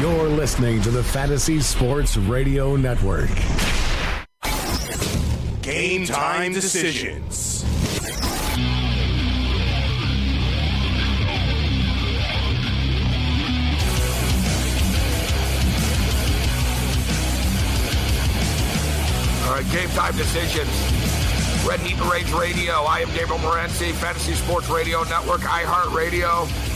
[0.00, 3.28] You're listening to the Fantasy Sports Radio Network.
[5.60, 7.66] Game time decisions.
[19.44, 20.70] All right, game time decisions.
[21.68, 22.84] Red Heat and Rage Radio.
[22.84, 26.69] I am Gabriel Morency, Fantasy Sports Radio Network, iHeartRadio,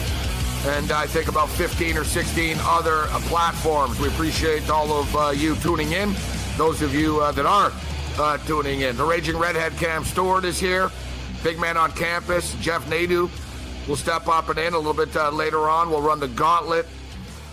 [0.65, 3.99] and I think about 15 or 16 other uh, platforms.
[3.99, 6.15] We appreciate all of uh, you tuning in.
[6.57, 7.71] Those of you uh, that are
[8.17, 8.97] uh, tuning in.
[8.97, 10.89] The Raging Redhead Cam Stewart is here.
[11.43, 13.29] Big man on campus, Jeff Nadu
[13.87, 15.91] will step up and in a little bit uh, later on.
[15.91, 16.87] We'll run the gauntlet.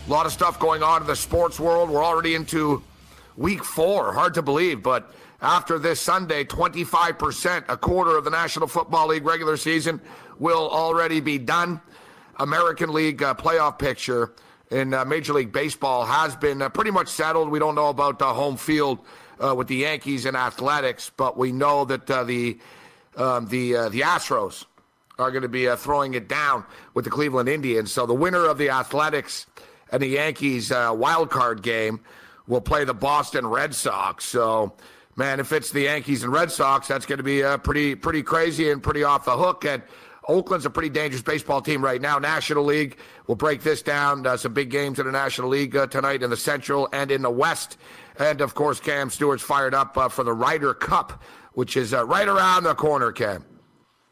[0.07, 1.91] A lot of stuff going on in the sports world.
[1.91, 2.83] We're already into
[3.37, 4.15] week four.
[4.15, 9.27] Hard to believe, but after this Sunday, 25%, a quarter of the National Football League
[9.27, 10.01] regular season
[10.39, 11.81] will already be done.
[12.39, 14.33] American League uh, playoff picture
[14.71, 17.51] in uh, Major League Baseball has been uh, pretty much settled.
[17.51, 18.99] We don't know about the home field
[19.39, 22.59] uh, with the Yankees and Athletics, but we know that uh, the
[23.17, 24.65] um, the uh, the Astros
[25.19, 27.93] are going to be throwing it down with the Cleveland Indians.
[27.93, 29.47] So the winner of the Athletics
[29.91, 32.01] and the Yankees wild card game
[32.47, 34.25] will play the Boston Red Sox.
[34.25, 34.73] So
[35.17, 38.23] man, if it's the Yankees and Red Sox, that's going to be uh, pretty pretty
[38.23, 39.65] crazy and pretty off the hook.
[39.65, 39.83] And
[40.28, 42.19] Oakland's a pretty dangerous baseball team right now.
[42.19, 44.27] National League, we'll break this down.
[44.27, 47.23] Uh, some big games in the National League uh, tonight in the Central and in
[47.23, 47.77] the West.
[48.19, 51.23] And of course, Cam Stewart's fired up uh, for the Ryder Cup,
[51.55, 53.45] which is uh, right around the corner, Cam.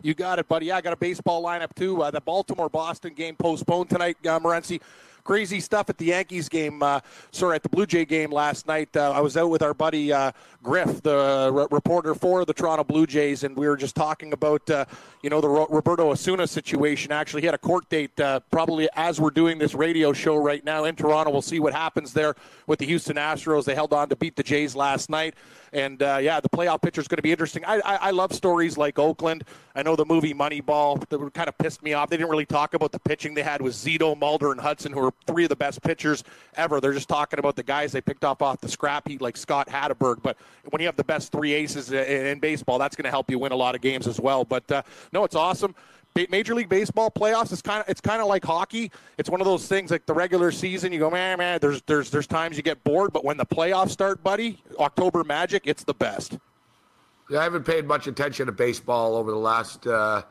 [0.02, 0.66] You got it, buddy.
[0.66, 2.02] Yeah, I got a baseball lineup too.
[2.02, 4.80] Uh, the Baltimore Boston game postponed tonight, uh, Morency
[5.30, 6.82] crazy stuff at the Yankees game.
[6.82, 6.98] Uh,
[7.30, 8.88] sorry, at the Blue Jay game last night.
[8.96, 12.82] Uh, I was out with our buddy uh, Griff, the re- reporter for the Toronto
[12.82, 14.86] Blue Jays, and we were just talking about uh,
[15.22, 17.12] you know the Ro- Roberto Osuna situation.
[17.12, 20.64] Actually, he had a court date uh, probably as we're doing this radio show right
[20.64, 21.30] now in Toronto.
[21.30, 22.34] We'll see what happens there
[22.66, 23.66] with the Houston Astros.
[23.66, 25.36] They held on to beat the Jays last night.
[25.72, 27.64] And uh, yeah, the playoff picture is going to be interesting.
[27.64, 29.44] I, I, I love stories like Oakland.
[29.75, 32.10] I know the movie Moneyball that kind of pissed me off.
[32.10, 35.04] They didn't really talk about the pitching they had with Zito, Mulder, and Hudson, who
[35.04, 36.80] are three of the best pitchers ever.
[36.80, 39.69] They're just talking about the guys they picked off off the scrap heap, like Scott
[39.69, 40.22] Hatteberg.
[40.22, 40.36] But
[40.70, 43.38] when you have the best three aces in, in baseball, that's going to help you
[43.38, 44.44] win a lot of games as well.
[44.44, 44.82] But uh,
[45.12, 45.75] no, it's awesome.
[46.15, 48.91] Major League Baseball playoffs is kind of it's kind of like hockey.
[49.19, 50.93] It's one of those things like the regular season.
[50.93, 51.59] You go, man, man.
[51.60, 55.62] There's there's there's times you get bored, but when the playoffs start, buddy, October Magic,
[55.66, 56.38] it's the best.
[57.31, 60.22] Yeah, I haven't paid much attention to baseball over the last uh,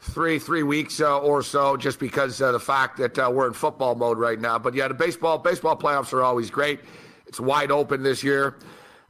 [0.00, 3.54] three three weeks uh, or so, just because uh, the fact that uh, we're in
[3.54, 4.58] football mode right now.
[4.58, 6.80] But yeah, the baseball baseball playoffs are always great.
[7.26, 8.56] It's wide open this year.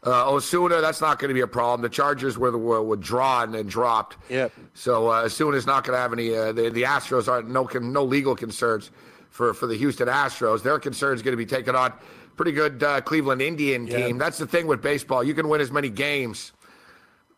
[0.06, 1.83] Uh, Osuna, that's not going to be a problem.
[1.83, 4.17] The Chargers were, were, were drawn and dropped.
[4.31, 4.53] Yep.
[4.75, 6.34] So uh, Osuna's not going to have any.
[6.34, 8.93] Uh, the, the Astros are no no legal concerns
[9.31, 10.62] for, for the Houston Astros.
[10.62, 11.93] Their concern is going to be taking on
[12.37, 13.99] pretty good uh, Cleveland Indian team.
[13.99, 14.19] Yep.
[14.19, 15.25] That's the thing with baseball.
[15.25, 16.53] You can win as many games.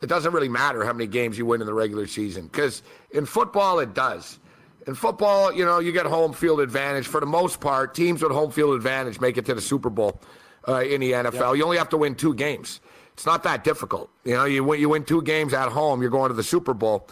[0.02, 3.24] It doesn't really matter how many games you win in the regular season because in
[3.24, 4.38] football it does.
[4.86, 7.06] In football, you know, you get home field advantage.
[7.06, 10.20] For the most part, teams with home field advantage make it to the Super Bowl
[10.68, 11.56] uh, in the NFL.
[11.56, 12.80] You only have to win two games.
[13.14, 14.10] It's not that difficult.
[14.24, 16.74] You know, you win, you win two games at home, you're going to the Super
[16.74, 17.08] Bowl.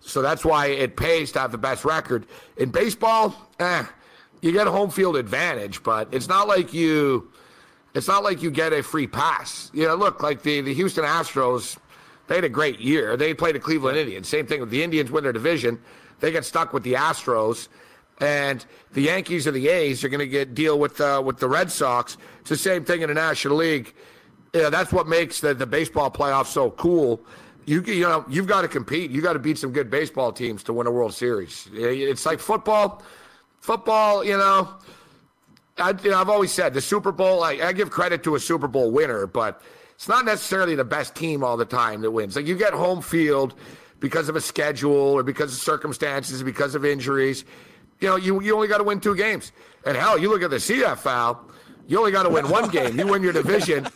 [0.00, 2.26] So that's why it pays to have the best record.
[2.56, 3.84] In baseball, eh,
[4.42, 7.30] you get a home field advantage, but it's not like you
[7.94, 9.70] it's not like you get a free pass.
[9.72, 11.78] You know, look, like the, the Houston Astros,
[12.26, 13.16] they had a great year.
[13.16, 14.28] They played the Cleveland Indians.
[14.28, 15.80] Same thing with the Indians win their division.
[16.18, 17.68] They get stuck with the Astros
[18.20, 21.48] and the Yankees or the A's are going to get deal with uh, with the
[21.48, 22.16] Red Sox.
[22.40, 23.94] It's the same thing in the National League.
[24.52, 27.20] That's what makes the, the baseball playoffs so cool.
[27.66, 29.10] You you know you've got to compete.
[29.10, 31.68] You got to beat some good baseball teams to win a World Series.
[31.72, 33.02] It's like football.
[33.60, 34.68] Football, you know,
[35.78, 37.42] I, you know I've always said the Super Bowl.
[37.42, 39.62] I, I give credit to a Super Bowl winner, but
[39.94, 42.36] it's not necessarily the best team all the time that wins.
[42.36, 43.54] Like you get home field
[44.00, 47.46] because of a schedule or because of circumstances, because of injuries
[48.04, 49.52] you know, you, you only got to win two games.
[49.86, 51.38] And hell, you look at the CFL,
[51.88, 52.98] you only got to win one game.
[52.98, 53.88] You win your division,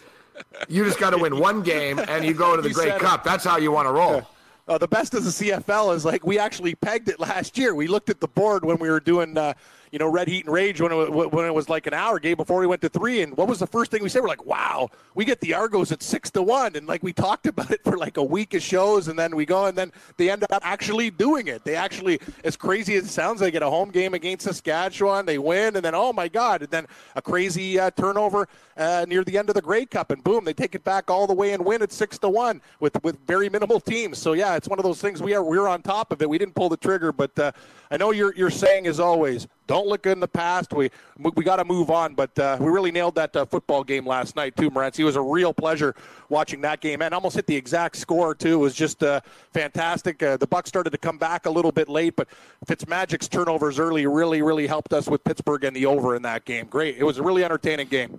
[0.69, 3.22] you just got to win one game, and you go to the You Grey Cup.
[3.22, 4.26] That's how you want to roll.
[4.66, 7.75] Uh, the best of the CFL is like we actually pegged it last year.
[7.75, 9.55] We looked at the board when we were doing, uh,
[9.90, 12.37] you know, Red Heat and Rage when it, when it was like an hour game
[12.37, 13.23] before we went to three.
[13.23, 14.23] And what was the first thing we said?
[14.23, 16.76] We're like, wow, we get the Argos at six to one.
[16.76, 19.08] And like we talked about it for like a week of shows.
[19.08, 21.64] And then we go and then they end up actually doing it.
[21.64, 25.26] They actually, as crazy as it sounds, they get a home game against Saskatchewan.
[25.26, 25.76] They win.
[25.76, 26.62] And then, oh my God.
[26.62, 26.87] And then
[27.17, 30.11] a crazy uh, turnover uh, near the end of the Grey Cup.
[30.11, 32.61] And boom, they take it back all the way and win at six to one
[32.81, 34.19] with, with very minimal teams.
[34.19, 36.29] So yeah, it's one of those things we are, we're on top of it.
[36.29, 37.52] We didn't pull the trigger, but uh,
[37.90, 40.72] I know you're, you're saying as always, don't look good in the past.
[40.72, 44.04] We we got to move on, but uh, we really nailed that uh, football game
[44.04, 45.00] last night too, Morency.
[45.00, 45.94] It was a real pleasure
[46.28, 48.54] watching that game, and almost hit the exact score too.
[48.54, 49.20] It was just uh,
[49.52, 50.20] fantastic.
[50.22, 52.26] Uh, the Bucks started to come back a little bit late, but
[52.66, 56.66] Fitzmagic's turnovers early really really helped us with Pittsburgh and the over in that game.
[56.66, 56.96] Great.
[56.96, 58.18] It was a really entertaining game.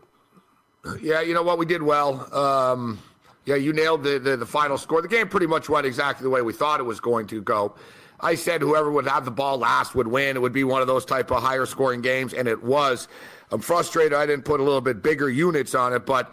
[1.01, 2.33] Yeah, you know what we did well.
[2.33, 2.99] Um,
[3.45, 5.01] yeah, you nailed the, the the final score.
[5.01, 7.73] The game pretty much went exactly the way we thought it was going to go.
[8.21, 10.35] I said whoever would have the ball last would win.
[10.35, 13.07] It would be one of those type of higher scoring games, and it was.
[13.51, 16.27] I'm frustrated I didn't put a little bit bigger units on it, but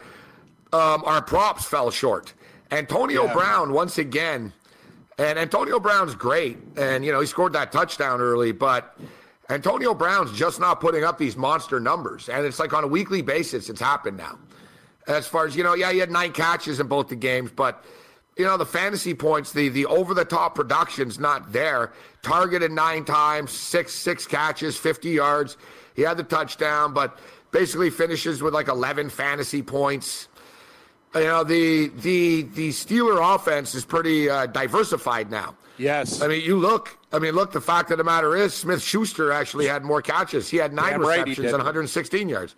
[0.72, 2.34] um, our props fell short.
[2.70, 3.32] Antonio yeah.
[3.32, 4.52] Brown once again,
[5.18, 8.98] and Antonio Brown's great, and you know he scored that touchdown early, but
[9.48, 13.22] Antonio Brown's just not putting up these monster numbers, and it's like on a weekly
[13.22, 14.38] basis it's happened now.
[15.06, 17.84] As far as you know, yeah, he had nine catches in both the games, but
[18.36, 21.92] you know, the fantasy points, the the over the top production's not there.
[22.22, 25.56] Targeted nine times, six six catches, 50 yards.
[25.94, 27.18] He had the touchdown, but
[27.50, 30.28] basically finishes with like 11 fantasy points.
[31.14, 35.56] You know, the the the Steeler offense is pretty uh, diversified now.
[35.78, 36.20] Yes.
[36.20, 36.98] I mean, you look.
[37.12, 37.52] I mean, look.
[37.52, 40.50] The fact of the matter is, Smith Schuster actually had more catches.
[40.50, 42.54] He had nine Damn receptions right and 116 yards.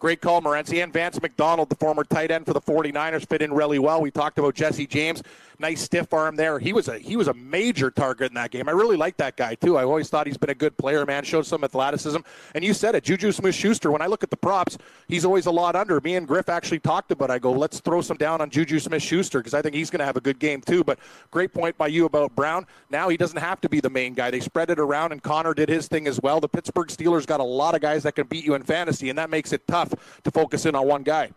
[0.00, 0.82] Great call, Morency.
[0.82, 4.00] And Vance McDonald, the former tight end for the 49ers, fit in really well.
[4.00, 5.22] We talked about Jesse James
[5.60, 6.58] nice stiff arm there.
[6.58, 8.68] He was a he was a major target in that game.
[8.68, 9.76] I really like that guy too.
[9.76, 11.22] I always thought he's been a good player, man.
[11.22, 12.18] Showed some athleticism.
[12.54, 13.92] And you said it, Juju Smith-Schuster.
[13.92, 16.00] When I look at the props, he's always a lot under.
[16.00, 17.30] Me and Griff actually talked about.
[17.30, 17.34] It.
[17.34, 20.06] I go, let's throw some down on Juju Smith-Schuster because I think he's going to
[20.06, 20.82] have a good game too.
[20.82, 20.98] But
[21.30, 22.66] great point by you about Brown.
[22.88, 24.30] Now he doesn't have to be the main guy.
[24.30, 26.40] They spread it around, and Conner did his thing as well.
[26.40, 29.18] The Pittsburgh Steelers got a lot of guys that can beat you in fantasy, and
[29.18, 29.92] that makes it tough
[30.24, 31.30] to focus in on one guy.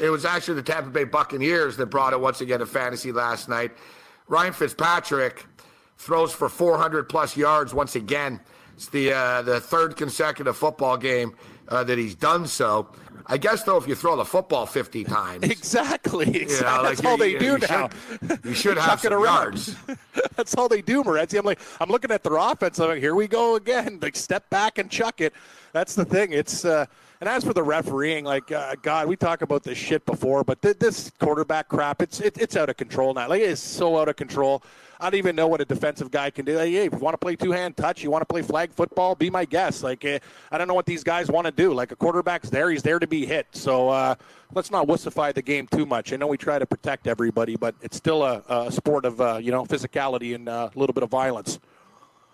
[0.00, 3.48] It was actually the Tampa Bay Buccaneers that brought it once again to fantasy last
[3.48, 3.72] night.
[4.28, 5.46] Ryan Fitzpatrick
[5.96, 8.40] throws for 400 plus yards once again.
[8.74, 11.34] It's the uh, the third consecutive football game
[11.68, 12.88] uh, that he's done so.
[13.26, 16.76] I guess though, if you throw the football 50 times, exactly, exactly.
[16.76, 17.90] You know, like that's all they do you now.
[18.20, 19.76] Should, you should have some yards.
[20.36, 21.38] that's all they do, Morency.
[21.38, 22.78] I'm like, I'm looking at their offense.
[22.78, 23.98] I'm like, here we go again.
[24.00, 25.32] Like, step back and chuck it.
[25.72, 26.32] That's the thing.
[26.32, 26.64] It's.
[26.64, 26.86] Uh,
[27.20, 30.62] and as for the refereeing, like uh, God, we talk about this shit before, but
[30.62, 33.28] th- this quarterback crap, it's it, it's out of control now.
[33.28, 34.62] Like it is so out of control.
[35.00, 36.56] I don't even know what a defensive guy can do.
[36.56, 38.72] Like, hey, if you want to play two hand touch, you want to play flag
[38.72, 39.82] football, be my guest.
[39.82, 40.20] Like uh,
[40.52, 41.74] I don't know what these guys want to do.
[41.74, 43.48] Like a quarterback's there, he's there to be hit.
[43.50, 44.14] So uh,
[44.54, 46.12] let's not wussify the game too much.
[46.12, 49.38] I know we try to protect everybody, but it's still a, a sport of uh,
[49.42, 51.58] you know physicality and uh, a little bit of violence.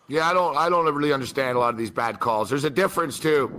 [0.08, 2.50] Yeah, I don't I don't really understand a lot of these bad calls.
[2.50, 3.56] There's a difference too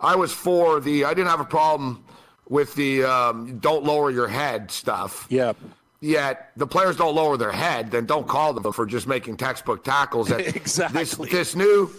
[0.00, 1.04] I was for the.
[1.04, 2.04] I didn't have a problem
[2.48, 5.26] with the um, don't lower your head stuff.
[5.30, 5.52] Yeah.
[6.00, 9.84] Yet the players don't lower their head, then don't call them for just making textbook
[9.84, 10.30] tackles.
[10.30, 11.00] exactly.
[11.00, 11.90] This, this new,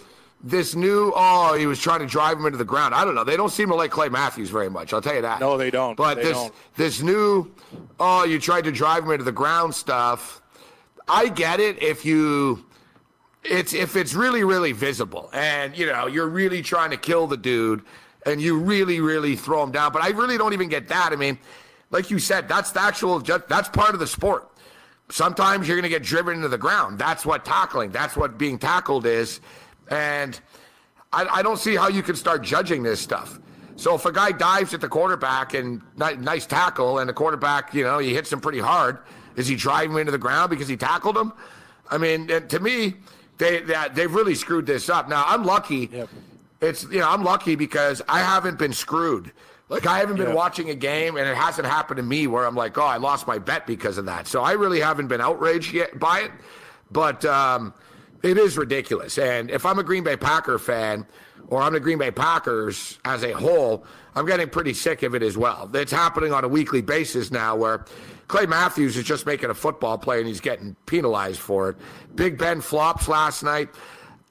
[0.43, 1.11] this new.
[1.15, 2.93] Oh, he was trying to drive him into the ground.
[2.93, 3.23] I don't know.
[3.23, 4.93] They don't seem to like Clay Matthews very much.
[4.93, 5.39] I'll tell you that.
[5.39, 5.97] No, they don't.
[5.97, 6.53] But they this don't.
[6.75, 7.51] this new.
[7.99, 10.41] Oh, you tried to drive him into the ground stuff.
[11.07, 12.63] I get it if you
[13.45, 17.37] it's if it's really really visible and you know you're really trying to kill the
[17.37, 17.83] dude
[18.25, 19.91] and you really really throw him down.
[19.93, 21.11] But i really don't even get that.
[21.11, 21.37] I mean
[21.91, 24.51] like you said that's the actual that's part of the sport.
[25.09, 26.97] Sometimes you're going to get driven into the ground.
[26.97, 29.39] That's what tackling that's what being tackled is.
[29.89, 30.39] And
[31.13, 33.39] I, I don't see how you can start judging this stuff.
[33.75, 37.83] So if a guy dives at the quarterback and nice tackle and the quarterback you
[37.83, 38.99] know he hits him pretty hard
[39.35, 41.33] is he driving him into the ground because he tackled him?
[41.91, 42.95] I mean to me
[43.37, 45.09] they, they they've really screwed this up.
[45.09, 45.89] Now I'm lucky.
[45.91, 46.09] Yep.
[46.61, 49.31] It's you know I'm lucky because I haven't been screwed.
[49.67, 50.35] Like I haven't been yep.
[50.35, 53.27] watching a game and it hasn't happened to me where I'm like, oh, I lost
[53.27, 54.27] my bet because of that.
[54.27, 56.31] So I really haven't been outraged yet by it.
[56.91, 57.73] But um,
[58.21, 59.17] it is ridiculous.
[59.17, 61.05] And if I'm a Green Bay Packer fan
[61.47, 65.23] or I'm the Green Bay Packers as a whole, I'm getting pretty sick of it
[65.23, 65.69] as well.
[65.73, 67.85] It's happening on a weekly basis now where
[68.27, 71.77] Clay Matthews is just making a football play and he's getting penalized for it.
[72.15, 73.69] Big Ben flops last night.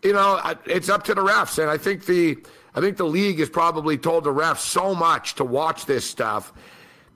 [0.02, 2.36] You know, it's up to the refs, and I think the
[2.74, 6.52] I think the league has probably told the refs so much to watch this stuff.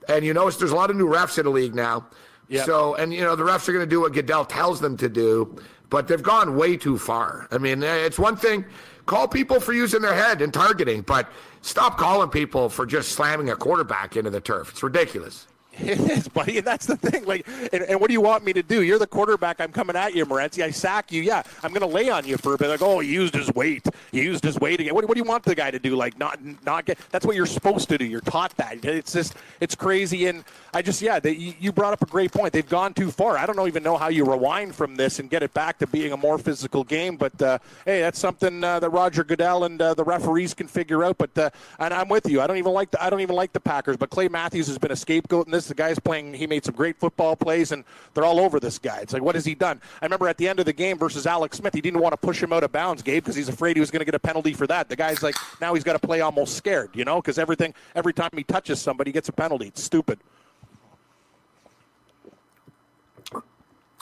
[0.07, 2.07] And you notice there's a lot of new refs in the league now.
[2.47, 2.65] Yep.
[2.65, 5.09] So, and you know, the refs are going to do what Goodell tells them to
[5.09, 5.55] do,
[5.91, 7.47] but they've gone way too far.
[7.51, 8.65] I mean, eh, it's one thing
[9.09, 11.31] Call people for using their head and targeting, but
[11.61, 14.69] stop calling people for just slamming a quarterback into the turf.
[14.69, 15.47] It's ridiculous.
[15.81, 17.25] It is, buddy, and that's the thing.
[17.25, 18.81] Like, and, and, what do you want me to do?
[18.83, 19.61] You're the quarterback.
[19.61, 20.63] I'm coming at you, Morency.
[20.63, 21.21] I sack you.
[21.21, 22.67] Yeah, I'm going to lay on you for a bit.
[22.67, 23.87] Like, oh, he used his weight.
[24.11, 24.93] He used his weight again.
[24.93, 25.95] What, what, do you want the guy to do?
[25.95, 26.99] Like, not not get.
[27.11, 28.05] That's what you're supposed to do.
[28.05, 28.83] You're taught that.
[28.83, 30.27] It's just, it's crazy.
[30.27, 30.43] And
[30.73, 32.53] I just, yeah, they, you brought up a great point.
[32.53, 33.37] They've gone too far.
[33.37, 36.11] I don't even know how you rewind from this and get it back to being
[36.11, 37.15] a more physical game.
[37.15, 41.03] But uh, hey, that's something uh, that Roger Goodell and uh, the referees can figure
[41.03, 41.17] out.
[41.17, 42.41] But uh, and I'm with you.
[42.41, 43.97] I don't even like the I don't even like the Packers.
[43.97, 45.68] But Clay Matthews has been a scapegoat in this.
[45.69, 46.33] The guy's playing.
[46.33, 47.83] He made some great football plays, and
[48.13, 48.99] they're all over this guy.
[48.99, 49.81] It's like, what has he done?
[50.01, 52.17] I remember at the end of the game versus Alex Smith, he didn't want to
[52.17, 54.19] push him out of bounds, Gabe, because he's afraid he was going to get a
[54.19, 54.89] penalty for that.
[54.89, 58.13] The guy's like, now he's got to play almost scared, you know, because everything, every
[58.13, 59.67] time he touches somebody, he gets a penalty.
[59.67, 60.19] It's stupid.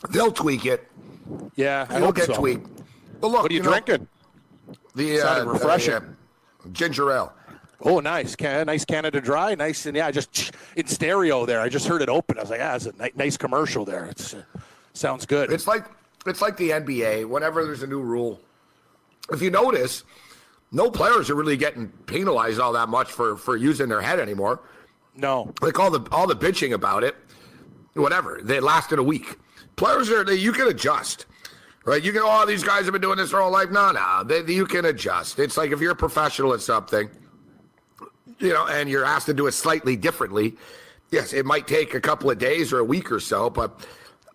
[0.10, 0.88] They'll tweak it.
[1.56, 2.34] Yeah, I It'll get so.
[2.36, 2.68] tweaked.
[3.20, 4.08] But look, What are you, know, drinking?
[4.96, 5.94] the Sounded uh, refreshing.
[5.96, 6.02] uh,
[6.72, 7.34] ginger ale.
[7.82, 11.62] Oh, nice, Can- nice Canada Dry, nice, and yeah, just in stereo there.
[11.62, 12.38] I just heard it open.
[12.38, 14.06] I was like, ah, it's a ni- nice commercial there.
[14.06, 14.42] It's uh,
[14.94, 15.52] sounds good.
[15.52, 15.86] It's like
[16.26, 17.26] it's like the NBA.
[17.30, 18.40] Whenever there's a new rule,
[19.32, 20.04] if you notice,
[20.72, 24.60] no players are really getting penalized all that much for for using their head anymore.
[25.16, 27.16] no, Like all the all the bitching about it,
[27.94, 28.40] whatever.
[28.44, 29.38] They lasted a week.
[29.76, 31.28] Players are they, you can adjust,
[31.86, 32.04] right?
[32.04, 33.70] You can oh these guys have been doing this their whole life.
[33.70, 35.38] No, no, they, you can adjust.
[35.38, 37.08] It's like if you're a professional at something,
[38.40, 40.56] you know, and you're asked to do it slightly differently.
[41.12, 43.88] Yes, it might take a couple of days or a week or so, but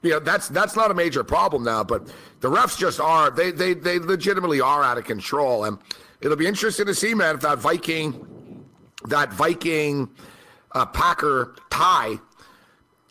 [0.02, 1.84] you know that's that's not a major problem now.
[1.84, 2.06] But
[2.40, 5.78] the refs just are they they they legitimately are out of control, and
[6.20, 8.66] it'll be interesting to see, man, if that Viking
[9.08, 10.08] that Viking
[10.72, 12.18] uh, Packer tie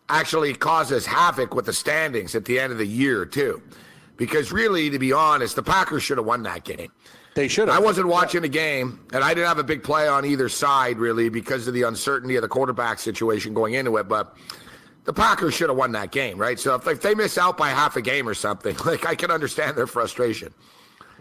[0.09, 3.61] actually causes havoc with the standings at the end of the year too.
[4.17, 6.91] Because really, to be honest, the Packers should have won that game.
[7.33, 7.77] They should have.
[7.77, 10.97] I wasn't watching the game, and I didn't have a big play on either side
[10.97, 14.07] really because of the uncertainty of the quarterback situation going into it.
[14.07, 14.35] But
[15.05, 16.59] the Packers should have won that game, right?
[16.59, 19.31] So if, if they miss out by half a game or something, like I can
[19.31, 20.53] understand their frustration.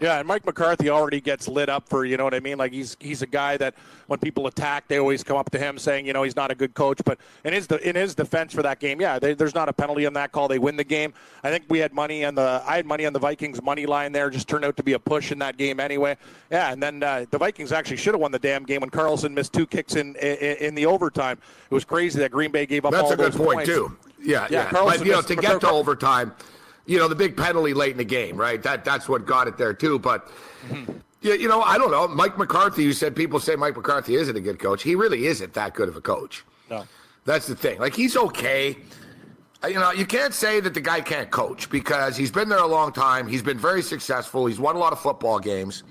[0.01, 2.57] Yeah, and Mike McCarthy already gets lit up for you know what I mean.
[2.57, 3.75] Like he's he's a guy that
[4.07, 6.55] when people attack, they always come up to him saying you know he's not a
[6.55, 6.99] good coach.
[7.05, 10.07] But in his in his defense for that game, yeah, they, there's not a penalty
[10.07, 10.47] on that call.
[10.47, 11.13] They win the game.
[11.43, 14.11] I think we had money on the I had money on the Vikings money line
[14.11, 14.31] there.
[14.31, 16.17] Just turned out to be a push in that game anyway.
[16.49, 19.35] Yeah, and then uh, the Vikings actually should have won the damn game when Carlson
[19.35, 21.37] missed two kicks in in, in the overtime.
[21.69, 22.91] It was crazy that Green Bay gave up.
[22.91, 23.69] That's all a good point points.
[23.69, 23.95] too.
[24.19, 24.69] Yeah, Yeah, yeah.
[24.71, 26.33] Carlson But you know, to get to overtime,
[26.85, 28.61] you know, the big penalty late in the game, right?
[28.63, 29.99] That that's what got it there too.
[29.99, 30.27] But
[30.69, 30.91] Mm-hmm.
[31.21, 32.07] yeah, you know, I don't know.
[32.07, 34.83] Mike McCarthy, you said people say Mike McCarthy isn't a good coach.
[34.83, 36.43] He really isn't that good of a coach.
[36.69, 36.85] No.
[37.25, 37.79] That's the thing.
[37.79, 38.77] Like he's okay.
[39.63, 42.59] Uh, You know, you can't say that the guy can't coach because he's been there
[42.59, 43.27] a long time.
[43.27, 44.45] He's been very successful.
[44.45, 45.83] He's won a lot of football games.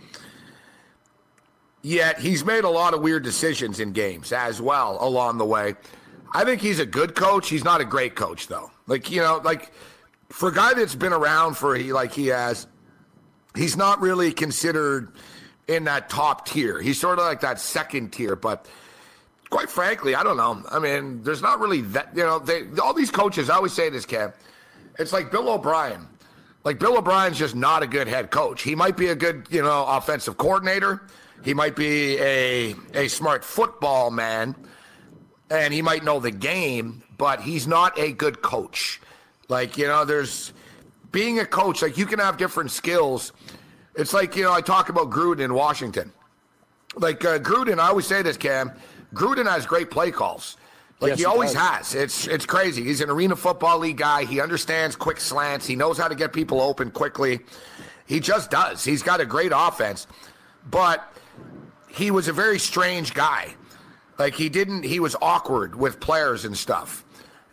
[1.82, 5.75] Yet he's made a lot of weird decisions in games as well along the way.
[6.35, 7.49] I think he's a good coach.
[7.49, 8.70] He's not a great coach though.
[8.87, 9.73] Like, you know, like
[10.31, 12.67] for a guy that's been around for he like he has,
[13.55, 15.13] he's not really considered
[15.69, 16.81] in that top tier.
[16.81, 18.67] He's sort of like that second tier, but
[19.51, 20.63] quite frankly, I don't know.
[20.71, 23.91] I mean, there's not really that, you know, they, all these coaches, I always say
[23.91, 24.33] this, Cam,
[24.99, 26.07] it's like Bill O'Brien.
[26.65, 28.63] Like Bill O'Brien's just not a good head coach.
[28.63, 31.03] He might be a good, you know, offensive coordinator.
[31.43, 34.55] He might be a a smart football man,
[35.51, 39.01] and he might know the game, but he's not a good coach.
[39.50, 40.54] Like, you know, there's
[41.12, 43.33] being a coach, like you can have different skills.
[43.95, 46.12] It's like, you know, I talk about Gruden in Washington
[46.97, 48.73] like uh, Gruden, I always say this, Cam.
[49.14, 50.57] Gruden has great play calls.
[51.00, 51.95] Like Yes, he always has.
[51.95, 52.85] It's it's crazy.
[52.85, 54.25] He's an arena football league guy.
[54.25, 55.66] He understands quick slants.
[55.66, 57.40] He knows how to get people open quickly.
[58.07, 58.85] He just does.
[58.85, 60.07] He's got a great offense,
[60.69, 61.11] but
[61.88, 63.54] he was a very strange guy.
[64.19, 64.83] Like he didn't.
[64.83, 67.04] He was awkward with players and stuff.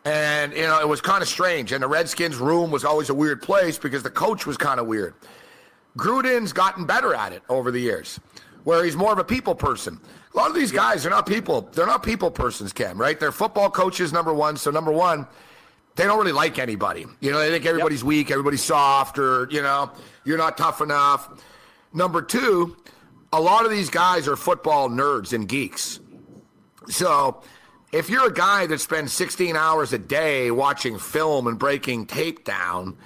[0.07, 1.73] And you know it was kind of strange.
[1.73, 4.87] And the Redskins room was always a weird place because the coach was kind of
[4.87, 5.15] weird.
[5.97, 8.17] Gruden's gotten better at it over the years,
[8.63, 9.99] where he's more of a people person.
[10.33, 11.69] A lot of these guys are not people.
[11.73, 12.97] They're not people persons, Cam.
[12.97, 13.19] Right?
[13.19, 14.13] They're football coaches.
[14.13, 14.55] Number one.
[14.55, 15.27] So number one,
[15.95, 17.05] they don't really like anybody.
[17.19, 19.91] You know, they think everybody's weak, everybody's soft, or you know,
[20.23, 21.43] you're not tough enough.
[21.91, 22.77] Number two,
[23.33, 25.99] a lot of these guys are football nerds and geeks.
[26.87, 27.43] So
[27.91, 32.43] if you're a guy that spends 16 hours a day watching film and breaking tape
[32.43, 32.97] down,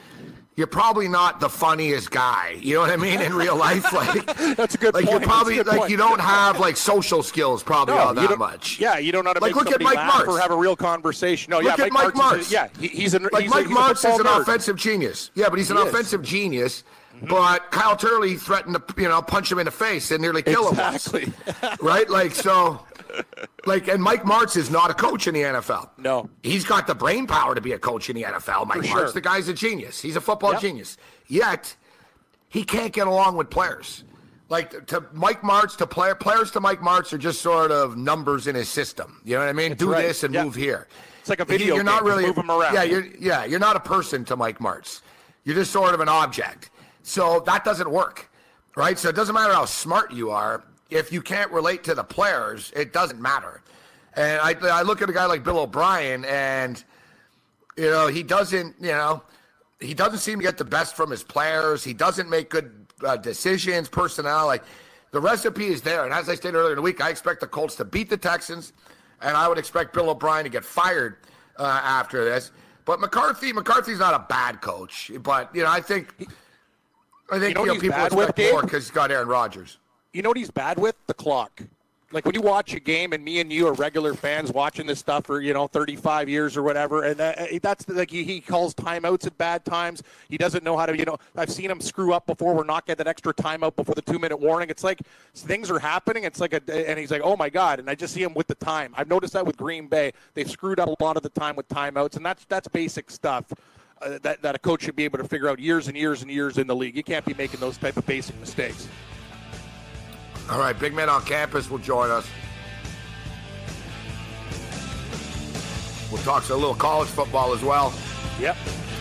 [0.58, 2.58] you're probably not the funniest guy.
[2.60, 3.22] You know what I mean?
[3.22, 4.26] In real life, like
[4.58, 5.22] That's a good like point.
[5.22, 5.92] you're probably like point.
[5.92, 8.80] you don't have like social skills probably all that much.
[8.80, 10.28] Yeah, you don't know how to Like, make look at Mike laugh Martz.
[10.28, 11.52] or have a real conversation.
[11.52, 13.70] No, Look yeah, at Mike Martz is yeah, he, he's a Like he's Mike a,
[13.70, 14.42] Martz is an nerd.
[14.42, 15.32] offensive genius.
[15.36, 15.90] Yeah, but he's an He is.
[15.90, 16.84] offensive genius
[17.16, 17.28] mm-hmm.
[17.28, 20.70] But Kyle Turley threatened to, you know, punch him in the face and nearly kill
[20.70, 21.26] exactly.
[21.26, 21.34] him
[21.64, 21.78] once.
[21.82, 22.10] right?
[22.10, 22.86] Like, so,
[23.66, 25.90] like, and Mike Martz is not a coach in the NFL.
[25.98, 26.30] No.
[26.44, 28.68] He's got the brain power to be a coach in the NFL.
[28.68, 29.12] Mike For Martz, sure.
[29.12, 30.00] the guy's a genius.
[30.02, 30.62] He's a football Yep.
[30.62, 30.98] genius.
[31.28, 31.76] Yet,
[32.50, 34.04] he can't get along with players.
[34.50, 38.48] Like to Mike Martz to player players to Mike Martz are just sort of numbers
[38.48, 39.22] in his system.
[39.24, 39.76] You know what I mean?
[39.76, 40.02] Do right.
[40.06, 40.44] this and Yeah.
[40.44, 40.88] move here.
[41.22, 42.74] It's like a He- video You're not really Move 'em around.
[42.74, 45.02] Yeah, you're yeah, you're not a person to Mike Martz.
[45.46, 46.70] You're just sort of an object.
[47.04, 48.30] So that doesn't work,
[48.76, 49.00] right?
[49.00, 52.72] So it doesn't matter how smart you are if you can't relate to the players.
[52.76, 53.62] It doesn't matter.
[54.14, 56.84] And I I look at a guy like Bill O'Brien and
[57.78, 59.24] you know he doesn't you know
[59.80, 61.84] he doesn't seem to get the best from his players.
[61.84, 64.46] He doesn't make good uh, decisions, personnel.
[64.46, 64.64] Like
[65.12, 66.04] the recipe is there.
[66.04, 68.18] And as I stated earlier in the week, I expect the Colts to beat the
[68.18, 68.74] Texans,
[69.22, 71.18] and I would expect Bill O'Brien to get fired
[71.58, 72.52] uh, after this.
[72.84, 76.14] But McCarthy, McCarthy's not a bad coach, but you know I think
[77.32, 79.78] I think You know you know, people expect more because he's got Aaron Rodgers.
[80.14, 80.96] You know what he's bad with?
[81.08, 81.64] The clock.
[82.14, 85.00] Like when you watch a game, and me and you are regular fans watching this
[85.00, 88.74] stuff for you know 35 years or whatever, and uh, that's like he, he calls
[88.74, 90.04] timeouts at bad times.
[90.28, 91.18] He doesn't know how to, you know.
[91.38, 92.54] I've seen him screw up before.
[92.54, 94.70] We're not getting that extra timeout before the two minute warning.
[94.70, 95.00] It's like
[95.34, 96.26] things are happening.
[96.26, 98.48] It's like a, and he's like, oh my god, and I just see him with
[98.48, 98.94] the time.
[98.98, 101.70] I've noticed that with Green Bay, they've screwed up a lot of the time with
[101.70, 103.46] timeouts, and that's that's basic stuff.
[104.02, 106.32] Uh, that, that a coach should be able to figure out years and years and
[106.32, 106.98] years in the league.
[106.98, 108.88] You can't be making those type of basic mistakes.
[110.52, 112.28] All right, big man on campus will join us.
[116.12, 117.94] We'll talk a little college football as well.
[118.40, 118.58] Yep.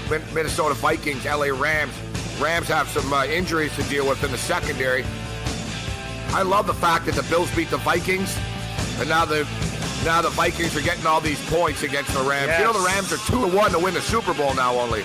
[0.08, 1.92] Min- Minnesota Vikings, LA Rams.
[2.40, 5.04] Rams have some uh, injuries to deal with in the secondary.
[6.32, 8.38] I love the fact that the Bills beat the Vikings,
[9.00, 9.42] and now the
[10.04, 12.52] now the Vikings are getting all these points against the Rams.
[12.58, 14.74] You know the Rams are two to one to win the Super Bowl now.
[14.78, 15.04] Only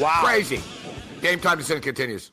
[0.00, 0.22] Wow.
[0.24, 0.60] crazy.
[1.20, 2.32] Game time decision continues.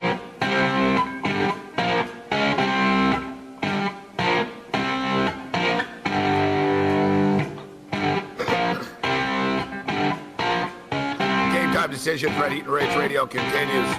[0.00, 0.18] Game
[11.72, 12.30] time decision.
[12.38, 13.96] Red Heat and Rage Radio continues.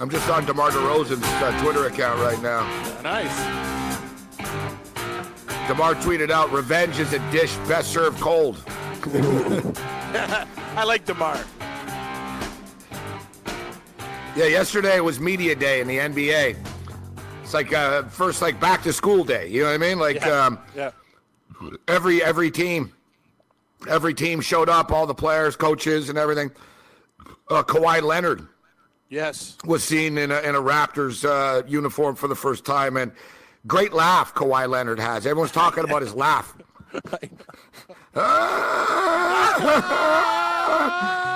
[0.00, 2.62] I'm just on DeMar DeRozan's uh, Twitter account right now.
[3.02, 3.34] Nice.
[5.68, 8.62] DeMar tweeted out, "Revenge is a dish best served cold."
[10.76, 11.38] I like Demar.
[14.36, 16.56] Yeah, yesterday was media day in the NBA.
[17.42, 19.46] It's like uh, first like back to school day.
[19.48, 19.98] You know what I mean?
[20.00, 20.46] Like Yeah.
[20.46, 20.90] um, yeah.
[21.86, 22.92] every every team,
[23.88, 26.50] every team showed up, all the players, coaches, and everything.
[27.48, 28.46] Uh, Kawhi Leonard
[29.08, 29.56] Yes.
[29.64, 33.12] was seen in a, in a Raptors uh, uniform for the first time, and
[33.68, 35.26] great laugh Kawhi Leonard has.
[35.26, 36.56] Everyone's talking about his laugh.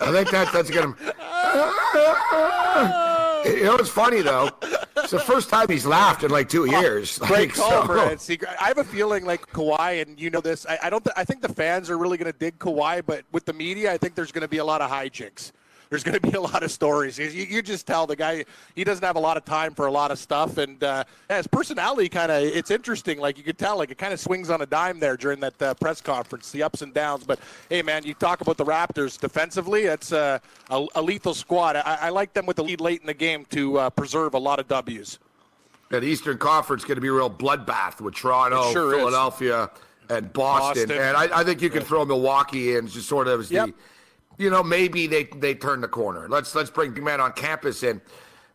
[0.00, 0.94] I think that that's gonna.
[2.32, 3.42] Oh.
[3.44, 4.50] You know what's funny though?
[4.96, 7.18] It's the first time he's laughed in like two years.
[7.18, 8.20] Great Like, call, so- Brad.
[8.20, 10.66] See, I have a feeling like Kawhi, and you know this.
[10.66, 11.02] I, I don't.
[11.04, 13.92] Th- I think the fans are really going to dig Kawhi, but with the media,
[13.92, 15.52] I think there's going to be a lot of hijinks.
[15.90, 17.18] There's going to be a lot of stories.
[17.18, 18.44] You, you just tell the guy
[18.76, 21.48] he doesn't have a lot of time for a lot of stuff, and uh, his
[21.48, 23.18] personality kind of it's interesting.
[23.18, 25.60] Like you could tell, like it kind of swings on a dime there during that
[25.60, 27.24] uh, press conference, the ups and downs.
[27.24, 29.82] But hey, man, you talk about the Raptors defensively.
[29.82, 30.38] It's uh,
[30.70, 31.74] a, a lethal squad.
[31.74, 34.38] I, I like them with the lead late in the game to uh, preserve a
[34.38, 35.18] lot of Ws.
[35.88, 38.98] That Eastern Conference going to be a real bloodbath with Toronto, sure is.
[39.00, 39.68] Philadelphia,
[40.08, 40.86] and Boston.
[40.86, 41.02] Boston.
[41.02, 43.66] And I, I think you can throw Milwaukee in just sort of as Yep.
[43.66, 43.74] the,
[44.40, 46.26] you know, maybe they they turn the corner.
[46.28, 48.00] Let's let's bring Big Man on campus in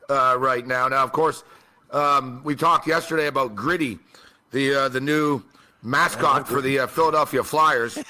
[0.09, 0.87] uh, right now.
[0.87, 1.43] Now, of course,
[1.91, 3.99] um, we talked yesterday about Gritty,
[4.49, 5.43] the uh, the new
[5.83, 7.97] mascot for the uh, Philadelphia Flyers.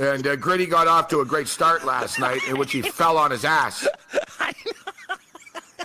[0.00, 3.18] And uh, Gritty got off to a great start last night, in which he fell
[3.18, 3.86] on his ass.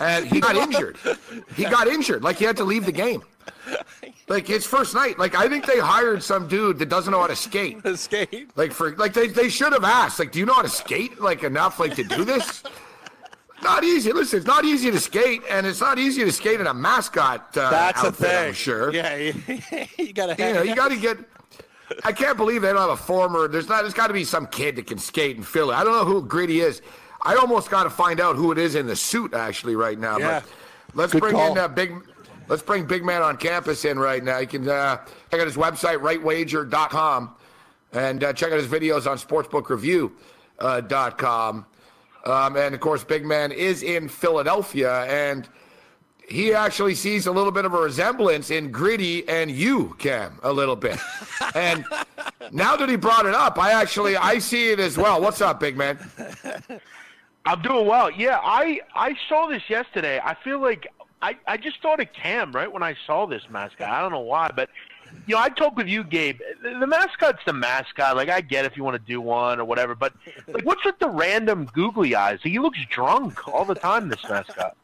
[0.00, 0.96] And he got injured.
[1.56, 2.22] He got injured.
[2.22, 3.24] Like he had to leave the game.
[4.28, 5.20] Like his first night.
[5.20, 7.80] Like I think they hired some dude that doesn't know how to skate.
[7.96, 8.50] Skate.
[8.56, 10.18] Like for like they, they should have asked.
[10.18, 11.20] Like, do you know how to skate?
[11.20, 12.64] Like enough like to do this?
[13.62, 14.12] Not easy.
[14.12, 17.56] Listen, it's not easy to skate, and it's not easy to skate in a mascot
[17.56, 18.48] uh, That's a thing.
[18.48, 18.92] I'm sure.
[18.92, 19.34] Yeah, you,
[19.96, 20.36] you gotta.
[20.38, 21.16] You know, you got to get.
[22.04, 23.48] I can't believe they don't have a former.
[23.48, 23.80] There's not.
[23.80, 25.74] There's got to be some kid that can skate in Philly.
[25.74, 26.82] I don't know who Gritty is.
[27.22, 30.18] I almost got to find out who it is in the suit actually right now.
[30.18, 30.40] Yeah.
[30.40, 31.52] But let's Good bring call.
[31.52, 31.94] in uh, big.
[32.48, 34.38] Let's bring Big Man on campus in right now.
[34.38, 34.98] You can uh,
[35.30, 37.34] check out his website, rightwager.com,
[37.92, 41.66] and uh, check out his videos on sportsbookreview.com.
[42.24, 45.48] Um, and of course, Big Man is in Philadelphia, and
[46.28, 50.52] he actually sees a little bit of a resemblance in Gritty and you, Cam, a
[50.52, 50.98] little bit.
[51.54, 51.84] and
[52.52, 55.20] now that he brought it up, I actually I see it as well.
[55.20, 55.98] What's up, Big Man?
[57.44, 58.10] I'm doing well.
[58.10, 60.20] Yeah, I I saw this yesterday.
[60.22, 60.88] I feel like
[61.22, 63.88] I I just thought of Cam right when I saw this mascot.
[63.88, 64.68] I don't know why, but
[65.26, 66.40] you know, I talked with you, Gabe.
[66.62, 68.16] The, the mascot's the mascot.
[68.16, 70.12] Like I get if you want to do one or whatever, but
[70.46, 72.40] like, what's with the random googly eyes?
[72.42, 74.08] He looks drunk all the time.
[74.08, 74.76] This mascot.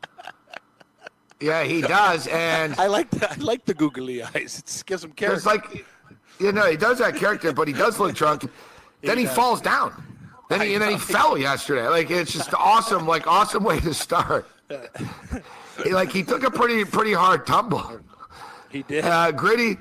[1.40, 4.62] Yeah, he does, and I like the, I like the googly eyes.
[4.64, 5.36] It gives him character.
[5.36, 5.76] it's character.
[5.76, 5.86] like
[6.38, 8.48] you know he does that character, but he does look drunk.
[9.02, 9.34] Then he, does.
[9.34, 10.04] falls down.
[10.48, 11.88] Then he and then he fell yesterday.
[11.88, 14.48] Like it's just awesome, like awesome way to start.
[15.84, 18.00] He, like he took a pretty pretty hard tumble.
[18.70, 19.04] he did.
[19.04, 19.76] Uh, Gritty,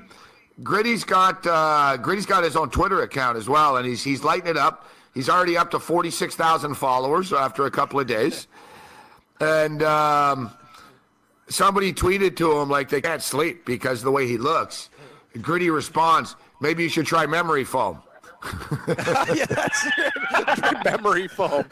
[0.62, 4.48] Gritty's got uh, Gritty's got his own Twitter account as well, and he's he's lighting
[4.48, 4.88] it up.
[5.14, 8.46] He's already up to forty six thousand followers after a couple of days,
[9.40, 10.50] and um,
[11.48, 14.88] somebody tweeted to him like they can't sleep because of the way he looks.
[15.40, 18.02] Gritty responds, "Maybe you should try memory foam."
[18.88, 20.84] Yeah, that's it.
[20.84, 21.64] memory foam.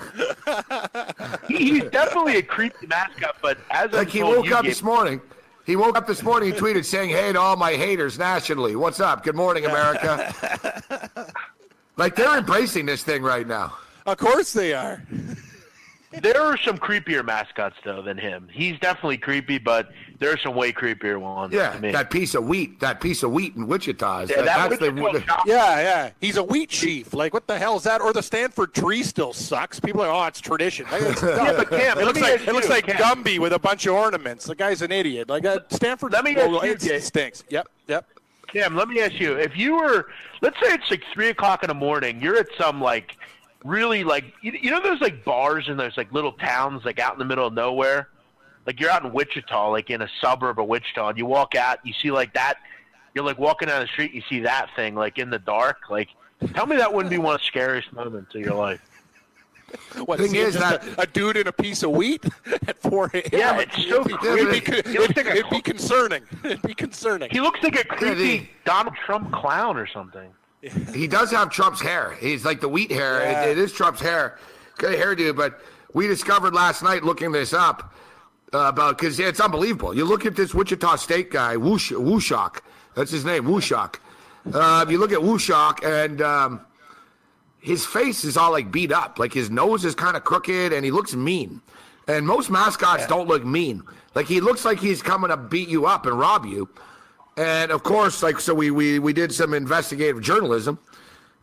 [1.48, 4.70] He, he's definitely a creepy mascot, but as Like I he told woke up Gabe,
[4.70, 5.20] this morning.
[5.66, 6.52] He woke up this morning.
[6.52, 9.22] He tweeted saying, "Hey to all my haters nationally, what's up?
[9.22, 11.32] Good morning, America."
[11.96, 13.76] like they're embracing this thing right now.
[14.06, 15.02] Of course they are.
[16.22, 18.48] there are some creepier mascots though than him.
[18.50, 21.52] He's definitely creepy, but there are some way creepier ones.
[21.52, 21.90] Yeah, to me.
[21.92, 24.20] that piece of wheat, that piece of wheat in Wichita.
[24.20, 26.10] is- Yeah, that that's Wichita the, Yeah, yeah.
[26.20, 27.14] He's a wheat chief.
[27.14, 28.00] Like, what the hell is that?
[28.02, 29.80] Or the Stanford tree still sucks.
[29.80, 30.86] People are, oh, it's tradition.
[31.40, 32.96] Yeah, but Cam, it looks like ask it looks you, like Cam.
[32.96, 34.44] Gumby with a bunch of ornaments.
[34.44, 35.28] The guy's an idiot.
[35.28, 36.12] Like uh, Stanford.
[36.12, 37.42] Let me ask you, it stinks.
[37.48, 38.06] Yep, yep.
[38.48, 40.08] Cam, let me ask you: If you were,
[40.42, 43.16] let's say it's like three o'clock in the morning, you're at some like
[43.64, 47.12] really like you, you know those like bars in those like little towns like out
[47.14, 48.08] in the middle of nowhere.
[48.66, 51.78] Like you're out in Wichita, like in a suburb of Wichita, and you walk out,
[51.84, 52.54] you see like that.
[53.14, 55.90] You're like walking down the street, you see that thing like in the dark.
[55.90, 56.08] Like,
[56.54, 58.80] tell me that wouldn't be one of the scariest moments of your life.
[60.04, 62.24] What, Thing is that- a, a dude in a piece of wheat
[62.66, 63.22] at 4 a.m.
[63.32, 64.56] Yeah, it's so it'd be, creepy.
[64.72, 66.22] it'd be, He looks like a- it'd be concerning.
[66.44, 67.30] It'd be concerning.
[67.30, 70.28] He looks like a creepy the- Donald Trump clown or something.
[70.92, 72.16] he does have Trump's hair.
[72.20, 73.20] He's like the wheat hair.
[73.22, 73.44] Yeah.
[73.44, 74.38] It, it is Trump's hair.
[74.76, 75.60] Good hairdo, but
[75.92, 77.94] we discovered last night looking this up
[78.52, 79.94] uh, about because it's unbelievable.
[79.94, 82.60] You look at this Wichita State guy, WuShock.
[82.94, 83.96] That's his name, WuShock.
[84.52, 86.60] Uh, you look at WuShock, and um,
[87.60, 89.18] his face is all like beat up.
[89.18, 91.60] Like his nose is kind of crooked, and he looks mean.
[92.08, 93.82] And most mascots don't look mean.
[94.14, 96.68] Like he looks like he's coming to beat you up and rob you.
[97.36, 100.78] And of course, like so, we we we did some investigative journalism,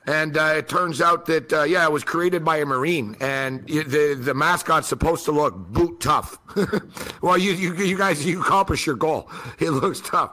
[0.08, 3.68] and uh, it turns out that uh, yeah, it was created by a marine, and
[3.68, 6.40] the the mascot's supposed to look boot tough.
[7.22, 9.30] well, you you you guys you accomplished your goal.
[9.60, 10.32] It looks tough.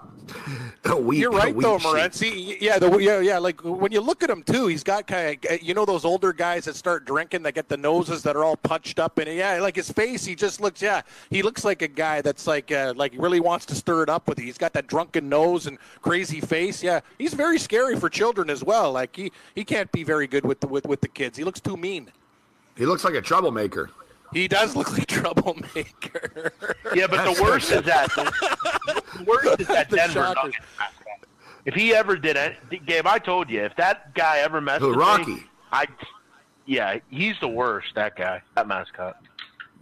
[0.84, 1.78] You're right though.
[1.78, 2.56] Morency.
[2.60, 3.38] Yeah, the, yeah, yeah.
[3.38, 6.32] Like when you look at him too, he's got kind of you know those older
[6.32, 9.60] guys that start drinking, that get the noses that are all punched up, and yeah,
[9.60, 10.82] like his face, he just looks.
[10.82, 14.08] Yeah, he looks like a guy that's like uh, like really wants to stir it
[14.08, 14.46] up with you.
[14.46, 16.82] He's got that drunken nose and crazy face.
[16.82, 18.92] Yeah, he's very scary for children as well.
[18.92, 21.36] Like he he can't be very good with the with, with the kids.
[21.38, 22.10] He looks too mean.
[22.76, 23.90] He looks like a troublemaker.
[24.34, 26.52] He does look like a troublemaker.
[26.94, 30.34] Yeah, but the worst is that the worst is that The Denver.
[30.34, 30.56] Nuggets.
[31.64, 34.88] If he ever did it, Gabe, I told you, if that guy ever messed Who,
[34.90, 35.34] with Rocky?
[35.36, 35.42] me,
[35.72, 35.86] I,
[36.66, 37.94] yeah, he's the worst.
[37.94, 39.16] That guy, that mascot.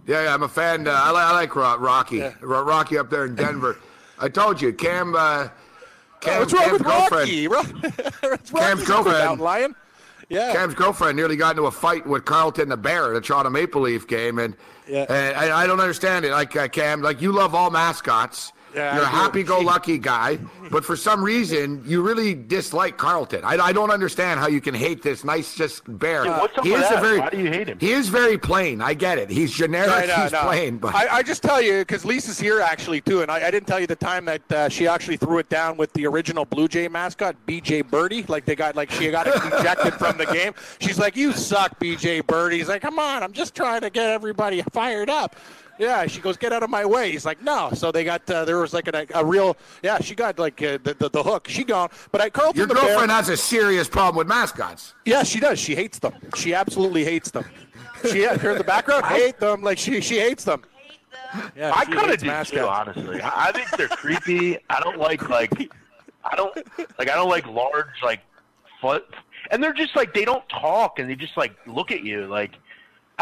[0.06, 0.86] Yeah, yeah I'm a fan.
[0.86, 2.20] Uh, I, li- I like Rocky.
[2.40, 3.78] Ro- Rocky up there in Denver.
[4.18, 5.14] I told you, Cam.
[5.16, 5.48] Uh,
[6.20, 7.50] Cam What's wrong Cam's with girlfriend.
[7.50, 7.80] Rocky?
[8.54, 9.18] Cam's girlfriend.
[9.18, 9.74] mountain lion.
[10.33, 10.53] Yeah.
[10.53, 13.83] Cam's girlfriend nearly got into a fight with Carlton the Bear at a Toronto Maple
[13.83, 14.57] Leaf game, and,
[14.88, 15.05] Yeah.
[15.09, 16.31] and I, I don't understand it.
[16.31, 18.53] Like uh, Cam, like you love all mascots.
[18.74, 19.16] Yeah, You're I a do.
[19.16, 20.38] happy-go-lucky guy,
[20.70, 23.44] but for some reason you really dislike Carlton.
[23.44, 26.24] I, I don't understand how you can hate this nice just bear.
[26.24, 26.98] Yeah, what's up he with is that?
[26.98, 27.78] a very, Why do you hate him?
[27.78, 28.80] He is very plain.
[28.80, 29.28] I get it.
[29.30, 29.90] He's generic.
[29.90, 30.40] I know, he's no.
[30.42, 33.50] plain, but I, I just tell you because Lisa's here actually too, and I, I
[33.50, 36.44] didn't tell you the time that uh, she actually threw it down with the original
[36.44, 38.24] Blue Jay mascot, BJ Birdie.
[38.28, 40.54] Like they got like she got ejected from the game.
[40.80, 44.08] She's like, "You suck, BJ Birdie." He's like, "Come on, I'm just trying to get
[44.08, 45.37] everybody fired up."
[45.78, 47.11] Yeah, she goes, get out of my way.
[47.11, 47.70] He's like, no.
[47.74, 49.98] So they got uh, there was like a, a real yeah.
[50.00, 51.48] She got like uh, the, the the hook.
[51.48, 54.94] She gone, but I Carlton Your the girlfriend Bear, has a serious problem with mascots.
[55.04, 55.58] yeah, she does.
[55.58, 56.12] She hates them.
[56.37, 57.44] She absolutely hates them.
[58.11, 60.62] She yeah, here in the background hate them like she she hates them.
[61.56, 63.20] Yeah, I she kind of hates do too, honestly.
[63.20, 64.58] I, I think they're creepy.
[64.68, 65.52] I don't like like
[66.24, 66.54] I don't
[66.98, 68.20] like I don't like large like
[68.80, 69.06] foot,
[69.50, 72.52] and they're just like they don't talk and they just like look at you like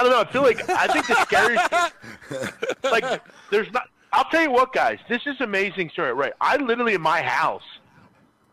[0.00, 0.20] I don't know.
[0.20, 3.90] I feel like I think the scariest like there's not.
[4.14, 4.98] I'll tell you what, guys.
[5.10, 6.32] This is amazing story, right?
[6.40, 7.62] I literally in my house.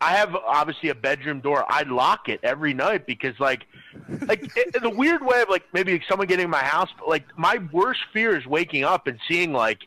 [0.02, 1.64] I have obviously a bedroom door.
[1.66, 3.66] I lock it every night because, like,
[4.26, 6.90] like in the weird way of like maybe someone getting in my house.
[6.98, 9.78] But like my worst fear is waking up and seeing like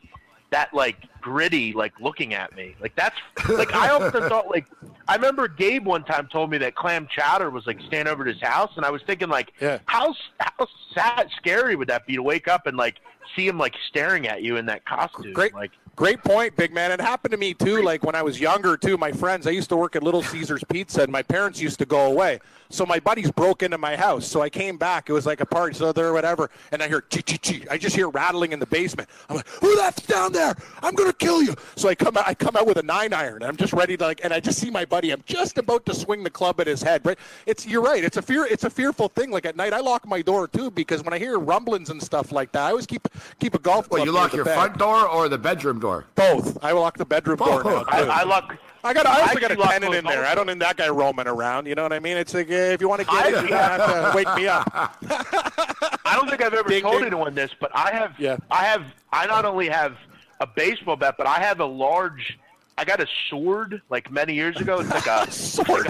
[0.50, 2.74] that like gritty like looking at me.
[2.80, 3.16] Like that's
[3.48, 4.66] like I often thought like
[5.08, 8.34] I remember Gabe one time told me that clam chowder was like standing over at
[8.34, 9.78] his house, and I was thinking like Yeah.
[9.86, 12.96] how how sad scary would that be to wake up and like
[13.34, 15.32] see him like staring at you in that costume?
[15.32, 16.90] Great, like great point, big man.
[16.90, 17.82] It happened to me too.
[17.82, 18.98] Like when I was younger too.
[18.98, 21.86] My friends, I used to work at Little Caesars Pizza, and my parents used to
[21.86, 22.40] go away.
[22.72, 24.26] So my buddies broke into my house.
[24.26, 25.10] So I came back.
[25.10, 26.50] It was like a party, so there, whatever.
[26.72, 27.66] And I hear chee chee chee.
[27.70, 29.10] I just hear rattling in the basement.
[29.28, 30.56] I'm like, who that's down there?
[30.82, 31.54] I'm gonna kill you.
[31.76, 32.26] So I come out.
[32.26, 33.42] I come out with a nine iron.
[33.42, 34.24] And I'm just ready to like.
[34.24, 35.10] And I just see my buddy.
[35.10, 37.04] I'm just about to swing the club at his head.
[37.04, 37.18] Right?
[37.44, 38.02] It's you're right.
[38.02, 38.46] It's a fear.
[38.46, 39.30] It's a fearful thing.
[39.30, 42.32] Like at night, I lock my door too because when I hear rumblings and stuff
[42.32, 43.06] like that, I always keep
[43.38, 43.98] keep a golf club.
[43.98, 44.54] Well, you lock your bed.
[44.54, 46.06] front door or the bedroom door?
[46.14, 46.56] Both.
[46.64, 47.84] I lock the bedroom door now.
[47.88, 48.08] I, too.
[48.08, 48.56] I look.
[48.84, 49.06] I got.
[49.06, 50.18] I also I got a tenant in there.
[50.20, 50.30] also.
[50.30, 51.66] I don't need that guy roaming around.
[51.66, 52.16] You know what I mean?
[52.16, 54.48] It's like uh, if you want to get I- it, you have to wake me
[54.48, 54.68] up.
[56.04, 57.06] I don't think I've ever Ding, told ding.
[57.06, 58.18] anyone this, but I have.
[58.18, 58.36] Yeah.
[58.50, 58.82] I have.
[59.12, 59.96] I not only have
[60.40, 62.38] a baseball bat, but I have a large.
[62.78, 64.80] I got a sword like many years ago.
[64.80, 65.86] It's like a Sword.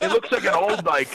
[0.00, 1.08] It looks like an old like.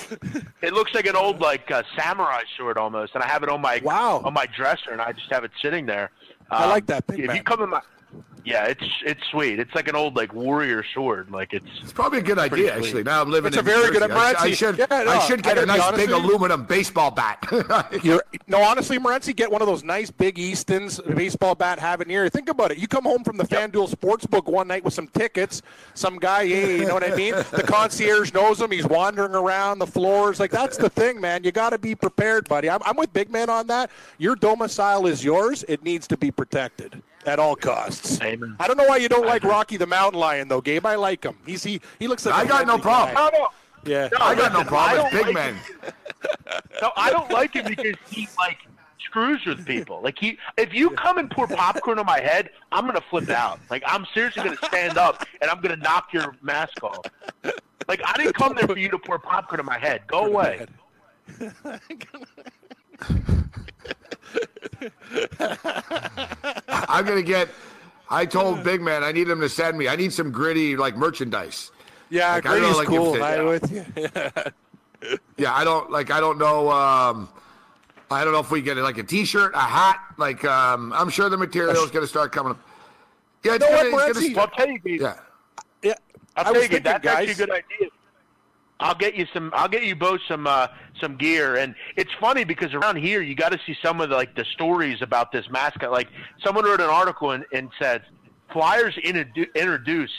[0.62, 3.62] It looks like an old like uh, samurai sword almost, and I have it on
[3.62, 4.22] my Wow.
[4.24, 6.12] on my dresser, and I just have it sitting there.
[6.52, 7.38] I Um, like that, big If man.
[7.38, 7.82] you come in my.
[8.46, 9.58] Yeah, it's it's sweet.
[9.60, 11.32] It's like an old like warrior sword.
[11.32, 12.86] Like it's It's probably a good idea, sweet.
[12.86, 13.04] actually.
[13.04, 14.00] Now I'm living It's in a very Jersey.
[14.00, 16.66] good- I, I should, yeah, no, I should get gotta a nice honest big aluminum
[16.66, 17.40] baseball bat.
[18.04, 22.08] You're no, honestly, Morency, get one of those nice big Eastons baseball bat have it
[22.08, 22.28] near.
[22.28, 22.78] Think about it.
[22.80, 25.62] You come home from the FanDuel Sportsbook one night with some tickets.
[25.94, 27.34] Some guy, hey, you know what I mean?
[27.52, 28.72] The concierge knows him.
[28.72, 30.40] He's wandering around the floors.
[30.40, 31.44] Like that's the thing, man.
[31.44, 32.70] You got to be prepared, buddy.
[32.70, 33.90] I'm, I'm with Big Man on that.
[34.18, 35.64] Your domicile is yours.
[35.68, 38.22] It needs to be protected at all costs.
[38.22, 38.56] Amen.
[38.60, 40.86] I don't know why you don't like Rocky the Mountain Lion, though, Gabe.
[40.86, 41.38] I like him.
[41.46, 43.16] He's he he looks like I a got no problem.
[43.16, 43.28] guy.
[43.28, 43.52] I don't.
[43.86, 44.10] Yeah.
[44.18, 45.56] No, I got no listen, I problem with don't big like men.
[46.82, 48.60] No, I don't like him because he like
[49.06, 50.02] screws with people.
[50.02, 53.60] Like he, if you come and pour popcorn on my head, I'm gonna flip out.
[53.70, 57.06] Like I'm seriously gonna stand up and I'm gonna knock your mask off.
[57.88, 60.02] Like I didn't come there for you to pour popcorn on my head.
[60.08, 60.66] Go away.
[66.68, 67.50] I'm gonna get.
[68.10, 69.88] I told Big Man I need him to send me.
[69.88, 71.72] I need some gritty like merchandise.
[72.10, 73.14] Yeah, Like, I don't like cool.
[73.16, 73.44] him to- I yeah.
[73.44, 75.18] with you.
[75.38, 76.12] Yeah, I don't like.
[76.12, 76.72] I don't know.
[76.72, 77.28] Um,
[78.10, 80.00] I don't know if we get like a T-shirt, a hat.
[80.18, 82.52] Like, um, I'm sure the material is gonna start coming.
[82.52, 82.60] up.
[83.44, 84.36] Yeah, it's know gonna, what, it's gonna Morency?
[84.36, 85.16] Well, I'll tell you, Gabe, yeah.
[85.82, 85.94] Yeah,
[86.38, 87.90] I'll I tell was you, thinking, that's actually a good idea.
[88.84, 89.50] I'll get you some.
[89.56, 90.68] I'll get you both some uh,
[91.00, 94.16] some gear, and it's funny because around here you got to see some of the,
[94.16, 95.90] like the stories about this mascot.
[95.90, 96.10] Like
[96.44, 98.04] someone wrote an article and, and said
[98.52, 100.12] Flyers introdu- introduce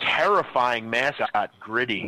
[0.00, 2.04] terrifying mascot Gritty,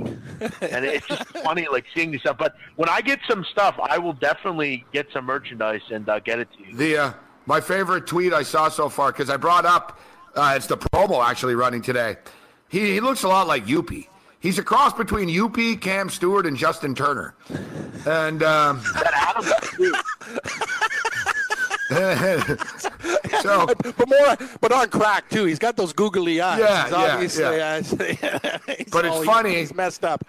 [0.61, 2.39] and it's just funny like seeing this stuff.
[2.39, 6.39] But when I get some stuff, I will definitely get some merchandise and uh, get
[6.39, 6.77] it to you.
[6.77, 7.13] The uh,
[7.47, 9.99] my favorite tweet I saw so far because I brought up
[10.37, 12.17] uh, it's the promo actually running today.
[12.69, 14.07] He, he looks a lot like Youppi.
[14.41, 17.35] He's a cross between UP, Cam Stewart, and Justin Turner.
[18.07, 18.81] And um,
[23.43, 25.45] so but more, but on crack too.
[25.45, 26.59] He's got those googly eyes.
[26.61, 27.83] Yeah, yeah, obviously, uh,
[28.93, 29.57] But it's all- funny.
[29.57, 30.25] He's messed up.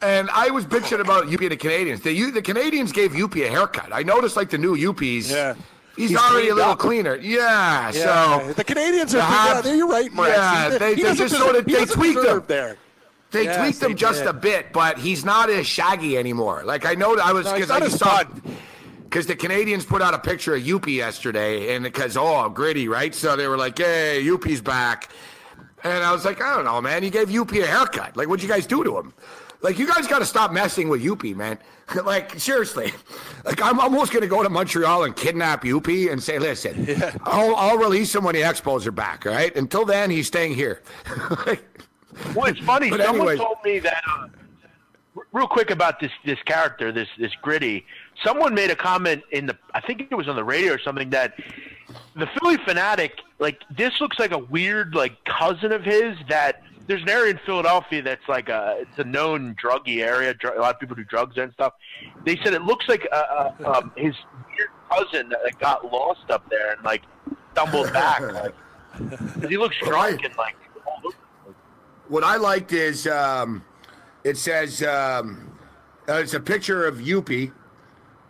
[0.00, 2.02] and I was bitching about Youppi and the Canadiens.
[2.02, 3.88] The, the Canadiens gave Youppi a haircut.
[3.92, 5.30] I noticed like the new Youppis.
[5.30, 5.54] Yeah.
[5.96, 6.78] He's, He's already a little up.
[6.78, 7.16] cleaner.
[7.16, 7.90] Yeah.
[7.92, 9.62] Yeah, So the Canadiens are.
[9.62, 10.26] the yeah, you're right, Morency.
[10.28, 12.42] Yeah, He they- they just sort of- they tweaked him.
[12.46, 12.76] there.
[13.32, 16.62] They Yes, tweaked they him just a bit, but he's not as shaggy anymore.
[16.64, 18.22] Like I know I was No, because I just saw
[19.04, 23.14] because the Canadiens put out a picture of Youppi yesterday, and because oh gritty, right?
[23.14, 25.08] So they were like, "Hey, Youppi's back,"
[25.82, 27.02] and I was like, "I don't know, man.
[27.02, 28.16] You gave Youppi a haircut.
[28.16, 29.14] Like, what'd you guys do to him?
[29.62, 31.56] Like, you guys got to stop messing with Youppi, man.
[32.04, 32.92] like, seriously.
[33.44, 36.86] Like, I'm almost gonna go to Montreal and kidnap Youppi and say, listen,
[37.24, 39.24] I'll, I'll release him when the Expos are back.
[39.24, 39.54] All right.
[39.56, 40.82] Until then, he's staying here.
[42.34, 42.90] Well, it's funny.
[42.90, 44.02] Someone anyways- told me that.
[44.08, 44.28] Uh,
[45.32, 47.84] real quick about this this character, this this gritty.
[48.24, 49.56] Someone made a comment in the.
[49.74, 51.34] I think it was on the radio or something that
[52.16, 57.02] the Phillie Phanatic, like this looks like a weird like cousin of his that there's
[57.02, 60.34] an area in Philadelphia that's like a it's a known druggy area.
[60.34, 61.74] Dr- a lot of people do drugs there and stuff.
[62.24, 64.14] They said it looks like uh, uh, um, his
[64.56, 67.02] weird cousin that got lost up there and like
[67.52, 68.20] stumbled back.
[68.20, 68.54] Like,
[69.48, 70.56] he looks drunk and like.
[70.86, 71.16] all over.
[72.12, 73.64] What I liked is um,
[74.22, 75.50] it says um,
[76.06, 77.50] uh, it's a picture of Youppi.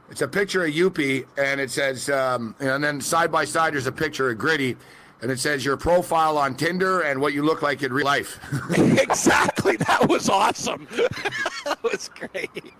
[0.09, 3.89] It's a picture of Youppi, and it says, um, and then side by side there's
[3.89, 4.77] a picture of Gritty,
[5.21, 8.39] and it says your profile on Tinder and what you look like in real life.
[8.71, 9.75] exactly.
[9.79, 10.87] That was awesome.
[11.65, 12.73] that was great.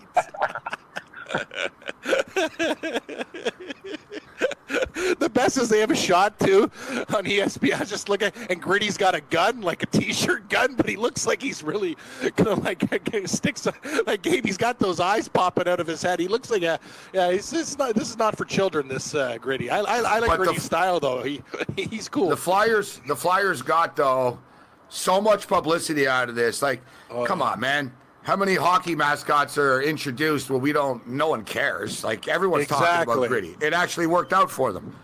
[5.19, 6.71] The best is they have a shot too
[7.15, 7.89] on ESPN.
[7.89, 11.43] Just looking, and Gritty's got a gun, like a T-shirt gun, but he looks like
[11.43, 11.97] he's really
[12.37, 12.83] gonna like
[13.27, 13.67] sticks
[14.07, 14.45] like Gabe.
[14.45, 16.21] He's got those eyes popping out of his head.
[16.21, 16.79] He looks like a
[17.13, 17.33] yeah.
[17.33, 18.89] He's, this is not this is not for children.
[18.89, 19.71] This uh, Gritty.
[19.71, 21.23] I I, I like But the- style though.
[21.23, 21.43] He
[21.77, 22.29] he's cool.
[22.31, 24.39] The Flyers, the Flyers got though
[24.89, 26.61] so much publicity out of this.
[26.63, 26.83] Like,
[27.25, 27.93] come on, man.
[28.23, 31.07] How many hockey mascots are introduced well we don't?
[31.09, 32.05] No one cares.
[32.05, 33.57] Like everyone's talking about Gritty.
[33.61, 34.95] It actually worked out for them.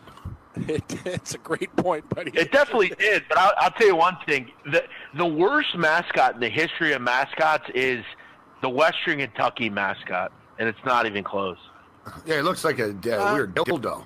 [0.67, 2.33] It, it's a great point, buddy.
[2.35, 4.83] It definitely did, but I'll, I'll tell you one thing: the
[5.17, 8.05] the worst mascot in the history of mascots is
[8.61, 11.59] the Western Kentucky mascot, and it's not even close.
[12.27, 14.05] Yeah, it looks like a uh, weird dildo.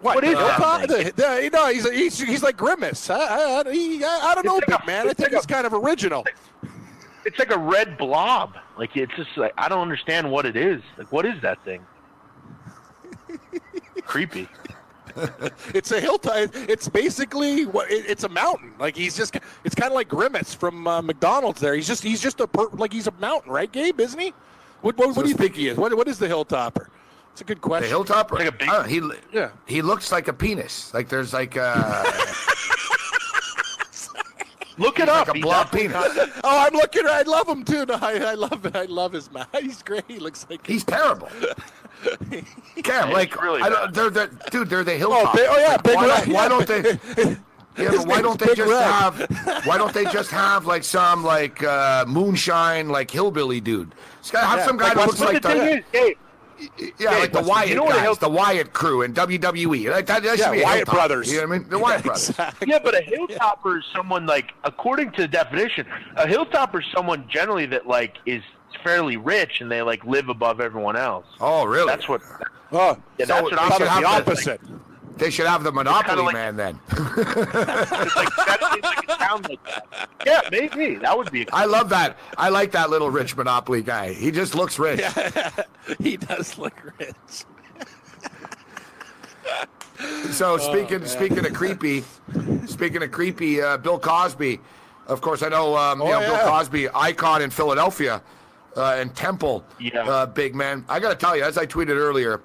[0.00, 0.80] What, What is Hilltop?
[0.80, 1.04] that thing?
[1.04, 3.08] The, the, no, he's, he's he's like Grimace.
[3.08, 5.06] I, I, I- he, I, I don't know, It's like big a- man.
[5.06, 6.24] I it's think like it's kind of original.
[7.26, 8.56] It's like a red blob.
[8.78, 10.80] Like it's just like I don't understand what it is.
[10.96, 11.84] Like what is that thing?
[14.02, 14.48] Creepy.
[15.74, 16.50] It's a hilltop.
[16.54, 18.74] It's basically what it, it's a mountain.
[18.78, 19.36] Like he's just.
[19.64, 21.60] It's kind of like Grimace from uh, McDonald's.
[21.60, 23.98] There, he's just he's just a per, like he's a mountain, right, Gabe?
[23.98, 24.32] Isn't he?
[24.82, 25.76] What what, what do you think he is?
[25.78, 26.88] What what is the hilltopper?
[27.32, 27.90] It's a good question.
[27.90, 28.32] The hilltopper.
[28.32, 29.00] Like a big- I know, he
[29.32, 29.50] Yeah.
[29.66, 30.92] he looks like a penis.
[30.92, 32.04] Like there's like a
[34.78, 35.26] Look it up.
[35.26, 36.30] like a He blob definitely penis.
[36.44, 37.06] Oh, I'm looking.
[37.06, 37.86] I love him too.
[37.88, 38.76] No, I, I love it.
[38.76, 39.48] I love his mouth.
[39.60, 40.04] He's great.
[40.08, 41.28] He looks like He's terrible.
[42.82, 45.34] Cam, like really I don't, they're, they're dude, they're the hilltop.
[45.34, 46.48] big- oh, yeah, Like, Big why, Red, don't, why yeah.
[46.48, 47.36] don't they?
[47.82, 48.82] Yeah, but why don't they just Red.
[48.82, 49.66] have?
[49.66, 53.94] Why don't they just have like some like uh, moonshine like hillbilly dude?
[54.32, 56.16] Have Yeah, some guy like that looks like But the the, thing is, Dave,
[56.98, 59.90] yeah, like the Wyatt you know guys, hill- the Wyatt crew in WWE.
[59.90, 61.30] Like, that, that should Yeah, be Wyatt brothers.
[61.30, 61.68] You know what I mean?
[61.68, 62.28] The Wyatt brothers.
[62.30, 62.68] Exactly.
[62.70, 67.26] Yeah, but a hilltopper is someone like, according to the definition, a hilltopper is someone
[67.28, 68.42] generally that like is
[68.82, 71.26] fairly rich and they like live above everyone else.
[71.40, 71.86] Oh, really?
[71.88, 72.20] That's what.
[72.72, 74.02] Oh, Yeah, So that's what I'm should the have saying.
[74.02, 74.60] the- opposite.
[75.16, 76.78] They should have the Monopoly like- man then.
[76.90, 80.08] It's like that seems like it sounds like that.
[80.26, 81.42] Yeah, maybe that would be.
[81.42, 82.18] A, I love that.
[82.36, 84.12] I like that little rich Monopoly guy.
[84.12, 85.00] He just looks rich.
[85.00, 85.50] Yeah,
[86.00, 87.14] he does look rich.
[90.32, 92.04] So speaking speaking of creepy,
[92.66, 94.60] speaking of creepy, uh, Bill Cosby.
[95.06, 96.48] Of course, I know, um, you Oh, know Bill.
[96.48, 98.20] Cosby, icon in Philadelphia
[98.76, 99.64] uh, and Temple.
[99.80, 100.02] Yeah.
[100.06, 100.84] Uh, big man.
[100.88, 102.42] I got to tell you, as I tweeted earlier,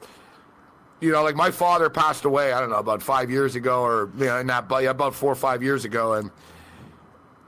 [1.02, 2.54] you know, like my father passed away.
[2.54, 5.36] I don't know about five years ago, or you know, that but about four or
[5.36, 6.32] five years ago, and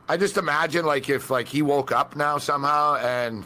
[0.10, 3.46] I just imagine like if like he woke up now somehow and.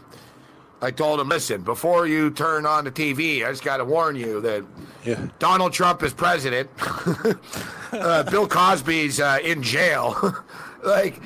[0.80, 4.16] I told him, listen, before you turn on the TV, I just got to warn
[4.16, 4.64] you that
[5.04, 5.26] Yeah.
[5.40, 6.70] Donald Trump is president.
[7.92, 10.36] uh, Bill Cosby's uh, in jail.
[10.84, 11.20] like,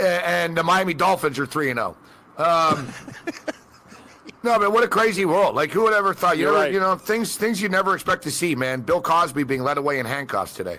[0.00, 1.96] and the Miami Dolphins are 3 and 0.
[2.38, 2.88] Um,
[4.46, 5.54] no, but what a crazy world.
[5.54, 6.72] Like, who would ever thought, you You're know, right.
[6.72, 8.80] you know, things things you never expect to see, man.
[8.80, 10.78] Bill Cosby being led away in handcuffs today.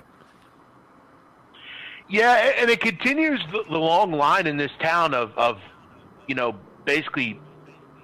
[2.09, 5.59] yeah, and it continues the, the long line in this town of of
[6.27, 7.39] you know basically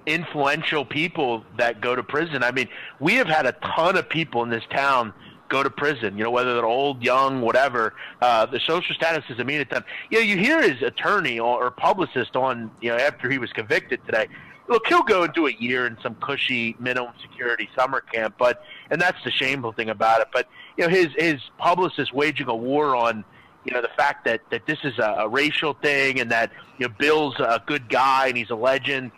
[0.06, 2.44] influential people that go to prison.
[2.44, 2.68] I mean,
[3.00, 5.14] we have had a ton of people in this town
[5.48, 6.18] go to prison.
[6.18, 7.94] You know, whether they're old, young, whatever.
[8.22, 9.84] Uh, the social status doesn't mean a ton.
[10.10, 13.52] You know, you hear his attorney or, or publicist on you know after he was
[13.54, 14.28] convicted today.
[14.68, 18.64] Look, he'll go and do a year in some cushy minimum security summer camp, but
[18.90, 20.28] and that's the shameful thing about it.
[20.32, 20.48] But
[20.78, 23.26] you know, his his publicist waging a war on
[23.66, 26.88] you know the fact that that this is a, a racial thing and that you
[26.88, 29.12] know Bill's a good guy and he's a legend.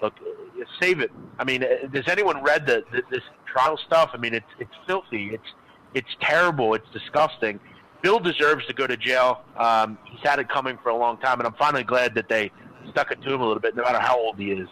[0.00, 0.14] Look,
[0.80, 1.10] save it.
[1.38, 4.10] I mean, uh, has anyone read the, the this trial stuff?
[4.12, 5.30] I mean, it's it's filthy.
[5.34, 5.48] It's
[5.94, 6.74] it's terrible.
[6.74, 7.58] It's disgusting.
[8.02, 9.40] Bill deserves to go to jail.
[9.56, 12.50] Um, he's had it coming for a long time, and I'm finally glad that they
[12.90, 14.68] stuck it to him a little bit, no matter how old he is.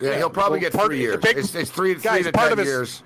[0.00, 1.16] Yeah, he'll probably Well, get part- three the years.
[1.22, 3.02] big- it's, it's three, guys, three to part ten of his- years.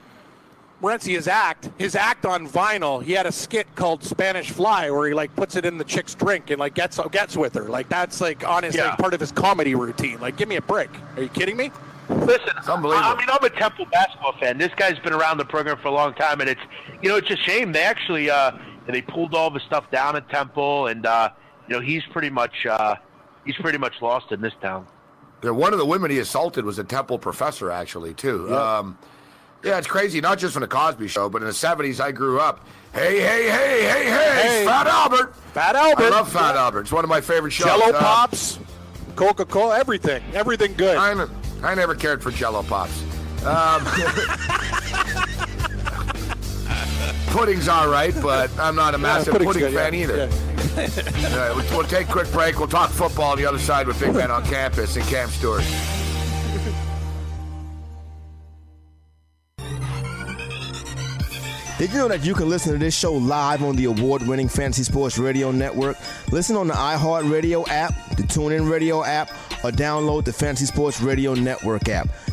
[0.80, 5.09] Morency, his act, his act on vinyl, he had a skit called Spanish Fly where
[5.09, 7.64] he like puts it in the chick's drink and like gets gets with her.
[7.64, 8.91] Like that's like on his Yeah.
[8.91, 10.20] like part of his comedy routine.
[10.20, 10.89] Like, give me a break.
[11.16, 11.72] Are you kidding me?
[12.09, 13.09] Listen, It's unbelievable.
[13.09, 14.57] I mean, I'm a Temple basketball fan.
[14.57, 16.61] This guy's been around the program for a long time, and it's
[17.03, 18.53] you know it's a shame they actually uh,
[18.86, 21.30] they pulled all the stuff down at Temple, and uh,
[21.66, 22.95] you know he's pretty much uh,
[23.45, 24.86] he's pretty much lost in this town.
[25.43, 28.55] Yeah, one of the women he assaulted was a Temple professor, actually, too.
[28.55, 28.99] Um,
[29.62, 30.20] yeah, it's crazy.
[30.20, 32.64] Not just from the Cosby Show, but in the '70s, I grew up.
[32.93, 34.64] Hey, hey, hey, hey, hey, Hey.
[34.64, 35.34] Fat Albert.
[35.53, 36.03] Fat Albert.
[36.05, 36.80] I love Fat Albert.
[36.82, 37.66] It's one of my favorite shows.
[37.66, 38.59] Jello Uh, pops,
[39.16, 40.97] Coca Cola, everything, everything good.
[40.97, 41.30] I'm,
[41.62, 43.03] I never cared for Jello pops.
[43.45, 43.84] Um,
[47.28, 49.84] pudding's all right, but I'm not a massive pudding's pudding good, yeah.
[49.84, 50.16] fan either.
[50.16, 50.28] Yeah.
[51.32, 52.58] All right, we'll, we'll take a quick break.
[52.58, 55.64] We'll talk football on the other side with Big Ben on campus and Cam Stewart.
[61.78, 64.48] Did you know that you can listen to this show live on the award winning
[64.48, 65.96] Fantasy Sports Radio Network?
[66.32, 69.30] Listen on the iHeartRadio app, the TuneIn Radio app,
[69.62, 72.08] or download the Fantasy Sports Radio Network app.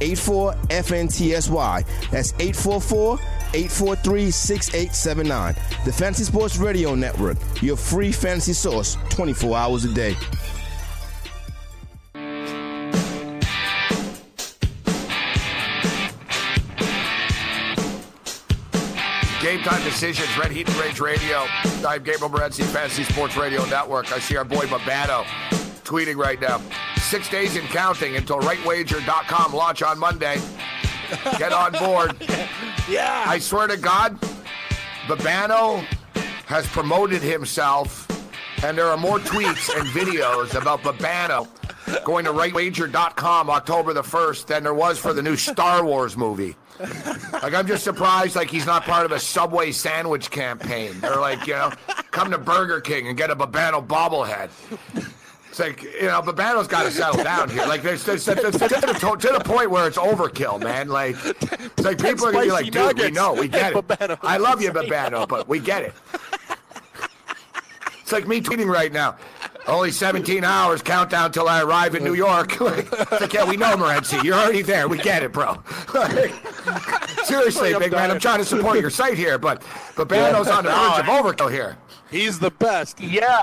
[0.00, 2.10] 84 FNTSY.
[2.10, 3.18] That's 844
[3.52, 5.54] 843 6879.
[5.84, 10.16] The Fantasy Sports Radio Network, your free fantasy source 24 hours a day.
[19.42, 21.46] Game time decisions, Red Heat and Rage Radio.
[21.86, 24.12] I'm Gabriel Morency, Fantasy Sports Radio Network.
[24.12, 25.24] I see our boy Babano
[25.82, 26.60] tweeting right now.
[27.10, 30.40] Six days and counting until rightwager.com launch on Monday.
[31.38, 32.14] Get on board.
[32.88, 33.24] yeah.
[33.26, 34.16] I swear to God,
[35.08, 35.80] Babano
[36.46, 38.06] has promoted himself,
[38.62, 41.48] and there are more tweets and videos about Babano
[42.04, 46.54] going to rightwager.com October the 1st than there was for the new Star Wars movie.
[46.78, 51.00] Like, I'm just surprised, like, he's not part of a Subway sandwich campaign.
[51.00, 51.72] They're like, you know,
[52.12, 54.50] come to Burger King and get a Babano bobblehead.
[55.50, 57.66] It's like, you know, Babano's got to settle down here.
[57.66, 60.88] Like, there's, there's, there's, to, the, to the point where it's overkill, man.
[60.88, 63.72] Like, it's like people are going to be like, spicy dude, we know, we get
[63.72, 63.76] it.
[63.88, 64.16] Babano.
[64.22, 65.92] I love you, Babano, but we get it.
[68.00, 69.16] It's like me tweeting right now.
[69.66, 72.56] Only 17 hours countdown till I arrive in New York.
[72.60, 74.22] it's like, yeah, we know, Morency.
[74.22, 74.86] You're already there.
[74.88, 75.62] We get it, bro.
[75.94, 76.32] Like,
[77.24, 79.62] seriously, big man, I'm trying to support your site here, but
[79.96, 81.76] Babano's on the verge of overkill here.
[82.08, 83.00] He's the best.
[83.00, 83.42] Yeah.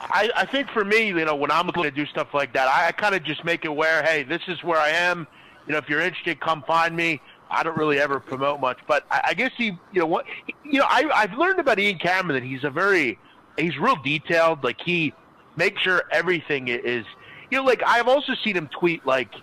[0.00, 2.68] I, I think for me, you know, when I'm looking to do stuff like that,
[2.68, 5.26] I, I kind of just make it where, hey, this is where I am.
[5.66, 7.20] You know, if you're interested, come find me.
[7.50, 10.24] I don't really ever promote much, but I, I guess he, you know, what,
[10.64, 13.18] you know, I, I've learned about Ian Cameron that he's a very,
[13.58, 14.62] he's real detailed.
[14.62, 15.12] Like he
[15.56, 17.04] makes sure everything is,
[17.50, 19.34] you know, like I've also seen him tweet like,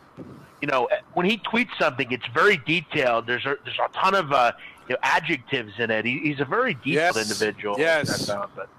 [0.62, 3.28] you know, when he tweets something, it's very detailed.
[3.28, 4.54] There's a, there's a ton of uh,
[4.88, 6.06] you know, adjectives in it.
[6.06, 7.18] He, he's a very detailed Yes.
[7.32, 7.76] individual.
[7.78, 8.26] Yes.
[8.28, 8.70] Found, but-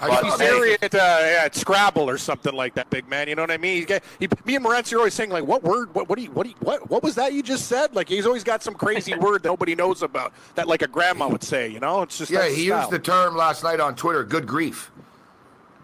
[0.00, 3.28] But- He's saw- at, uh, at Scrabble or something like that, big man.
[3.28, 3.86] You know what I mean?
[3.86, 5.94] He, he, me and Morency are always saying like, "What word?
[5.94, 6.08] What?
[6.08, 6.16] What?
[6.16, 6.44] Do you, what?
[6.44, 6.88] Do you, what?
[6.90, 9.74] What was that you just said?" Like he's always got some crazy word that nobody
[9.74, 11.68] knows about that, like a grandma would say.
[11.68, 14.46] You know, it's just Yeah, he his used the term last night on Twitter, good
[14.46, 14.90] grief.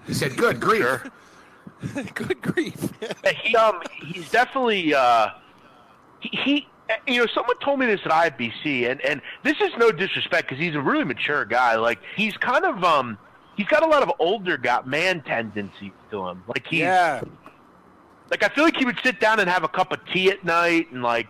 [0.06, 1.02] He said, good grief.
[2.14, 2.90] Good grief!
[3.42, 5.28] He um he's definitely uh
[6.20, 6.66] he, he
[7.06, 10.58] you know someone told me this at IBC, and and this is no disrespect because
[10.58, 13.18] he's a really mature guy like he's kind of um
[13.56, 17.22] he's got a lot of older guy man tendencies to him like he's yeah,
[18.30, 20.44] like I feel like he would sit down and have a cup of tea at
[20.44, 21.28] night and like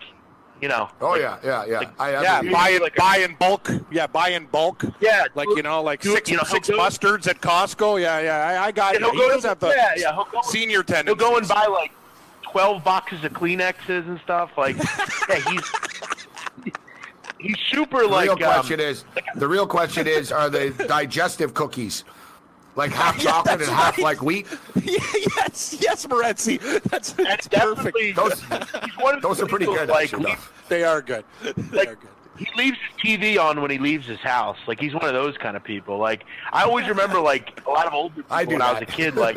[0.60, 1.90] you know Oh, like, yeah, yeah, yeah.
[1.98, 2.38] I, I yeah.
[2.40, 3.70] believe- Buy in, like a- buy in bulk.
[3.90, 4.84] Yeah, buy in bulk.
[5.00, 8.00] yeah Like you know, like six you know, six mustards at Costco.
[8.00, 8.60] Yeah, yeah.
[8.62, 9.02] I, I got Yeah, it.
[9.02, 11.46] he'll He go does to- have the yeah, yeah, he'll go- senior he'll go and
[11.46, 11.92] buy like
[12.52, 14.76] 12 boxes of Kleenexes and stuff like
[15.28, 15.62] yeah he's
[17.46, 19.04] he's super The like real um, question is,
[19.36, 22.04] the real question is, are they digestive cookies?
[22.74, 24.46] Like half chocolate and half like wheat?
[24.84, 26.60] yes, yes, Morency.
[26.84, 27.96] That's, that's perfect.
[28.16, 28.42] Those-
[29.22, 30.34] Those are pretty good, Like, actually.
[30.68, 31.24] They are good.
[31.42, 32.10] They like are good.
[32.38, 34.58] he leaves his TV on when he leaves his house.
[34.66, 35.96] Like he's one of those kind of people.
[35.98, 38.86] Like I always remember, like a lot of older people I when I was a
[38.86, 39.14] kid.
[39.14, 39.36] Like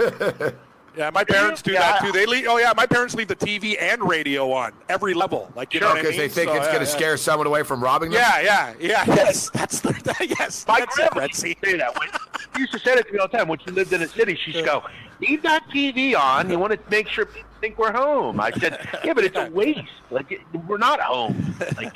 [0.98, 1.80] Yeah, my parents do Yeah.
[1.82, 2.12] that too.
[2.12, 2.46] They leave.
[2.48, 5.52] Oh yeah, my parents leave the TV and radio on every level.
[5.56, 6.22] Like you know what I Because mean?
[6.22, 6.98] they think So, it's yeah, going to yeah.
[6.98, 8.20] scare someone away from robbing them?
[8.22, 9.06] Yeah, yeah, yeah.
[9.16, 9.94] Yes, that's the
[10.40, 10.66] yes.
[10.68, 11.98] my that's it, used to say that.
[12.00, 12.10] When,
[12.56, 14.08] she used to say that to me all the time when she lived in a
[14.08, 14.36] city.
[14.44, 14.84] She'd go,
[15.22, 16.50] "Leave that TV on.
[16.50, 18.40] You want to make sure people think we're home.
[18.40, 19.82] I said, yeah, but it's a waste.
[20.12, 21.56] Like we're not home.
[21.78, 21.94] Like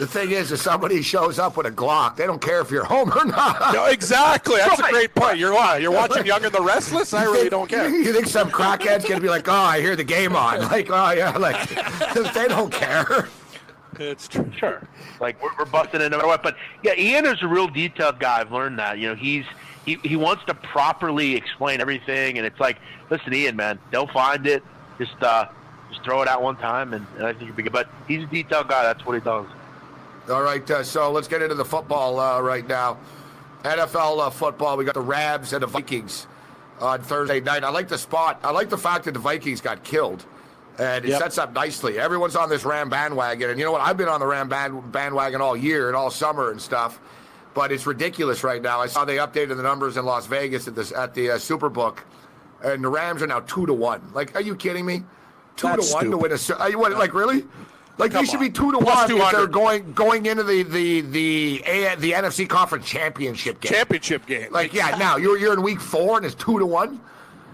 [0.00, 2.84] The thing is, if somebody shows up with a Glock, they don't care if you're
[2.84, 3.74] home or not.
[3.74, 4.56] No, exactly.
[4.56, 5.36] That's a great point.
[5.36, 5.82] You're what?
[5.82, 7.12] You're watching Young and the Restless?
[7.12, 7.86] I really don't care.
[7.86, 11.10] You think some crackhead's gonna be like, "Oh, I hear the game on," like, "Oh
[11.10, 11.68] yeah," like
[12.34, 13.28] they don't care.
[13.98, 14.50] It's true.
[14.56, 14.88] Sure.
[15.20, 16.42] Like we're, we're busting in no matter what.
[16.42, 18.40] But yeah, Ian is a real detailed guy.
[18.40, 18.98] I've learned that.
[18.98, 19.44] You know, he's
[19.84, 22.78] he, he wants to properly explain everything, and it's like,
[23.10, 24.62] listen, Ian, man, don't find it.
[24.98, 25.48] Just uh,
[25.90, 27.72] just throw it out one time, and, and I think you'll be good.
[27.72, 28.82] But he's a detailed guy.
[28.82, 29.46] That's what he does.
[30.30, 32.98] All right, uh, so let's get into the football uh, right now.
[33.64, 34.76] NFL uh, football.
[34.76, 36.26] We got the Rams and the Vikings
[36.80, 37.64] on Thursday night.
[37.64, 38.38] I like the spot.
[38.44, 40.24] I like the fact that the Vikings got killed,
[40.78, 41.20] and it Yep.
[41.20, 41.98] sets up nicely.
[41.98, 43.80] Everyone's on this Ram bandwagon, and you know what?
[43.80, 47.00] I've been on the Ram band- bandwagon all year and all summer and stuff.
[47.52, 48.80] But it's ridiculous right now.
[48.80, 51.98] I saw they updated the numbers in Las Vegas at this at the uh, Superbook,
[52.62, 54.00] and the Rams are now two to one.
[54.14, 55.02] Like, are you kidding me?
[55.56, 56.38] Two That's to one to win a.
[56.58, 56.92] Are you what?
[56.92, 57.44] Like, really?
[58.00, 58.46] Like, Come they should on.
[58.46, 62.12] be two to Plus one if they're going going into the the the A- the
[62.12, 63.72] NFC Conference Championship game.
[63.72, 64.50] Championship game.
[64.50, 67.00] Like, yeah, now you're you're in week four and it's two to one,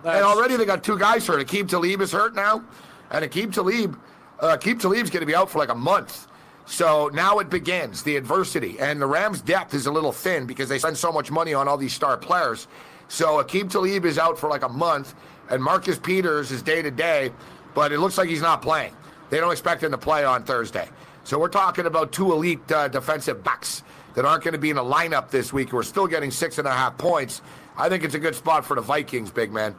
[0.03, 1.47] That's- and already they got two guys hurt.
[1.47, 2.62] Aqib Talib is hurt now,
[3.11, 3.99] and Aqib Talib,
[4.40, 6.28] uh, Aqib Talib's going to be out for like a month.
[6.68, 10.68] So now it begins the adversity, and the Rams' depth is a little thin because
[10.68, 12.66] they spend so much money on all these star players.
[13.09, 15.14] So Aqib Talib is out for like a month,
[15.49, 17.30] and Marcus Peters is day to day,
[17.74, 18.92] but it looks like he's not playing.
[19.31, 20.89] They don't expect him to play on Thursday.
[21.24, 23.83] So we're talking about two elite uh, defensive backs
[24.14, 25.72] that aren't going to be in the lineup this week.
[25.72, 27.43] We're still getting six and a half points.
[27.77, 29.74] I think it's a good spot for the Vikings, big man.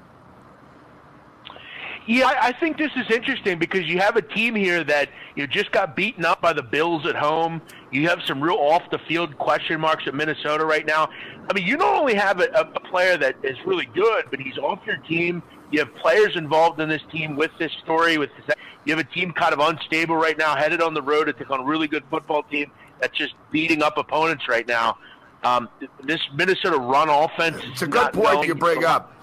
[2.06, 5.48] Yeah, I, think this is interesting because you have a team here that you know,
[5.48, 7.62] just got beaten up by the Bills at home.
[7.92, 11.10] You have some real off the field question marks at Minnesota right now.
[11.50, 14.58] I mean, you not only have a, a player that is really good, but he's
[14.58, 15.44] off your team.
[15.72, 18.18] You have players involved in this team with this story.
[18.18, 18.56] With this,
[18.86, 21.50] you have a team kind of unstable right now, headed on the road to take
[21.52, 24.98] on a really good football team that's just beating up opponents right now.
[25.44, 25.70] Um,
[26.04, 27.58] this Minnesota run offense.
[27.66, 29.14] It's a good point you bring up.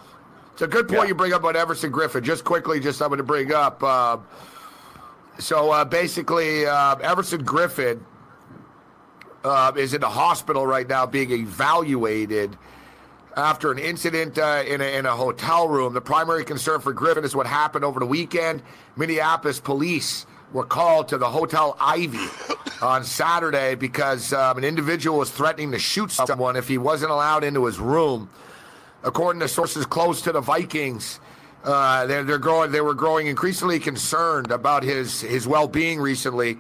[0.53, 1.09] It's a good point Yeah.
[1.09, 2.23] you bring up about Everson Griffen.
[2.23, 3.83] Just quickly, just I'm going to bring up.
[3.83, 4.19] Uh,
[5.39, 8.01] so uh, basically, uh, Everson Griffen
[9.43, 12.57] uh, is in the hospital right now, being evaluated
[13.37, 15.93] after an incident uh, in, a, in a hotel room.
[15.95, 18.63] The primary concern for Griffen is what happened over the weekend.
[18.97, 22.27] Minneapolis police were called to the Hotel Ivy
[22.83, 27.45] on Saturday because um, an individual was threatening to shoot someone if he wasn't allowed
[27.45, 28.31] into his room.
[29.03, 31.21] According to sources close to the Vikings,
[31.65, 32.73] uh, they're, they're growing.
[32.73, 36.59] They were growing increasingly concerned about his his well being recently.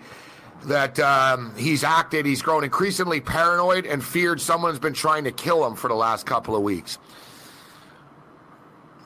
[0.66, 2.24] That um, he's acted.
[2.24, 6.24] He's grown increasingly paranoid and feared someone's been trying to kill him for the last
[6.24, 6.98] couple of weeks.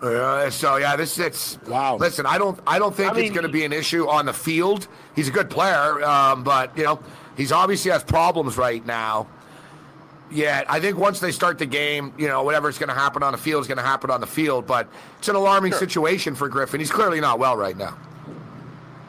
[0.00, 1.96] Uh, so yeah, this it's Wow.
[1.96, 4.32] Listen, I don't I don't think I it's going to be an issue on the
[4.32, 4.86] field.
[5.16, 7.00] He's a good player, um, but you know
[7.36, 9.26] he's obviously has problems right now.
[10.30, 13.32] Yeah, I think once they start the game, you know, whatever's going to happen on
[13.32, 14.66] the field is going to happen on the field.
[14.66, 14.88] But
[15.18, 16.78] it's an alarming situation for Griffen.
[16.78, 17.98] He's clearly not well right now.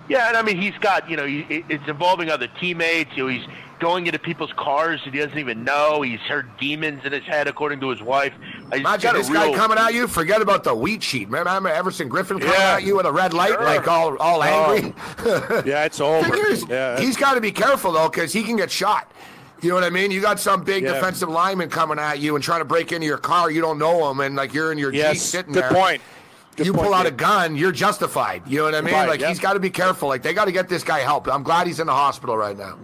[0.09, 3.11] Yeah, and I mean he's got you know he, it's involving other teammates.
[3.15, 3.47] You know he's
[3.79, 6.01] going into people's cars that he doesn't even know.
[6.01, 8.33] He's heard demons in his head, according to his wife.
[8.73, 10.07] He's Imagine got this real, guy coming at you.
[10.07, 11.29] Forget about the wheat sheet.
[11.29, 12.73] Remember Everson Griffen coming Yeah.
[12.75, 13.63] at you with a red light, Sure.
[13.63, 14.73] like all all oh.
[14.73, 14.93] angry.
[15.69, 16.35] yeah, it's over.
[16.47, 19.09] Is, Yeah, he's got to be careful though, because he can get shot.
[19.61, 20.09] You know what I mean?
[20.11, 20.93] You got some big Yeah.
[20.93, 23.51] defensive lineman coming at you and trying to break into your car.
[23.51, 25.71] You don't know him, and like you're in your Jeep sitting Good there.
[25.73, 26.01] point.
[26.59, 28.43] Good you pull out a gun, you're justified.
[28.47, 28.93] You know what I mean?
[28.93, 29.29] Right, like yeah.
[29.29, 30.07] he's got to be careful.
[30.07, 31.27] Like they got to get this guy help.
[31.27, 32.77] I'm glad he's in the hospital right now.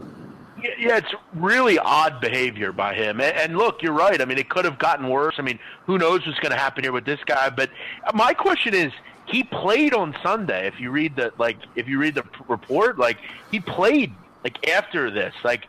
[0.61, 3.21] Yeah, yeah, it's really odd behavior by him.
[3.21, 4.19] And, and look, you're right.
[4.19, 5.35] I mean, it could have gotten worse.
[5.37, 7.49] I mean, who knows what's going to happen here with this guy?
[7.49, 7.69] But
[8.13, 8.91] my question is,
[9.27, 10.67] he played on Sunday.
[10.67, 13.17] If you read the like, if you read the report, like
[13.51, 14.13] he played
[14.43, 15.33] like after this.
[15.43, 15.67] Like,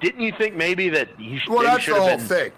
[0.00, 2.52] didn't you think maybe that he, sh- Well, that's should the have whole been thing.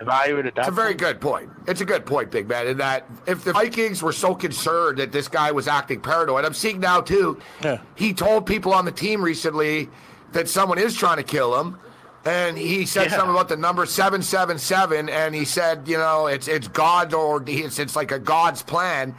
[0.00, 0.60] Evaluated at that?
[0.62, 0.98] It's a very point?
[0.98, 1.50] good point.
[1.66, 2.66] It's a good point, big man.
[2.66, 6.54] In that if the Vikings were so concerned that this guy was acting paranoid, I'm
[6.54, 7.38] seeing now too.
[7.62, 7.78] Yeah.
[7.94, 9.88] He told people on the team recently
[10.32, 11.78] that someone is trying to kill him.
[12.24, 13.16] And he said Yeah.
[13.16, 17.14] something about the number seven seven seven, and he said, you know, it's it's God
[17.14, 19.14] or it's it's like a God's plan.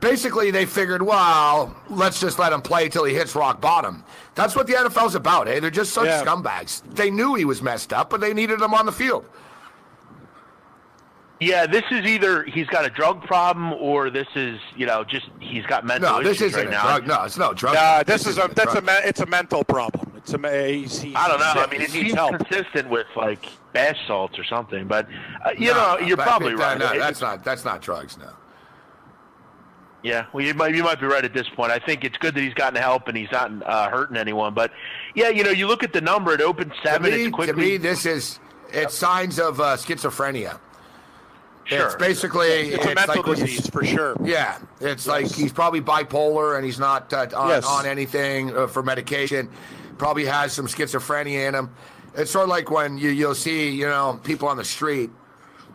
[0.00, 4.04] Basically, they figured, well, let's just let him play till he hits rock bottom.
[4.36, 5.58] That's what the NFL's about, eh?
[5.58, 6.22] They're just such Yeah.
[6.24, 6.82] scumbags.
[6.94, 9.24] They knew he was messed up, but they needed him on the field.
[11.40, 15.26] Yeah, this is either he's got a drug problem or this is you know just
[15.38, 16.82] he's got mental No, this issues isn't right a now.
[16.82, 17.06] drug.
[17.06, 17.74] No, it's no drug.
[17.74, 20.10] Nah, this is a isn't that's a me- it's a mental problem.
[20.16, 21.52] It's a me- he's, he's I don't know.
[21.54, 21.68] sick.
[21.68, 22.36] I mean, it he seems help.
[22.38, 24.88] consistent with like bath salts or something.
[24.88, 25.06] But
[25.46, 26.78] uh, you No, know, you're probably but, right.
[26.78, 28.18] No, It- that's not that's not drugs.
[28.18, 28.30] No.
[30.02, 31.72] Yeah, well, you might you might be right at this point.
[31.72, 34.54] I think it's good that he's gotten help and he's not uh, hurting anyone.
[34.54, 34.70] But
[35.14, 37.10] yeah, you know, you look at the number; it opened seven.
[37.10, 37.52] To me, it's quickly.
[37.52, 38.38] to me this is
[38.70, 40.58] it's signs of uh, schizophrenia.
[41.68, 41.86] Sure.
[41.86, 44.16] It's basically It's a mental like disease for sure.
[44.24, 47.66] Yeah, it's like he's probably bipolar and he's not uh, on, Yes.
[47.66, 49.50] on anything uh, for medication.
[49.98, 51.70] Probably has some schizophrenia in him.
[52.14, 55.10] It's sort of like when you you'll see you know people on the street.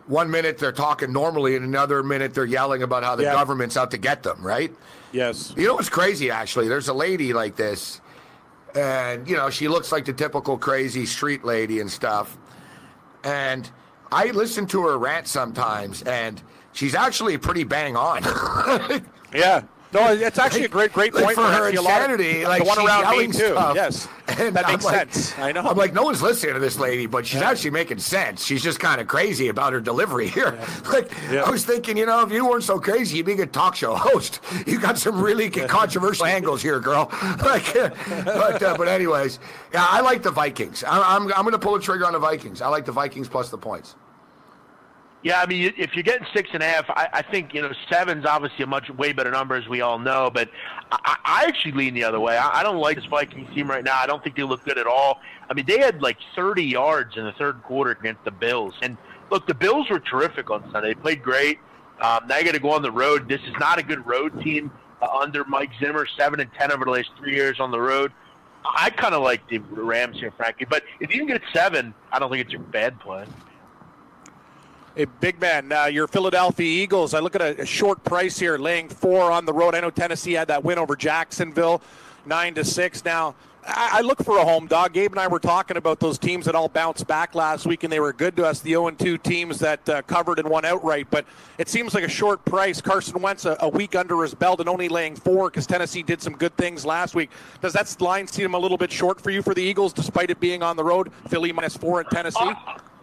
[0.08, 3.32] One minute they're talking normally, and another minute they're yelling about how the Yeah.
[3.32, 4.44] government's out to get them.
[4.44, 4.74] Right?
[5.12, 5.54] Yes.
[5.56, 6.28] You know what's crazy?
[6.28, 8.00] Actually, there's a lady like this,
[8.74, 12.36] and you know she looks like the typical crazy street lady and stuff.
[13.22, 13.70] And
[14.12, 16.40] I listen to her rant sometimes, and
[16.72, 18.22] she's actually pretty bang on.
[19.34, 19.62] Yeah.
[19.94, 21.36] No, it's actually a great, great like point.
[21.36, 21.76] for her Nancy.
[21.76, 23.32] A lot of- insanity, like the one around me too.
[23.32, 23.74] stuff.
[23.76, 25.38] Yes, And that I'm makes like- sense.
[25.38, 25.60] I know.
[25.62, 28.44] I'm like, no one's listening to this lady, but she's actually making sense.
[28.44, 30.58] She's just kind of crazy about her delivery here.
[30.92, 31.44] Like, Yeah.
[31.44, 33.94] I was thinking, you know, if you weren't so crazy, you'd be a talk show
[33.94, 34.40] host.
[34.66, 37.08] You got some really controversial angles here, girl.
[37.44, 37.72] Like,
[38.24, 39.38] but uh, but anyways,
[39.72, 40.82] yeah, I like the Vikings.
[40.84, 42.60] I, I'm I'm going to pull the trigger on the Vikings.
[42.62, 43.94] I like the Vikings plus the points.
[45.24, 47.72] Yeah, I mean, if you're getting six and a half, I, I think you know
[47.90, 50.30] seven's obviously a much way better number, as we all know.
[50.30, 50.50] But
[50.92, 52.36] I, I actually lean the other way.
[52.36, 53.98] I, I don't like this Vikings team right now.
[53.98, 55.20] I don't think they look good at all.
[55.48, 58.98] I mean, they had like 30 yards in the third quarter against the Bills, and
[59.30, 60.88] look, the Bills were terrific on Sunday.
[60.92, 61.58] They played great.
[62.02, 63.26] Um, now you got to go on the road.
[63.26, 64.70] This is not a good road team
[65.00, 66.06] uh, under Mike Zimmer.
[66.18, 68.12] Seven and ten over the last three years on the road.
[68.66, 70.66] I kind of like the Rams here, Frankie.
[70.66, 73.24] But if you can get seven, I don't think it's a bad play.
[74.96, 77.14] Hey, big man, uh, your Philadelphia Eagles.
[77.14, 79.74] I look at a, a short price here, laying four on the road.
[79.74, 81.82] I know Tennessee had that win over Jacksonville,
[82.26, 83.04] nine to six.
[83.04, 83.34] Now,
[83.66, 84.92] I, I look for a home dog.
[84.92, 87.92] Gabe and I were talking about those teams that all bounced back last week, and
[87.92, 88.60] they were good to us.
[88.60, 91.08] The 0 2 teams that uh, covered and won outright.
[91.10, 91.26] But
[91.58, 92.80] it seems like a short price.
[92.80, 96.22] Carson Wentz a, a week under his belt and only laying four because Tennessee did
[96.22, 97.30] some good things last week.
[97.60, 100.38] Does that line seem a little bit short for you for the Eagles, despite it
[100.38, 101.10] being on the road?
[101.30, 102.52] Philly minus four at Tennessee.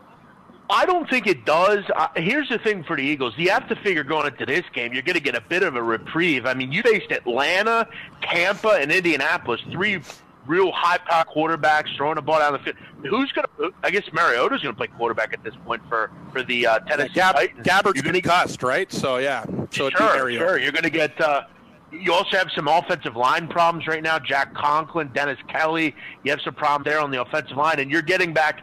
[0.71, 1.83] I don't think it does.
[1.95, 4.93] Uh, here's the thing for the Eagles: you have to figure going into this game,
[4.93, 6.45] you're going to get a bit of a reprieve.
[6.45, 7.87] I mean, you faced Atlanta,
[8.21, 10.01] Tampa, and Indianapolis, three
[10.47, 12.75] real high-power quarterbacks throwing the ball down the field.
[13.07, 13.73] Who's going to?
[13.83, 17.13] I guess Mariota's going to play quarterback at this point for for the uh, Tennessee
[17.13, 17.67] Gab- Titans.
[17.67, 18.91] Gabbert's You're gonna- cussed, right?
[18.91, 20.57] So yeah, so sure, sure.
[20.57, 21.19] You're going to get.
[21.19, 21.43] Uh,
[21.91, 24.17] you also have some offensive line problems right now.
[24.17, 25.93] Jack Conklin, Dennis Kelly.
[26.23, 28.61] You have some problems there on the offensive line, and you're getting back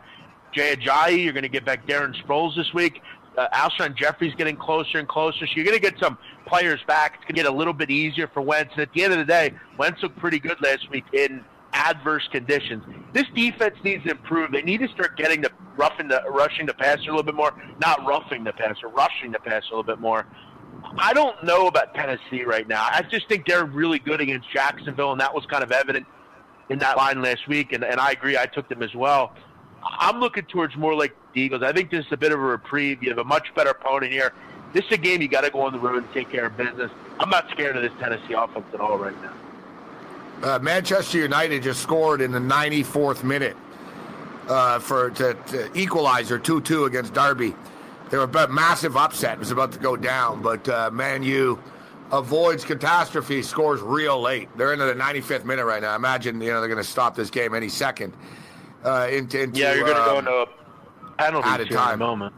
[0.52, 1.24] Jay Ajayi.
[1.24, 3.00] You're going to get back Darren Sproles this week.
[3.36, 5.46] Uh, Alshon Jeffery's getting closer and closer.
[5.46, 7.14] So you're going to get some players back.
[7.16, 8.72] It's going to get a little bit easier for Wentz.
[8.72, 12.28] And at the end of the day, Wentz looked pretty good last week in adverse
[12.32, 12.82] conditions.
[13.12, 14.52] This defense needs to improve.
[14.52, 17.52] They need to start getting the roughing the rushing the passer a little bit more,
[17.80, 20.26] not roughing the passer, rushing the passer a little bit more.
[20.96, 22.86] I don't know about Tennessee right now.
[22.90, 26.06] I just think they're really good against Jacksonville, and that was kind of evident
[26.70, 27.72] in that line last week.
[27.72, 29.34] And, and I agree, I took them as well.
[29.82, 31.62] I'm looking towards more like the Eagles.
[31.62, 33.02] I think this is a bit of a reprieve.
[33.02, 34.32] You have a much better opponent here.
[34.72, 36.56] This is a game you got to go on the road and take care of
[36.56, 36.90] business.
[37.18, 39.32] I'm not scared of this Tennessee offense at all right now.
[40.42, 43.56] Uh, Manchester United just scored in the 94th minute
[44.48, 47.54] uh, for to, to equalizer 2-2 against Derby.
[48.10, 49.34] They were a massive upset.
[49.34, 51.60] It was about to go down, but uh, Man U
[52.12, 54.48] avoids catastrophe, scores real late.
[54.56, 55.92] They're into the 95th minute right now.
[55.92, 58.14] I imagine you know they're going to stop this game any second.
[58.84, 60.46] Uh, into, into, Yeah, you're going to go um, into a
[61.18, 61.98] penalty added here in a time.
[61.98, 62.34] moment.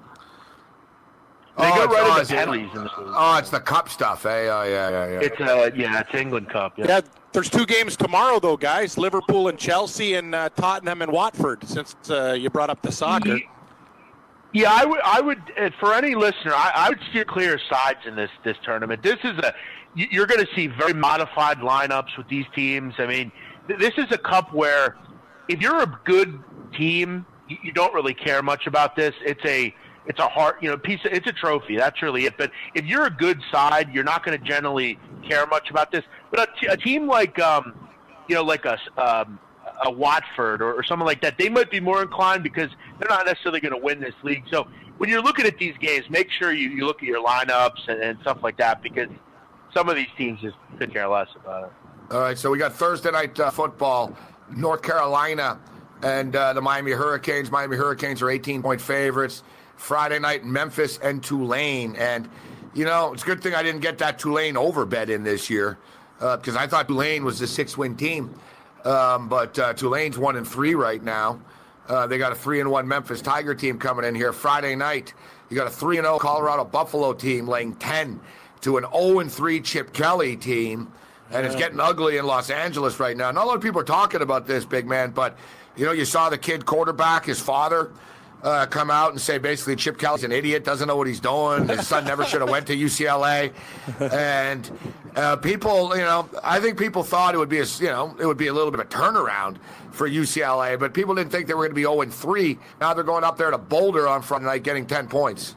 [1.58, 2.92] They oh, go it's- right oh, into it's- penalties in this.
[2.96, 4.48] Oh, it's the cup stuff, eh?
[4.48, 5.20] Oh, yeah, yeah, yeah.
[5.20, 6.78] It's uh, yeah, it's England Cup.
[6.78, 6.86] Yeah.
[6.88, 7.00] Yeah,
[7.32, 8.96] there's two games tomorrow though, guys.
[8.96, 11.62] Liverpool and Chelsea, and uh, Tottenham and Watford.
[11.68, 13.38] Since uh, you brought up the soccer,
[14.52, 15.00] Yeah, I would.
[15.04, 18.30] I would uh, for any listener, I, I would steer clear of sides in this
[18.42, 19.02] this tournament.
[19.02, 19.52] This is a
[19.94, 22.94] you- you're going to see very modified lineups with these teams.
[22.98, 23.30] I mean,
[23.68, 24.96] this is a cup where
[25.50, 26.38] if you're a good
[26.78, 29.14] team, you, you don't really care much about this.
[29.22, 29.74] It's a
[30.06, 31.04] it's a hard you know piece.
[31.04, 31.76] Of, it's a trophy.
[31.76, 32.38] That's really it.
[32.38, 34.98] But if you're a good side, you're not going to generally
[35.28, 36.04] care much about this.
[36.30, 37.74] But a, t- a team like um,
[38.28, 39.40] you know like a um,
[39.84, 43.26] a Watford or, or someone like that, they might be more inclined because they're not
[43.26, 44.44] necessarily going to win this league.
[44.50, 47.88] So when you're looking at these games, make sure you, you look at your lineups
[47.88, 49.08] and, and stuff like that because
[49.74, 51.72] some of these teams just couldn't care less about it.
[52.12, 54.16] All right, so we got Thursday night uh, football.
[54.56, 55.58] North Carolina
[56.02, 57.50] and uh, the Miami Hurricanes.
[57.50, 59.42] Miami Hurricanes are 18 point favorites.
[59.76, 61.96] Friday night, Memphis and Tulane.
[61.96, 62.28] And,
[62.74, 65.48] you know, it's a good thing I didn't get that Tulane over bet in this
[65.48, 65.78] year
[66.18, 68.34] because I thought Tulane was the six win team.
[68.84, 71.40] Um, but uh, Tulane's one and three right now.
[71.88, 75.12] Uh, they got a three and one Memphis Tiger team coming in here Friday night.
[75.48, 78.20] You got a three and zero Colorado Buffalo team laying ten
[78.62, 80.92] to an 0 and 3 Chip Kelly team.
[81.30, 83.30] And it's getting ugly in Los Angeles right now.
[83.30, 85.36] Not a lot of people are talking about this, big man, but
[85.76, 87.92] you know, you saw the kid quarterback, his father,
[88.42, 91.68] uh, come out and say basically Chip Kelly's an idiot, doesn't know what he's doing.
[91.68, 93.52] His son never should have went to UCLA,
[94.00, 94.70] and
[95.14, 98.26] uh, people, you know, I think people thought it would be a, you know, it
[98.26, 99.58] would be a little bit of a turnaround
[99.92, 102.58] for UCLA, but people didn't think they were going to be 0 3.
[102.80, 105.54] Now they're going up there to Boulder on Friday night, getting 10 points.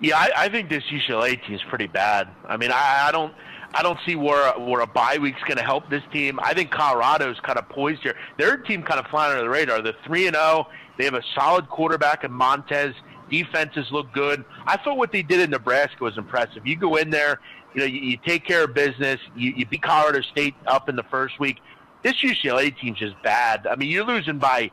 [0.00, 2.28] Yeah, I, I think this UCLA team is pretty bad.
[2.46, 3.32] I mean, I, I don't.
[3.74, 6.38] I don't see where where a bye week's going to help this team.
[6.42, 8.16] I think Colorado's kind of poised here.
[8.38, 9.80] Their team kind of flying under the radar.
[9.82, 10.68] They're three and zero.
[10.98, 12.94] They have a solid quarterback in Montez.
[13.30, 14.44] Defenses look good.
[14.66, 16.66] I thought what they did in Nebraska was impressive.
[16.66, 17.40] You go in there,
[17.74, 19.18] you know, you, you take care of business.
[19.34, 21.58] You, you beat Colorado State up in the first week.
[22.02, 23.66] This UCLA team's just bad.
[23.66, 24.70] I mean, you're losing by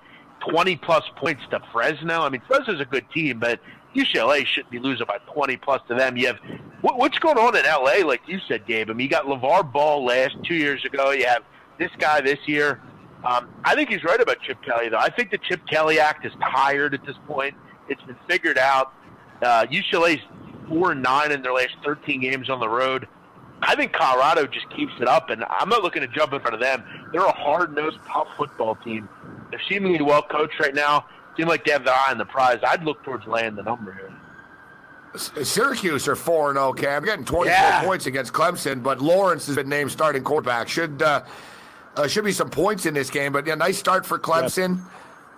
[0.49, 2.21] 20 plus points to Fresno.
[2.21, 3.61] I mean, Fresno's a good team, but
[3.95, 6.15] UCLA shouldn't be losing by 20 plus to them.
[6.17, 6.37] You have
[6.81, 8.89] what, what's going on in LA, like you said, Gabe.
[8.89, 11.11] I mean, you got LeVar Ball last two years ago.
[11.11, 11.43] You have
[11.77, 12.81] this guy this year.
[13.23, 14.97] Um, I think he's right about Chip Kelly, though.
[14.97, 17.55] I think the Chip Kelly Act is tired at this point.
[17.89, 18.93] It's been figured out.
[19.41, 20.21] Uh, UCLA's
[20.69, 23.07] four and nine in their last 13 games on the road.
[23.61, 26.53] I think Colorado just keeps it up, and I'm not looking to jump in front
[26.53, 26.83] of them.
[27.11, 29.09] They're a hard-nosed, tough football team.
[29.49, 31.05] They're seemingly well coached right now
[31.39, 32.59] seem like they have their eye on the prize.
[32.67, 34.11] I'd look towards laying the number here.
[35.43, 37.03] Syracuse are 4 0, Cam.
[37.03, 37.83] Getting 24 Yeah.
[37.83, 40.67] points against Clemson, but Lawrence has been named starting quarterback.
[40.69, 41.23] Should uh,
[41.95, 44.81] uh, should be some points in this game, but yeah, nice start for Clemson.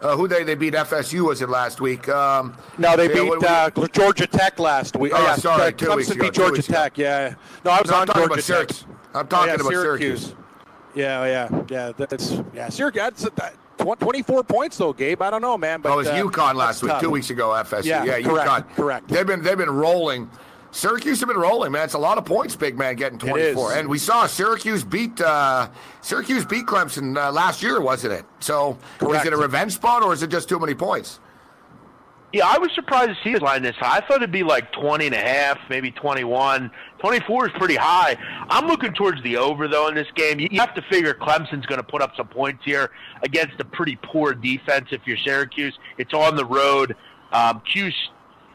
[0.01, 2.09] Uh, who they they beat FSU was it last week?
[2.09, 5.13] Um, No, they yeah, beat we- uh, Georgia Tech last week.
[5.15, 6.63] Oh, yeah, sorry, two weeks Clemson ago, beat Georgia.
[6.63, 6.97] Tech.
[6.97, 8.43] Yeah, no, I was No, I'm on talking Georgia about Tech.
[8.43, 8.85] Syracuse.
[9.13, 10.21] I'm Oh, talking yeah, about Syracuse.
[10.21, 10.35] Syracuse.
[10.95, 11.91] Yeah, yeah, yeah.
[11.95, 12.67] That's yeah.
[12.69, 13.01] Syracuse.
[13.03, 13.53] That's, that,
[13.83, 15.21] tw- Twenty-four points though, Gabe.
[15.21, 15.81] I don't know, man.
[15.81, 17.01] But Oh, it was uh, UConn last week, tough.
[17.01, 17.49] two weeks ago.
[17.49, 18.75] FSU, Yeah, yeah, correct, UConn.
[18.75, 19.07] correct.
[19.07, 20.29] They've been they've been rolling.
[20.73, 21.83] Syracuse have been rolling, man.
[21.83, 23.73] It's a lot of points, big man, getting 24.
[23.73, 25.67] And we saw Syracuse beat uh,
[25.99, 28.25] Syracuse beat Clemson uh, last year, wasn't it?
[28.39, 29.25] So Correct.
[29.25, 31.19] is it a revenge spot or is it just too many points?
[32.31, 33.97] Yeah, I was surprised to see his line this high.
[33.97, 36.71] I thought it'd be like 20 and a half, maybe 21.
[37.01, 38.15] 24 is pretty high.
[38.49, 40.39] I'm looking towards the over, though, in this game.
[40.39, 42.91] You have to figure Clemson's going to put up some points here
[43.23, 45.77] against a pretty poor defense if you're Syracuse.
[45.97, 46.95] It's on the road.
[47.31, 47.93] Um, Q's,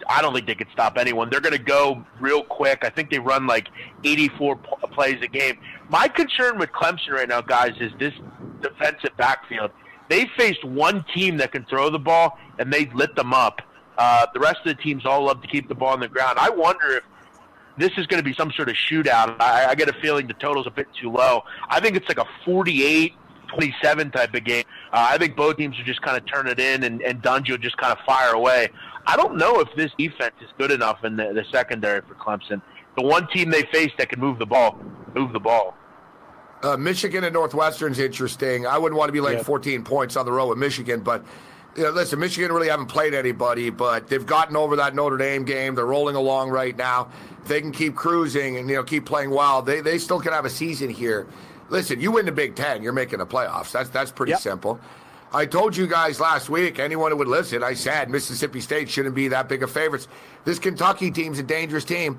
[0.08, 1.28] I don't think they could stop anyone.
[1.28, 2.84] They're going to go real quick.
[2.84, 3.66] I think they run like
[4.04, 5.58] 84 p- plays a game.
[5.88, 8.14] My concern with Clemson right now, guys, is this
[8.62, 9.72] defensive backfield.
[10.08, 13.60] They faced one team that can throw the ball, and they lit them up.
[13.98, 16.38] Uh, the rest of the teams all love to keep the ball on the ground.
[16.38, 17.02] I wonder if
[17.78, 19.36] this is going to be some sort of shootout.
[19.40, 21.42] I, I get a feeling the total's a bit too low.
[21.68, 23.12] I think it's like a 48
[23.48, 24.64] 27 type of game.
[24.92, 27.50] Uh, I think both teams will just kind of turn it in and, and Dungey
[27.50, 28.68] will just kind of fire away.
[29.06, 32.60] I don't know if this defense is good enough in the, the secondary for Clemson.
[32.96, 34.76] The one team they face that can move the ball,
[35.14, 35.76] move the ball.
[36.62, 38.66] Uh, Michigan and Northwestern's interesting.
[38.66, 39.44] I wouldn't want to be laying Yeah.
[39.44, 41.24] 14 points on the road with Michigan, but
[41.76, 45.44] you know, listen, Michigan really haven't played anybody, but they've gotten over that Notre Dame
[45.44, 45.74] game.
[45.74, 47.08] They're rolling along right now.
[47.42, 50.32] If they can keep cruising and you know keep playing well, they they still can
[50.32, 51.26] have a season here.
[51.68, 53.72] Listen, you win the Big Ten, you're making the playoffs.
[53.72, 54.40] That's that's pretty Yep.
[54.40, 54.80] simple.
[55.32, 59.14] I told you guys last week, anyone who would listen, I said Mississippi State shouldn't
[59.14, 60.08] be that big of favorites.
[60.44, 62.18] This Kentucky team's a dangerous team.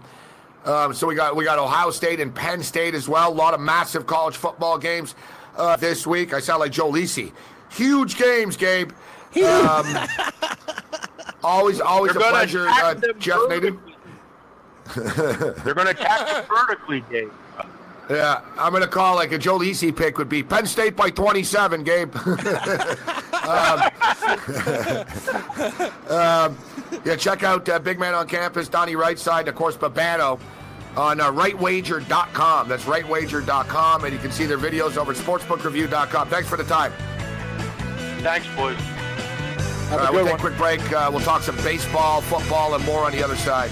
[0.66, 3.32] Um, so we got we got Ohio State and Penn State as well.
[3.32, 5.16] A lot of massive college football games
[5.56, 6.34] uh, this week.
[6.34, 7.32] I sound like Joe Lisi.
[7.70, 8.92] Huge games, Gabe.
[9.44, 10.08] Um,
[11.44, 13.80] always, always They're a pleasure, uh, Jeff Naden.
[14.96, 17.32] They're going to attack vertically, Dave.
[18.10, 21.10] Yeah, I'm going to call like a Joe Lisi pick would be Penn State by
[21.10, 22.16] 27, Gabe.
[22.16, 22.24] um,
[26.10, 26.58] um,
[27.04, 30.40] yeah, check out uh, Big Man on Campus, Donnie Rightside, and of course Babano
[30.96, 32.70] on uh, rightwager.com.
[32.70, 36.30] That's rightwager.com, and you can see their videos over at sportsbookreview.com.
[36.30, 36.94] Thanks for the time.
[38.22, 38.78] Thanks, boys.
[39.92, 40.40] All right, a we'll take a one.
[40.40, 40.92] quick break.
[40.92, 43.72] Uh, we'll talk some baseball, football, and more on the other side.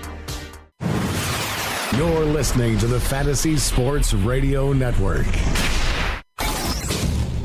[2.01, 5.27] You're listening to the Fantasy Sports Radio Network.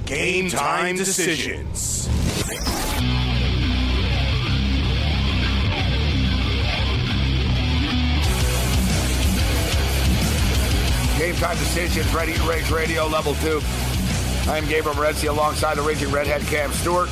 [0.07, 2.07] Game time decisions.
[11.19, 13.61] Game time decisions, ready to rage radio level two.
[14.51, 17.11] I'm Gabriel Morency alongside the raging redhead Cam Stewart.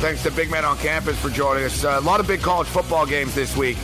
[0.00, 1.84] Thanks to Big Man on Campus for joining us.
[1.84, 3.76] Uh, a lot of big college football games this week.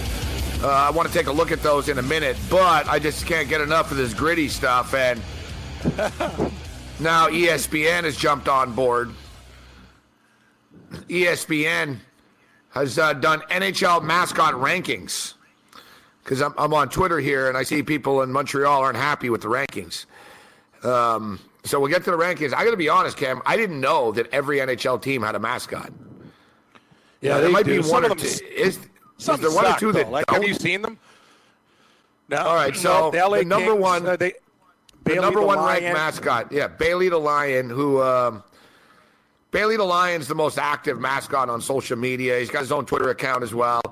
[0.64, 3.26] Uh, I want to take a look at those in a minute, but I just
[3.26, 4.94] can't get enough of this gritty stuff.
[4.94, 5.20] And
[6.98, 9.10] now ESPN has jumped on board.
[11.10, 11.98] ESPN
[12.70, 15.34] has uh, done NHL mascot rankings
[16.22, 19.42] because I'm, I'm on Twitter here and I see people in Montreal aren't happy with
[19.42, 20.06] the rankings.
[20.82, 22.54] Um, so we'll get to the rankings.
[22.54, 23.42] I got to be honest, Cam.
[23.44, 25.92] I didn't know that every NHL team had a mascot.
[27.20, 27.76] Yeah, there might do.
[27.76, 28.46] be Some one of or them two.
[28.46, 28.78] Is
[29.18, 29.98] Some there one or two though.
[30.00, 30.40] that like, don't?
[30.40, 30.98] have you seen them?
[32.28, 32.38] No.
[32.38, 34.36] All right, no, so the, LA the number Kings, one- uh, they, the
[35.10, 35.82] Bailey number the one Lion.
[35.84, 36.52] ranked mascot.
[36.52, 38.42] Yeah, Bailey the Lion, who um,
[39.50, 42.38] Bailey the Lion's the most active mascot on social media.
[42.38, 43.82] He's got his own Twitter account as well.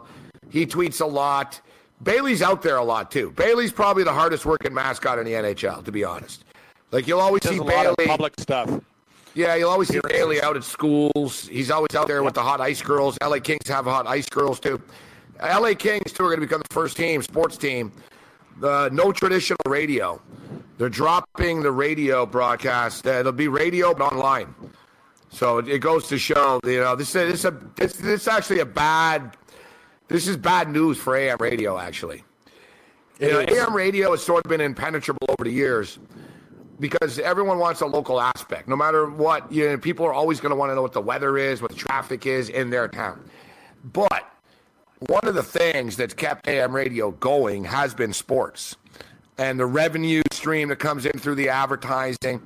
[0.51, 1.61] He tweets a lot.
[2.03, 3.31] Bailey's out there a lot too.
[3.33, 6.45] Bailey's probably the hardest working mascot in the NHL, to be honest.
[6.91, 8.09] Like you'll always see a lot of Bailey.
[8.09, 8.81] public stuff.
[9.35, 11.47] Yeah, you'll always see Bailey out at schools.
[11.49, 13.17] He's always out there with the hot ice girls.
[13.23, 14.81] LA Kings have hot ice girls too.
[15.43, 17.93] LA Kings too are going to become the first team, sports team.
[18.63, 20.21] Uh, no traditional radio.
[20.79, 23.07] They're dropping the radio broadcast.
[23.07, 24.55] Uh, it'll be radio but online.
[25.31, 28.29] So it, it goes to show, you know, this is this a this, this is
[28.29, 29.37] actually a bad.
[30.09, 32.23] This is bad news for AM radio, actually.
[33.19, 35.99] You know, AM radio has sort of been impenetrable over the years
[36.81, 38.69] because everyone wants a local aspect.
[38.69, 41.01] No matter what, you know, people are always going to want to know what the
[41.01, 43.25] weather is, what the traffic is in their town.
[43.85, 44.32] But
[45.09, 48.77] one of the things that's kept AM radio going has been sports
[49.39, 52.41] and the revenue stream that comes in through the advertising.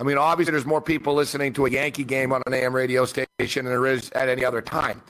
[0.00, 3.04] I mean, obviously, there's more people listening to a Yankee game on an AM radio
[3.04, 5.00] station than there is at any other time.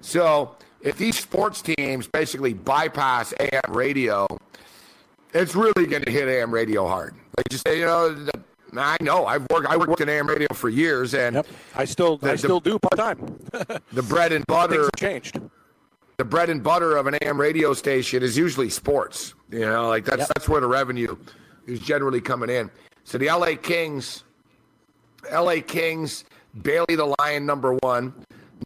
[0.00, 4.26] So, if these sports teams basically bypass AM radio,
[5.34, 7.14] it's really going to hit AM radio hard.
[7.36, 8.32] Like just say, you know, the,
[8.76, 11.46] I know I've worked I worked in AM radio for years, and Yep.
[11.76, 13.38] I still, The- I the- still do part time.
[13.92, 15.38] the bread and Things butter have changed.
[16.20, 19.32] The bread and butter of an AM radio station is usually sports.
[19.50, 21.16] You know, like that's that's where the revenue
[21.66, 22.70] is generally coming in.
[23.04, 24.24] So the LA Kings,
[25.32, 26.26] LA Kings,
[26.60, 28.12] Bailey the Lion number one,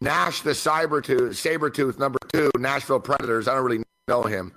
[0.01, 3.47] Nash the Cyber Tooth, Saber Tooth number two, Nashville Predators.
[3.47, 4.51] I don't really know him.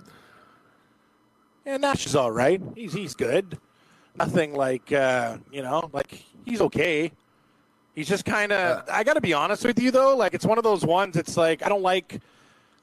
[1.64, 2.60] Yeah, Nash is all right.
[2.74, 3.60] He's he's good.
[4.16, 7.12] Nothing like uh, you know, like he's okay.
[7.94, 8.88] He's just kind of.
[8.90, 10.16] I got to be honest with you though.
[10.16, 11.16] Like it's one of those ones.
[11.16, 12.20] It's like I don't like.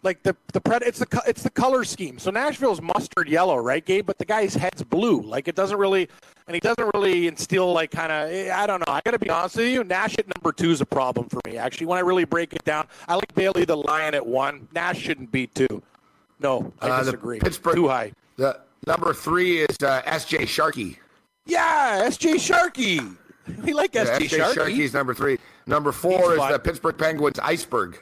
[0.06, 2.20] Like the the pred, it's the it's the color scheme.
[2.20, 4.06] So Nashville's mustard yellow, right, Gabe?
[4.06, 5.20] But the guy's head's blue.
[5.22, 6.08] Like it doesn't really,
[6.48, 8.30] and he doesn't really instill like kind of.
[8.56, 8.94] I don't know.
[8.94, 9.84] I got to be honest with you.
[9.84, 11.58] Nash at number two is a problem for me.
[11.58, 14.68] Actually, when I really break it down, I like Bailey the Lion at one.
[14.76, 15.82] Nash shouldn't be two.
[16.40, 17.40] No, I Uh, disagree.
[17.40, 18.12] Pittsburgh- too high.
[18.38, 20.46] The number three is uh, S.J.
[20.46, 21.00] Sharkey.
[21.48, 23.00] Yeah, SJ Sharkey.
[23.64, 24.38] We like Yeah, SJ S.J.
[24.38, 24.54] Sharkey.
[24.56, 25.40] Sharkey's number three.
[25.66, 26.52] Number four He's is fun.
[26.52, 27.98] the Pittsburgh Penguins Iceburgh.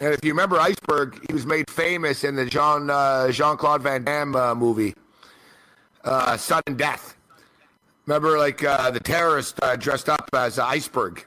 [0.00, 3.82] And if you remember Iceburgh, he was made famous in the Jean uh, Jean Claude
[3.82, 4.94] Van Damme uh, movie,
[6.04, 7.16] uh, Sudden Death.
[8.06, 11.24] Remember, like uh, the terrorist uh, dressed up as Iceburgh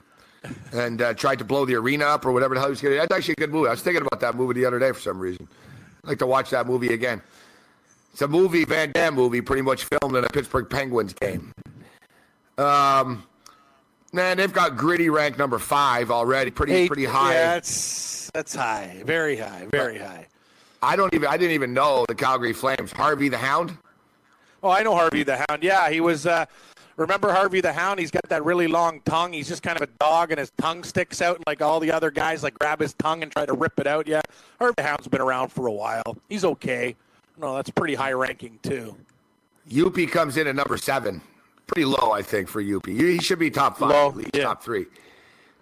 [0.74, 2.90] and uh, tried to blow the arena up or whatever the hell he was to.
[2.90, 3.68] That's actually a good movie.
[3.68, 5.48] I was thinking about that movie the other day for some reason.
[6.04, 7.22] I'd like to watch that movie again.
[8.14, 11.54] It's a movie, Van Damme movie, pretty much filmed in a Pittsburgh Penguins game.
[12.58, 13.24] Um,
[14.14, 17.34] man, they've got gritty rank number five already, pretty Hey, pretty high.
[17.34, 20.28] Yeah, that's that's high, very high, very high.
[20.82, 22.92] I don't even I didn't even know the Calgary Flames.
[22.92, 23.78] Harvey the Hound.
[24.64, 25.64] Oh, I know Harvey the Hound.
[25.64, 26.26] Yeah, he was.
[26.26, 26.46] Uh,
[26.98, 28.00] remember Harvey the Hound?
[28.00, 29.34] He's got that really long tongue.
[29.34, 31.92] He's just kind of a dog, and his tongue sticks out, and like all the
[31.92, 34.08] other guys, like grab his tongue and try to rip it out.
[34.08, 34.22] Yeah,
[34.60, 36.18] Harvey the Hound's been around for a while.
[36.30, 36.96] He's okay.
[37.40, 38.96] No, that's pretty high ranking too.
[39.70, 41.22] Youppi comes in at number seven.
[41.68, 43.00] Pretty low, I think, for Youppi.
[43.00, 44.44] He should be top five, Low, at least yeah.
[44.44, 44.86] top three.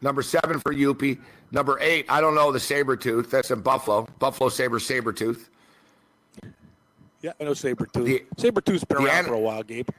[0.02, 1.20] Number seven for Youppi.
[1.52, 3.32] Number eight, I don't know the saber tooth.
[3.32, 4.08] That's in Buffalo.
[4.20, 5.50] Buffalo Saber saber tooth.
[7.22, 8.06] Yeah, I know Sabretooth.
[8.06, 9.90] The- Sabretooth's been the around an- for a while, Gabe.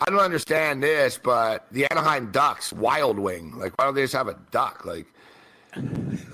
[0.00, 3.58] I don't understand this, but the Anaheim Ducks, Wild Wing.
[3.58, 4.84] Like, why don't they just have a duck?
[4.84, 5.06] Like,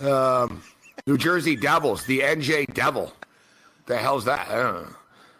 [0.02, 0.62] um,
[1.06, 3.12] New Jersey Devils, the NJ Devil.
[3.86, 4.48] The hell's that?
[4.48, 4.88] I don't know.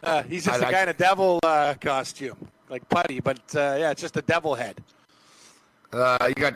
[0.03, 3.77] Uh, he's just I a guy in a devil uh, costume, like Putty, but uh,
[3.79, 4.83] yeah, it's just a devil head.
[5.93, 6.55] Uh, you got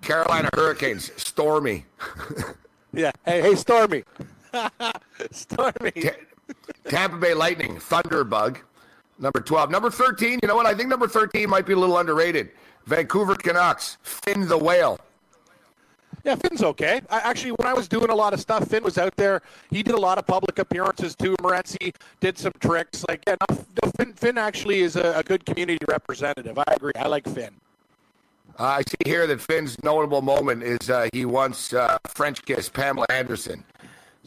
[0.00, 1.84] Carolina Hurricanes, Stormy.
[2.92, 3.12] Yeah.
[3.24, 4.02] Hey, hey, Stormy.
[5.30, 5.92] Stormy.
[6.88, 8.58] Tampa Bay Lightning, Thunderbug,
[9.18, 9.70] number 12.
[9.70, 10.66] Number 13, you know what?
[10.66, 12.50] I think number 13 might be a little underrated.
[12.86, 14.98] Vancouver Canucks, Finn the Whale.
[16.24, 17.00] Yeah, Finn's okay.
[17.10, 19.42] I, actually, when I was doing a lot of stuff, Finn was out there.
[19.70, 21.34] He did a lot of public appearances too.
[21.40, 23.04] Morency did some tricks.
[23.08, 26.58] Like, yeah, no, no, Finn, Finn actually is a, a good community representative.
[26.58, 26.92] I agree.
[26.96, 27.54] I like Finn.
[28.58, 32.74] Uh, I see here that Finn's notable moment is uh, he once uh, French kissed
[32.74, 33.64] Pamela Anderson.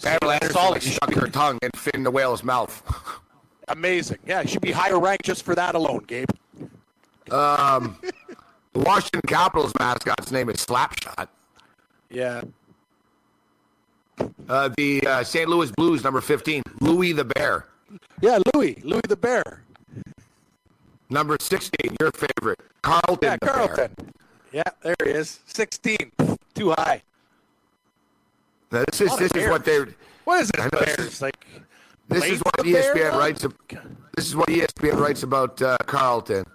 [0.02, 0.84] Pamela Anderson Solid.
[0.84, 2.82] stuck her tongue in Finn the Whale's mouth.
[3.68, 4.18] Amazing.
[4.26, 6.30] Yeah, he should be higher ranked just for that alone, Gabe.
[8.74, 11.28] The Washington Capitals mascot's name is Slapshot.
[12.14, 12.42] Yeah.
[14.48, 15.50] Uh, the uh, St.
[15.50, 17.66] Louis Blues, number 15, Louis the Bear.
[18.22, 18.80] Yeah, Louis.
[18.84, 19.64] Louis the Bear.
[21.10, 23.54] Number 16, your favorite, Carlton Yeah, the Bear.
[23.56, 23.96] Carlton.
[24.52, 25.40] Yeah, there he is.
[25.48, 25.98] 16.
[26.54, 27.02] Too high.
[28.72, 29.88] Now, this is this is what they're.
[30.26, 31.00] What is it, this Bears?
[31.00, 31.46] is- Like,
[32.10, 33.46] this is what the Bear, ESPN writes.
[34.16, 36.46] This is what ESPN writes about uh, Carlton.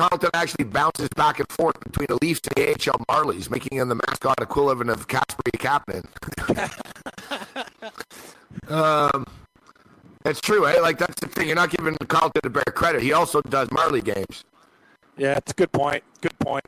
[0.00, 3.90] Carlton actually bounces back and forth between the Leafs and the AHL Marlies, making him
[3.90, 6.06] the mascot equivalent of Kasperi Kapanen.
[8.70, 9.26] um,
[10.24, 10.80] it's true, eh?
[10.80, 11.48] Like that's the thing.
[11.48, 13.02] You're not giving Carlton the Bear credit.
[13.02, 14.46] He also does Marley games.
[15.18, 16.02] yeah, it's a good point.
[16.22, 16.64] Good point.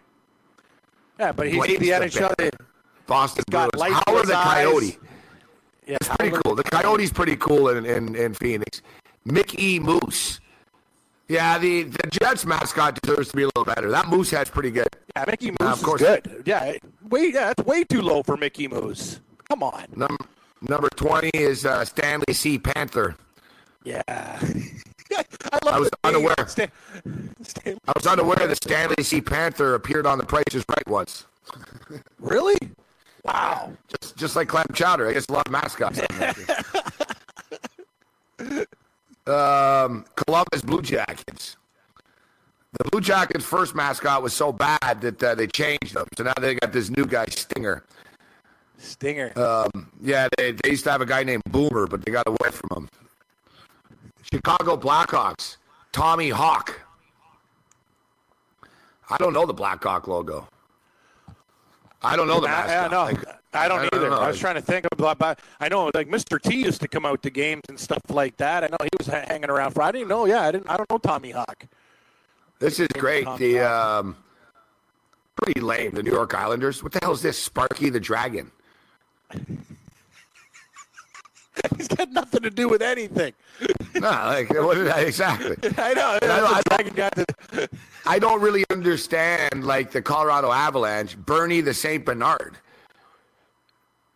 [1.19, 2.37] Yeah, but he's Blades the the NHL.
[2.37, 2.51] Bear.
[3.07, 3.81] Boston got Bruins.
[3.81, 4.67] light Howler in the his eyes.
[4.67, 4.99] Coyote.
[5.87, 6.55] Yeah, It's pretty cool.
[6.55, 8.83] The Coyote's pretty cool in, in, in Phoenix.
[9.25, 10.42] Mickey Moose.
[11.33, 13.91] Yeah, the, the Jets mascot deserves to be a little better.
[13.91, 14.87] That Moose head's pretty good.
[15.17, 16.03] Yeah, Mickey Moose of course.
[16.03, 16.43] is good.
[16.45, 16.75] Yeah,
[17.09, 19.19] way yeah, it's way too low for Mickey Moose.
[19.49, 19.87] Come on.
[19.97, 20.19] Num-
[20.61, 22.59] number 20 is uh, Stanley C.
[22.59, 23.17] Panther.
[23.83, 24.03] Yeah.
[24.11, 26.35] I love I was unaware.
[26.47, 26.71] Stan,
[27.41, 29.23] Stan, I was unaware that Stanley C.
[29.23, 31.25] Panther appeared on The Price is Right once.
[32.19, 32.59] really?
[33.25, 33.73] Wow.
[33.89, 35.09] Just just like Clam Chowder.
[35.09, 35.99] I guess a lot of mascots.
[39.27, 41.57] um, Columbus Blue Jackets.
[42.79, 46.07] The Blue Jackets' first mascot was so bad that uh, they changed them.
[46.17, 47.85] So now they got this new guy, Stinger.
[48.79, 49.33] Stinger.
[49.39, 52.51] Um, Yeah, they, they used to have a guy named Boomer, but they got away
[52.51, 52.89] from him.
[54.33, 55.59] Chicago Blackhawks,
[55.93, 56.81] Tommy Hawk.
[59.11, 60.49] I don't know the Blackhawk logo.
[62.03, 62.93] I don't know the I, mascot.
[62.93, 63.05] I, know.
[63.05, 63.25] Like,
[63.55, 64.13] I don't I don't either.
[64.13, 66.41] I was trying to think about, but I know like Mr.
[66.41, 68.65] T used to come out to games and stuff like that.
[68.65, 69.83] I know he was ha- hanging around for.
[69.83, 70.27] I didn't know.
[70.27, 70.69] Yeah, I didn't.
[70.69, 71.67] I don't know Tommy Hawk.
[72.59, 73.27] This is great.
[73.39, 74.17] The um,
[75.37, 75.93] pretty lame.
[75.93, 76.83] The New York Islanders.
[76.83, 77.39] What the hell is this?
[77.39, 78.51] Sparky the Dragon.
[81.77, 83.33] He's got nothing to do with anything.
[83.95, 85.57] No, like what did I, exactly.
[85.79, 86.19] I know.
[86.23, 87.71] I- dragon guy that-
[88.07, 92.57] I don't really understand like the Colorado Avalanche, Bernie the Saint Bernard.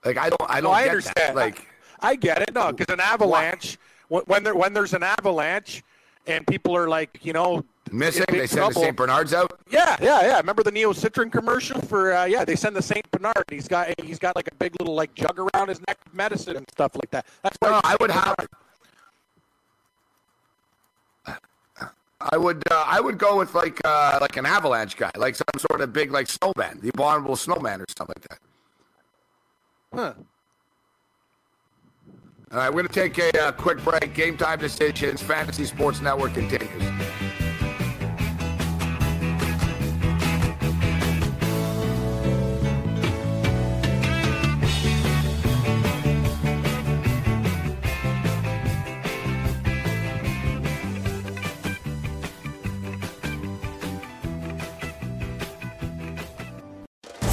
[0.05, 1.15] Like I don't, I don't No, I understand.
[1.17, 1.37] that.
[1.37, 1.67] Like
[2.01, 2.55] I get it.
[2.55, 3.79] No, because an avalanche,
[4.09, 5.83] when, when there when there's an avalanche,
[6.27, 8.81] and people are like, you know, missing, they send the.
[8.81, 9.59] Saint Bernards out.
[9.71, 10.37] Yeah, yeah, yeah.
[10.39, 12.13] Remember the Neo Citran commercial for?
[12.13, 13.45] Uh, yeah, they send the Saint Bernard.
[13.51, 16.57] He's got he's got like a big little like jug around his neck, of medicine
[16.57, 17.27] and stuff like that.
[17.43, 18.37] That's why No, I would have.
[22.19, 25.45] I would, uh, I would go with like, uh, like an avalanche guy, like some
[25.59, 28.39] sort of big like snowman, the abominable snowman or something like that.
[29.95, 30.15] Huh.
[32.53, 34.15] All right, we're going to take a uh, quick break.
[34.15, 35.21] Game time decisions.
[35.21, 37.26] Fantasy Sports Network continues.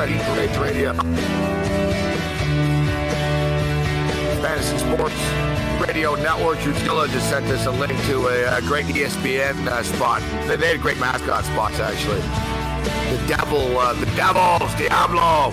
[0.00, 0.94] Ready for Rage Radio.
[4.40, 5.14] Fantasy Sports
[5.86, 6.58] Radio Network.
[6.60, 10.22] Drusilla just sent us a link to a, uh great ESPN uh, spot.
[10.48, 12.22] They, they had great mascot spots actually.
[13.14, 15.50] The devil, uh, the devils, Diablo,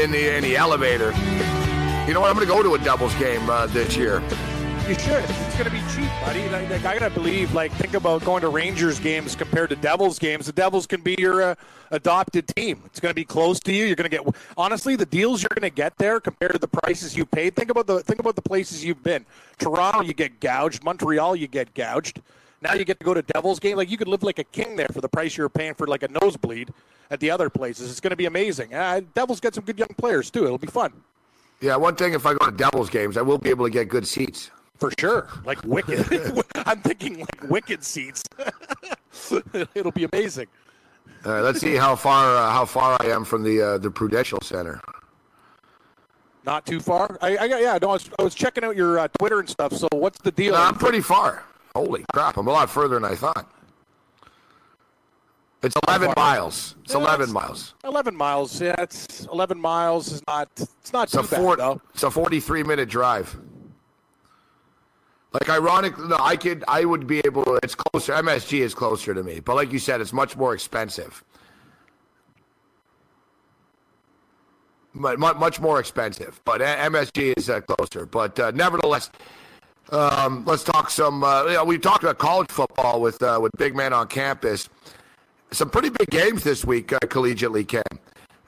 [0.00, 1.12] in the in the elevator.
[2.06, 2.30] You know what?
[2.30, 4.22] I'm going to go to a Devils game uh, this year.
[4.88, 5.22] You should.
[5.22, 6.48] It's going to be cheap, buddy.
[6.48, 9.76] Like, like, I got to believe, like, think about going to Rangers games compared to
[9.76, 10.46] Devils games.
[10.46, 11.54] The Devils can be your uh,
[11.90, 12.80] adopted team.
[12.86, 13.84] It's going to be close to you.
[13.84, 14.26] You're going to get,
[14.56, 17.54] honestly, the deals you're going to get there compared to the prices you paid.
[17.54, 19.26] Think about the think about the places you've been.
[19.58, 20.82] Toronto, you get gouged.
[20.82, 22.22] Montreal, you get gouged.
[22.62, 23.76] Now you get to go to Devils game.
[23.76, 26.02] Like you could live like a king there for the price you're paying for like
[26.02, 26.72] a nosebleed
[27.10, 27.90] at the other places.
[27.90, 28.72] It's going to be amazing.
[28.72, 30.46] Uh, Devils got some good young players too.
[30.46, 30.94] It'll be fun.
[31.60, 33.90] Yeah, one thing if I go to Devils games, I will be able to get
[33.90, 34.50] good seats.
[34.78, 35.28] For sure.
[35.44, 36.06] Like wicked.
[36.54, 38.22] I'm thinking like wicked seats.
[39.74, 40.46] It'll be amazing.
[41.24, 43.90] All right, let's see how far uh, how far I am from the uh, the
[43.90, 44.80] Prudential Center.
[46.44, 47.18] Not too far.
[47.20, 47.78] I, I yeah.
[47.82, 49.72] No, I was, I was checking out your uh, Twitter and stuff.
[49.72, 50.54] So what's the deal?
[50.54, 51.42] No, I'm pretty far.
[51.74, 52.36] Holy crap!
[52.36, 53.50] I'm a lot further than I thought.
[55.60, 56.76] It's 11 miles.
[56.84, 57.74] It's Yeah, 11 miles.
[57.82, 58.60] 11 miles.
[58.60, 60.12] Yeah, it's 11 miles.
[60.12, 60.48] Is not.
[60.56, 61.80] It's not It's a too four, bad though.
[61.94, 63.36] It's a 43 minute drive.
[65.32, 67.44] Like ironic, no, I could, I would be able.
[67.44, 68.14] to It's closer.
[68.14, 71.22] MSG is closer to me, but like you said, it's much more expensive.
[74.94, 78.06] Mu- mu- Much more expensive, but uh, MSG is uh, closer.
[78.06, 79.10] But uh, nevertheless,
[79.90, 81.22] um, let's talk some.
[81.22, 84.68] Uh, you know, we talked about college football with uh, with big man on campus.
[85.50, 87.82] Some pretty big games this week, uh, collegiately, Cam.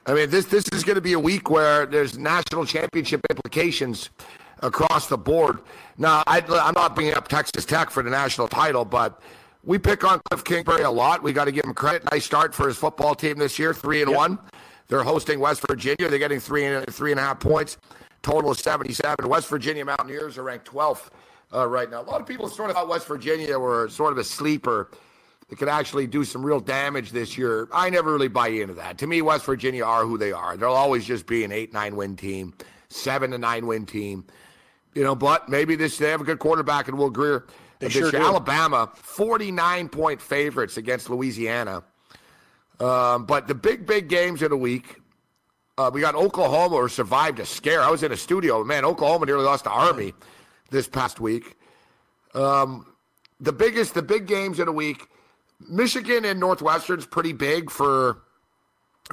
[0.07, 4.09] I mean, this this is going to be a week where there's national championship implications
[4.61, 5.59] across the board.
[5.97, 9.21] Now, I, I'm not bringing up Texas Tech for the national title, but
[9.63, 11.21] we pick on Cliff Kingsbury a lot.
[11.21, 12.09] We got to give him credit.
[12.11, 14.39] Nice start for his football team this year, three and one.
[14.87, 16.09] They're hosting West Virginia.
[16.09, 17.77] They're getting three and three and a half points.
[18.23, 19.27] Total of 77.
[19.27, 21.09] West Virginia Mountaineers are ranked 12th
[21.53, 22.01] uh, right now.
[22.01, 24.91] A lot of people sort of thought West Virginia were sort of a sleeper
[25.49, 27.67] that could actually do some real damage this year.
[27.73, 28.97] I never really buy into that.
[28.99, 30.55] To me, West Virginia are who they are.
[30.55, 32.53] They'll always just be an eight, nine win team,
[32.89, 34.25] seven to nine win team.
[34.93, 37.45] You know, but maybe this they have a good quarterback in Will Grier.
[37.79, 38.15] They this sure.
[38.15, 41.83] Alabama, 49 point favorites against Louisiana.
[42.79, 44.99] Um, but the big, big games of the week,
[45.77, 47.81] uh, we got Oklahoma or survived a scare.
[47.81, 48.63] I was in a studio.
[48.63, 50.13] Man, Oklahoma nearly lost to Army
[50.69, 51.57] this past week.
[52.33, 52.85] Um,
[53.39, 55.07] the biggest, the big games of the week,
[55.69, 58.21] Michigan and Northwestern's pretty big for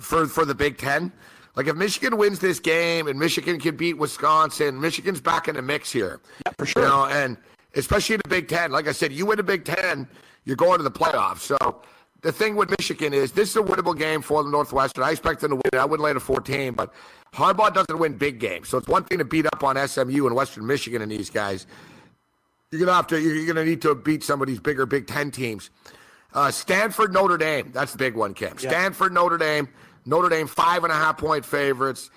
[0.01, 1.13] for for the Big Ten.
[1.57, 5.63] Like if Michigan wins this game and Michigan can beat Wisconsin, Michigan's back in the
[5.63, 6.21] mix here.
[6.47, 6.83] Yeah, for sure.
[6.83, 7.37] You know, and
[7.75, 8.71] especially in the Big Ten.
[8.71, 10.09] Like I said, you win the Big Ten,
[10.45, 11.41] you're going to the playoffs.
[11.41, 11.83] So
[12.23, 15.05] the thing with Michigan is this is a winnable game for the Northwestern.
[15.05, 15.77] I expect them to win it.
[15.77, 16.93] I wouldn't lay it at 14, but
[17.35, 18.69] Harbaugh doesn't win big games.
[18.69, 21.67] So it's one thing to beat up on SMU and Western Michigan and these guys.
[22.71, 23.19] You're gonna have to.
[23.19, 25.71] You're gonna need to beat some of these bigger Big Ten teams.
[26.35, 27.71] Uh, Stanford, Notre Dame.
[27.73, 28.59] That's the big one, Kim.
[28.59, 29.69] Stanford, Notre Dame.
[30.09, 32.11] Notre Dame, five and a half point favorites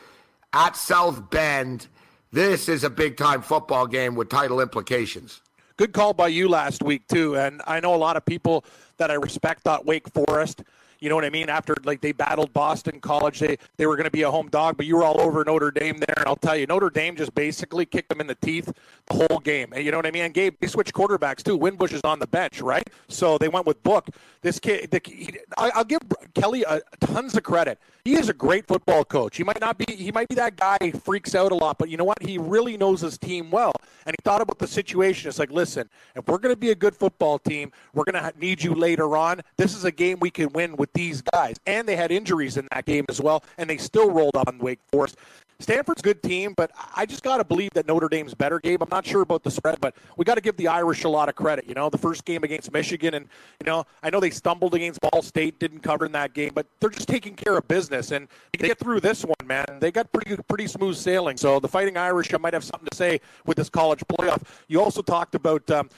[0.53, 1.87] at South Bend.
[2.31, 5.41] This is a big time football game with title implications.
[5.75, 8.63] Good call by you last week too, and I know a lot of people
[8.95, 10.63] that I respect thought Wake Forest.
[11.01, 11.49] You know what I mean?
[11.49, 14.77] After like they battled Boston College, they they were going to be a home dog,
[14.77, 17.33] but you were all over Notre Dame there, and I'll tell you, Notre Dame just
[17.33, 18.71] basically kicked them in the teeth
[19.07, 19.73] the whole game.
[19.73, 20.25] And you know what I mean?
[20.25, 21.57] And Gabe, they switched quarterbacks too.
[21.57, 22.87] Wimbush is on the bench, right?
[23.07, 24.09] So they went with Book.
[24.41, 26.01] This kid, the, he, I, I'll give
[26.35, 27.79] Kelly uh tons of credit.
[28.03, 29.37] He is a great football coach.
[29.37, 31.89] He might not be, he might be that guy who freaks out a lot, but
[31.89, 32.21] you know what?
[32.21, 33.73] He really knows his team well,
[34.05, 35.29] and he thought about the situation.
[35.29, 38.33] It's like, listen, if we're going to be a good football team, we're going to
[38.39, 39.41] need you later on.
[39.57, 42.67] This is a game we can win with these guys, and they had injuries in
[42.71, 45.17] that game as well, and they still rolled on Wake Forest.
[45.61, 48.81] Stanford's a good team, but I just got to believe that Notre Dame's better, Gabe.
[48.81, 51.29] I'm not sure about the spread, but we got to give the Irish a lot
[51.29, 51.65] of credit.
[51.67, 53.27] You know, the first game against Michigan, and,
[53.59, 56.65] you know, I know they stumbled against Ball State, didn't cover in that game, but
[56.79, 58.11] they're just taking care of business.
[58.11, 58.27] And
[58.57, 59.65] they get through this one, man.
[59.79, 61.37] They got pretty pretty smooth sailing.
[61.37, 64.41] So the Fighting Irish I might have something to say with this college playoff.
[64.67, 65.89] You also talked about um,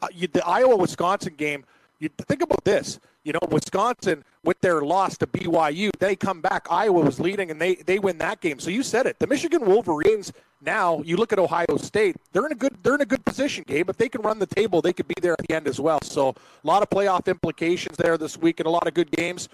[0.00, 1.64] uh, the Iowa Wisconsin game.
[1.98, 2.98] You think about this.
[3.24, 6.66] You know, Wisconsin with their loss to BYU, they come back.
[6.70, 8.58] Iowa was leading, and they they win that game.
[8.58, 9.18] So you said it.
[9.18, 10.32] The Michigan Wolverines.
[10.62, 12.16] Now you look at Ohio State.
[12.32, 13.90] They're in a good they're in a good position, Gabe.
[13.90, 16.00] If they can run the table, they could be there at the end as well.
[16.02, 16.34] So a
[16.66, 19.48] lot of playoff implications there this week, and a lot of good games.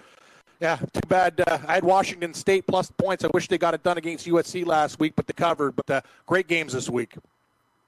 [0.59, 1.41] Yeah, too bad.
[1.45, 3.23] Uh, I had Washington State plus points.
[3.23, 5.75] I wish they got it done against USC last week, but they covered.
[5.75, 7.15] But uh, great games this week.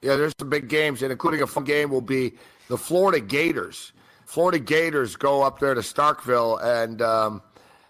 [0.02, 2.34] Yeah, there's some big games, and including a fun game will be
[2.68, 3.92] the Florida Gators.
[4.30, 7.42] Florida Gators go up there to Starkville, and um,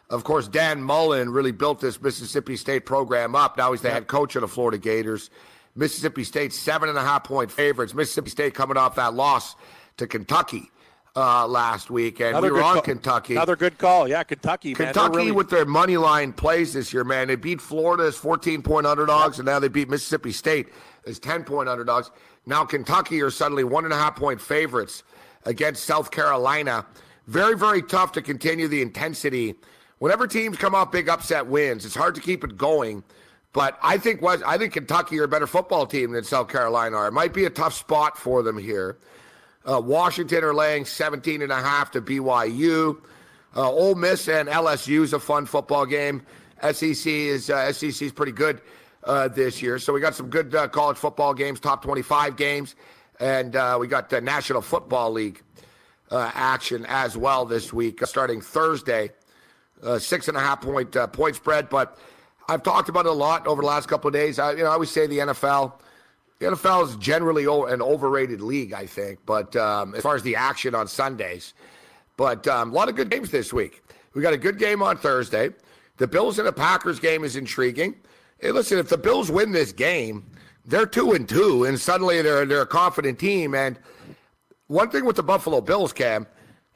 [0.09, 3.59] of course, Dan Mullen really built this Mississippi State program up.
[3.59, 5.29] Now he's the head coach of the Florida Gators.
[5.77, 7.93] Mississippi State seven and a half point favorites.
[7.93, 9.55] Mississippi State coming off that loss
[9.99, 10.71] to Kentucky
[11.15, 13.35] uh, last week, and Another we were on call- Kentucky.
[13.35, 14.09] Another good call.
[14.09, 14.69] Yeah, Kentucky.
[14.71, 14.77] man.
[14.77, 17.29] Kentucky really- with their money line plays this year, man.
[17.29, 20.69] They beat Florida as 14 point underdogs, and now they beat Mississippi State
[21.07, 22.11] as 10 point underdogs.
[22.47, 25.03] Now Kentucky are suddenly one and a half point favorites
[25.45, 26.87] against South Carolina.
[27.27, 29.55] Very, very tough to continue the intensity.
[29.99, 33.05] Whenever teams come off big upset wins, it's hard to keep it going.
[33.53, 36.97] But I think was I think Kentucky are a better football team than South Carolina
[36.97, 37.09] are.
[37.09, 38.99] It might be a tough spot for them here.
[39.69, 43.03] Uh, Washington are laying 17 and a half to BYU.
[43.55, 46.23] Uh, Ole Miss and LSU is a fun football game.
[46.73, 48.61] SEC is uh, SEC is pretty good
[49.05, 52.77] uh, this year, so we got some good uh, college football games, top 25 games,
[53.21, 55.43] and uh, we got the National Football League
[56.11, 59.11] uh, action as well this week, uh, starting Thursday.
[59.83, 61.97] Uh, six and a half point uh, point spread, but
[62.49, 64.39] I've talked about it a lot over the last couple of days.
[64.39, 65.73] I, you know, I always say the NFL.
[66.39, 69.21] The NFL is generally an overrated league, I think.
[69.25, 71.55] But um, as far as the action on Sundays,
[72.17, 73.83] but um, a lot of good games this week.
[74.15, 75.51] We got a good game on Thursday.
[75.99, 77.95] The Bills and the Packers game is intriguing.
[78.39, 80.25] Hey, listen, if the Bills win this game,
[80.65, 83.55] they're two and two, and suddenly they're they're a confident team.
[83.55, 83.79] And
[84.67, 86.27] one thing with the Buffalo Bills, Cam,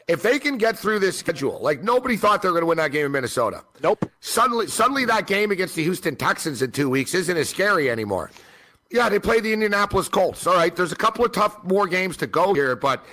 [0.08, 2.78] if they can get through this schedule, like nobody thought they were going to win
[2.78, 3.64] that game in Minnesota.
[3.82, 4.10] Nope.
[4.20, 8.30] Suddenly, suddenly that game against the Houston Texans in two weeks isn't as scary anymore.
[8.90, 10.46] Yeah, they play the Indianapolis Colts.
[10.46, 13.04] All right, there's a couple of tough more games to go here, but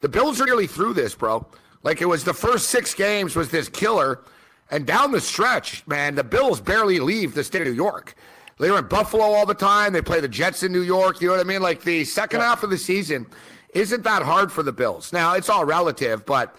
[0.00, 1.46] the Bills are nearly through this, bro.
[1.82, 4.24] Like it was the first six games was this killer,
[4.70, 8.14] and down the stretch, man, the Bills barely leave the state of New York.
[8.58, 9.92] They were in Buffalo all the time.
[9.92, 11.20] They play the Jets in New York.
[11.20, 11.62] You know what I mean?
[11.62, 13.26] Like the second half of the season
[13.74, 15.12] isn't that hard for the Bills.
[15.12, 16.54] Now it's all relative, but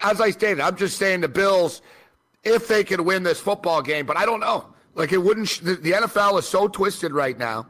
[0.00, 1.82] as I stated, I'm just saying the Bills,
[2.44, 4.66] if they can win this football game, but I don't know.
[4.94, 5.60] Like it wouldn't.
[5.62, 7.66] The, the NFL is so twisted right now.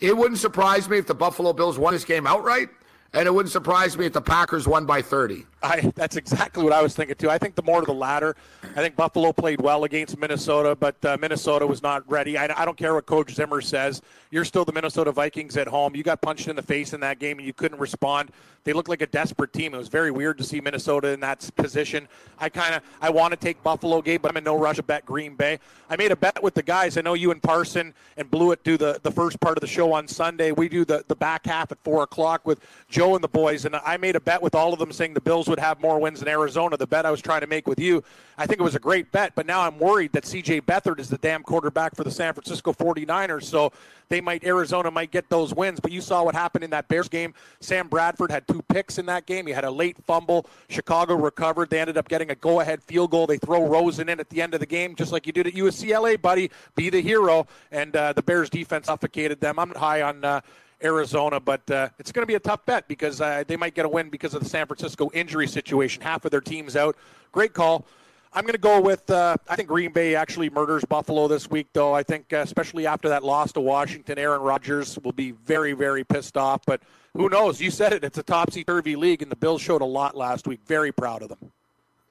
[0.00, 2.68] It wouldn't surprise me if the Buffalo Bills won this game outright,
[3.12, 5.46] and it wouldn't surprise me if the Packers won by 30.
[5.62, 7.30] I, that's exactly what I was thinking too.
[7.30, 8.36] I think the more to the latter.
[8.62, 12.36] I think Buffalo played well against Minnesota, but uh, Minnesota was not ready.
[12.36, 14.02] I, I don't care what Coach Zimmer says.
[14.30, 15.94] You're still the Minnesota Vikings at home.
[15.94, 18.30] You got punched in the face in that game, and you couldn't respond.
[18.64, 19.74] They looked like a desperate team.
[19.74, 22.06] It was very weird to see Minnesota in that position.
[22.38, 24.82] I kind of I want to take Buffalo game, but I'm in no rush to
[24.82, 25.58] bet Green Bay.
[25.90, 26.96] I made a bet with the guys.
[26.96, 29.92] I know you and Parson and Blewett do the, the first part of the show
[29.92, 30.52] on Sunday.
[30.52, 33.74] We do the, the back half at four o'clock with Joe and the boys, and
[33.76, 36.20] I made a bet with all of them saying the Bills would have more wins
[36.20, 36.78] than Arizona.
[36.78, 38.02] The bet I was trying to make with you,
[38.38, 41.10] I think it was a great bet, but now I'm worried that CJ Beathard is
[41.10, 43.70] the damn quarterback for the San Francisco 49ers, so
[44.08, 45.78] they might Arizona might get those wins.
[45.78, 47.34] But you saw what happened in that Bears game.
[47.60, 49.46] Sam Bradford had two picks in that game.
[49.46, 50.46] He had a late fumble.
[50.70, 51.68] Chicago recovered.
[51.68, 53.26] They ended up getting a go-ahead field goal.
[53.26, 55.52] They throw Rosen in at the end of the game, just like you did at
[55.52, 56.50] UCLA, buddy.
[56.74, 57.46] Be the hero.
[57.70, 59.58] And uh, the Bears defense suffocated them.
[59.58, 60.24] I'm high on.
[60.24, 60.40] Uh,
[60.84, 63.84] Arizona, but uh, it's going to be a tough bet because uh, they might get
[63.84, 66.02] a win because of the San Francisco injury situation.
[66.02, 66.96] Half of their team's out.
[67.32, 67.86] Great call.
[68.34, 69.10] I'm going to go with.
[69.10, 71.92] Uh, I think Green Bay actually murders Buffalo this week, though.
[71.92, 76.02] I think, uh, especially after that loss to Washington, Aaron Rodgers will be very, very
[76.02, 76.62] pissed off.
[76.66, 76.82] But
[77.14, 77.60] who knows?
[77.60, 78.04] You said it.
[78.04, 80.60] It's a topsy turvy league, and the Bills showed a lot last week.
[80.66, 81.52] Very proud of them.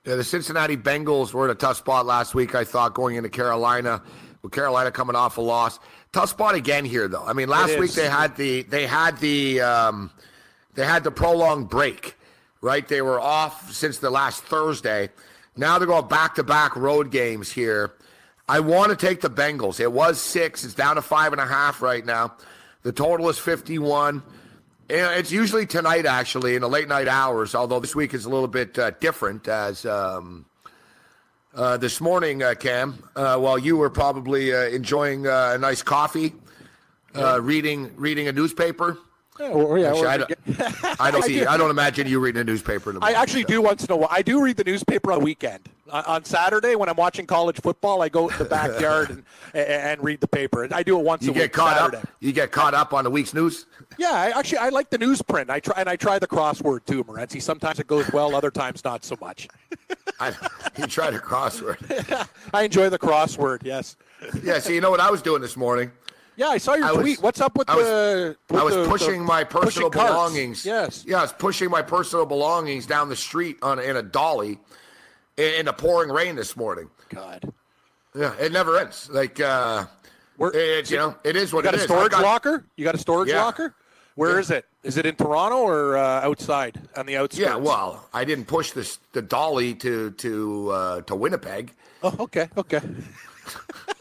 [0.06, 3.30] Yeah, the Cincinnati Bengals were in a tough spot last week, I thought, going into
[3.30, 4.02] Carolina.
[4.44, 5.80] With Carolina coming off a loss,
[6.12, 7.24] tough spot again here, though.
[7.26, 10.12] I mean, last week they had the they had the um,
[10.74, 12.16] they had the prolonged break,
[12.62, 12.88] right?
[12.88, 15.10] They were off since the last Thursday.
[15.56, 17.94] Now they're going back to back road games here.
[18.48, 19.80] I want to take the Bengals.
[19.80, 20.64] It was six.
[20.64, 22.36] It's down to five and a half right now.
[22.84, 24.24] The total is fifty-one.
[24.90, 27.56] Yeah, it's usually tonight, actually, in the late night hours.
[27.56, 30.46] Although this week is a little bit uh, different, as um,
[31.54, 35.82] uh, this morning, uh, Cam, uh, while you were probably uh, enjoying uh, a nice
[35.82, 36.34] coffee,
[37.16, 38.98] uh, reading reading a newspaper.
[39.50, 41.46] Or, yeah, Actually, I, don't, I don't see.
[41.46, 42.92] I don't imagine you reading a newspaper.
[42.92, 43.48] In the I actually so.
[43.50, 44.10] do once in a while.
[44.12, 45.70] I do read the newspaper on the weekend.
[45.92, 49.24] On, on Saturday, when I'm watching college football, I go to the backyard and,
[49.54, 50.68] and, and read the paper.
[50.72, 51.54] I do it once You a get week.
[51.54, 51.98] caught Saturday.
[51.98, 52.08] up.
[52.20, 53.66] You get caught up on the week's news.
[53.98, 55.50] Yeah, I actually I like the newsprint.
[55.50, 57.42] I try and I try the crossword too, Morency.
[57.42, 59.48] Sometimes it goes well, other times not so much.
[60.20, 60.34] I,
[60.78, 62.28] you tried a crossword.
[62.54, 63.62] I enjoy the crossword.
[63.64, 63.98] Yes.
[64.44, 64.60] Yeah.
[64.60, 65.92] So you know what I was doing this morning?
[66.38, 67.22] Yeah, I saw your I was- tweet.
[67.22, 68.38] What's up with I was- the?
[68.50, 70.66] with I was the- the pushing my personal pushing belongings.
[70.66, 71.04] Yes.
[71.06, 74.60] Yeah, I was pushing my personal belongings down the street on in a dolly
[75.38, 76.90] in, in the pouring rain this morning.
[77.10, 77.52] God.
[78.16, 79.10] Yeah, it never ends.
[79.10, 79.86] Like uh
[80.38, 81.90] Where- it, you know, it is what You got it a is.
[81.90, 82.66] storage got- locker?
[82.76, 83.44] You got a storage Yeah.
[83.44, 83.76] locker?
[84.16, 84.66] Where is it?
[84.84, 87.40] Is it in Toronto or uh, outside on the outskirts?
[87.48, 91.74] Yeah, well, I didn't push this the dolly to to uh, to Winnipeg.
[92.04, 92.82] Oh, okay, okay.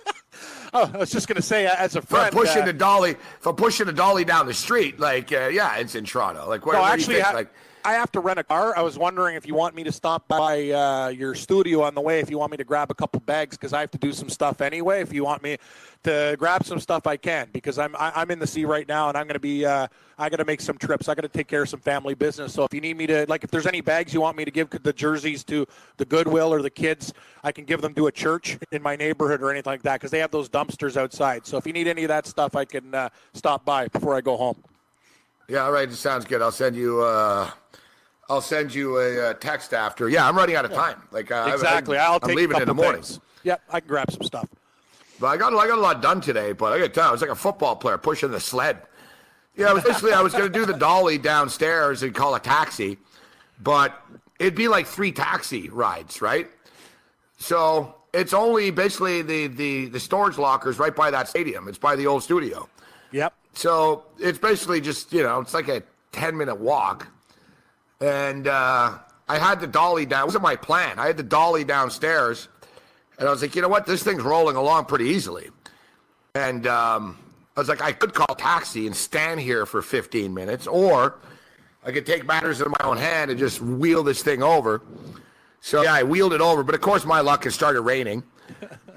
[0.74, 3.86] oh, I was just gonna say, as a friend, pushing uh, the dolly, I'm pushing
[3.86, 6.48] the dolly down the street, like uh, yeah, it's in Toronto.
[6.48, 7.26] Like where, No, where do actually, you think?
[7.32, 7.52] ha- like
[7.84, 8.76] I have to rent a car.
[8.76, 12.00] I was wondering if you want me to stop by uh, your studio on the
[12.00, 12.20] way.
[12.20, 14.28] If you want me to grab a couple bags because I have to do some
[14.28, 15.00] stuff anyway.
[15.00, 15.56] If you want me
[16.02, 18.64] to grab some stuff, I can because I'm I, am i am in the sea
[18.64, 19.86] right now and I'm going to be uh,
[20.18, 21.08] I got to make some trips.
[21.08, 22.52] I got to take care of some family business.
[22.52, 24.50] So if you need me to like if there's any bags you want me to
[24.50, 25.66] give the jerseys to
[25.96, 29.42] the Goodwill or the kids, I can give them to a church in my neighborhood
[29.42, 31.46] or anything like that because they have those dumpsters outside.
[31.46, 34.20] So if you need any of that stuff, I can uh, stop by before I
[34.20, 34.62] go home.
[35.50, 35.90] Yeah, all right.
[35.90, 36.42] It sounds good.
[36.42, 37.02] I'll send you.
[37.02, 37.50] Uh,
[38.28, 40.08] I'll send you a, uh, text after.
[40.08, 41.02] Yeah, I'm running out of time.
[41.10, 41.98] Like uh, exactly.
[41.98, 43.02] I, will take I'm leaving in the morning.
[43.42, 44.48] Yep, I can grab some stuff.
[45.18, 46.52] But I got I got a lot done today.
[46.52, 48.80] But I got to tell you, I was like a football player pushing the sled.
[49.56, 52.98] Yeah, basically I was going to do the dolly downstairs and call a taxi,
[53.60, 54.00] but
[54.38, 56.48] it'd be like three taxi rides, right?
[57.38, 61.66] So it's only basically the the the storage lockers right by that stadium.
[61.66, 62.68] It's by the old studio.
[63.10, 63.34] Yep.
[63.52, 65.82] So it's basically just you know it's like a
[66.12, 67.08] ten minute walk,
[68.00, 68.98] and uh,
[69.28, 70.22] I had the dolly down.
[70.22, 70.98] It wasn't my plan.
[70.98, 72.48] I had the dolly downstairs,
[73.18, 75.50] and I was like, you know what, this thing's rolling along pretty easily,
[76.34, 77.18] and um,
[77.56, 81.16] I was like, I could call taxi and stand here for 15 minutes, or
[81.84, 84.82] I could take matters in my own hand and just wheel this thing over.
[85.60, 88.22] So yeah, I wheeled it over, but of course my luck, it started raining.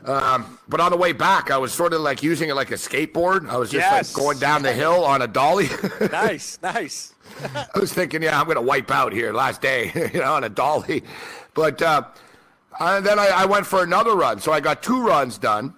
[0.06, 2.76] Um, but on the way back, I was sort of like using it like a
[2.76, 3.50] skateboard.
[3.50, 4.14] I was just yes.
[4.14, 5.70] like going down the hill on a dolly.
[6.12, 7.14] nice, nice.
[7.44, 10.44] I was thinking, yeah, I'm going to wipe out here last day, you know, on
[10.44, 11.04] a dolly.
[11.54, 12.04] But uh,
[12.80, 14.40] and then I, I went for another run.
[14.40, 15.74] So I got two runs done.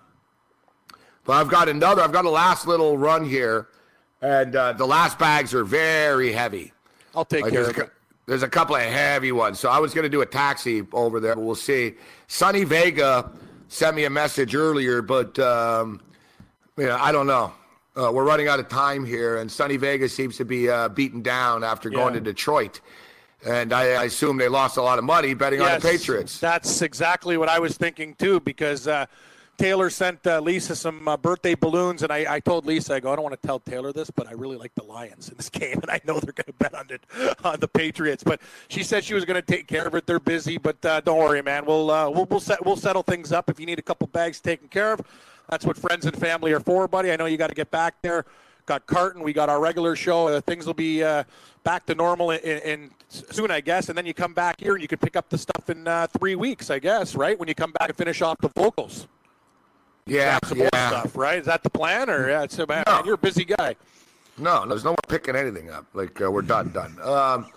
[1.24, 3.68] But I've got another, I've got a last little run here.
[4.22, 6.72] And uh, the last bags are very heavy.
[7.14, 7.92] I'll take like care of it.
[8.28, 9.60] There's a couple of heavy ones.
[9.60, 11.94] So I was going to do a taxi over there, but we'll see.
[12.28, 13.32] Sunny Vega
[13.68, 16.02] sent me a message earlier, but um,
[16.78, 17.54] you know, I don't know.
[17.96, 21.22] Uh, we're running out of time here, and Sunny Vegas seems to be uh, beaten
[21.22, 21.96] down after yeah.
[21.96, 22.82] going to Detroit.
[23.46, 26.40] And I, I, assume they lost a lot of money betting yes, on the Patriots.
[26.40, 29.06] That's exactly what I was thinking too, because uh,
[29.58, 33.14] Taylor sent uh, Lisa some uh, birthday balloons, and I, I, told Lisa, I go,
[33.14, 35.50] I don't want to tell Taylor this, but I really like the Lions in this
[35.62, 37.04] game, and I know they're going to bet on it
[37.44, 38.24] on the Patriots.
[38.24, 40.06] But she said she was going to take care of it.
[40.06, 41.66] They're busy, but uh, don't worry, man.
[41.66, 43.50] We'll uh, we'll we'll, set, we'll settle things up.
[43.50, 45.02] If you need a couple bags taken care of,
[45.50, 47.12] that's what friends and family are for, buddy.
[47.12, 48.26] I know you got to get back there.
[48.66, 49.22] Got Carton.
[49.24, 50.28] We got our regular show.
[50.28, 51.24] Uh, things will be uh,
[51.64, 53.90] back to normal in, in, soon, I guess.
[53.90, 55.88] And then you come back here and you can pick up the stuff in
[56.18, 57.38] three weeks, I guess, right?
[57.40, 59.08] When you come back and finish off the vocals.
[60.08, 60.70] Yeah, some yeah.
[60.72, 61.40] more stuff, right?
[61.40, 62.44] Is that the plan, or yeah?
[62.44, 63.02] It's, man, no.
[63.04, 63.76] you're a busy guy.
[64.38, 65.88] No, no, there's no more picking anything up.
[65.96, 66.96] Like uh, we're done, done.
[67.02, 67.48] Um,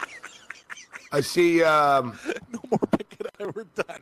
[1.13, 1.63] I see.
[1.63, 2.19] Um,
[2.51, 3.55] no more picking up.
[3.55, 4.01] We're done.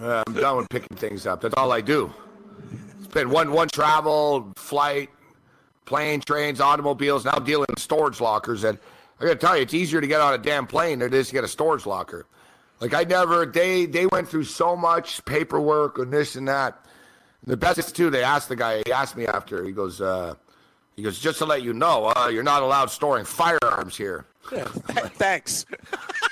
[0.00, 1.42] uh, I'm done with picking things up.
[1.42, 2.10] That's all I do.
[2.98, 5.10] It's been one one travel, flight,
[5.84, 7.26] plane, trains, automobiles.
[7.26, 8.78] Now dealing with storage lockers, and
[9.20, 11.14] I got to tell you, it's easier to get on a damn plane than it
[11.14, 12.24] is to get a storage locker.
[12.80, 13.44] Like I never.
[13.44, 16.80] They they went through so much paperwork and this and that.
[17.46, 18.10] The best is too.
[18.10, 18.82] They asked the guy.
[18.86, 19.64] He asked me after.
[19.64, 20.34] He goes, uh,
[20.96, 24.26] he goes, just to let you know, uh, you're not allowed storing firearms here.
[24.52, 24.64] Yeah,
[25.16, 25.64] thanks.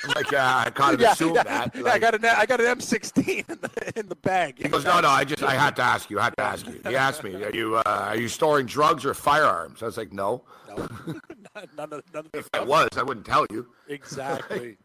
[0.04, 1.76] I'm like, yeah, I kind of yeah, assumed yeah, that.
[1.76, 4.58] Like, I got an I got an M16 in the in the bag.
[4.58, 6.20] He goes, no, no, I just I had to ask you.
[6.20, 6.80] I had to ask you.
[6.86, 9.82] He asked me, are you uh, are you storing drugs or firearms?
[9.82, 10.42] I was like, no.
[10.68, 10.76] No,
[11.76, 13.66] none of, none of if I was, I wouldn't tell you.
[13.88, 14.76] Exactly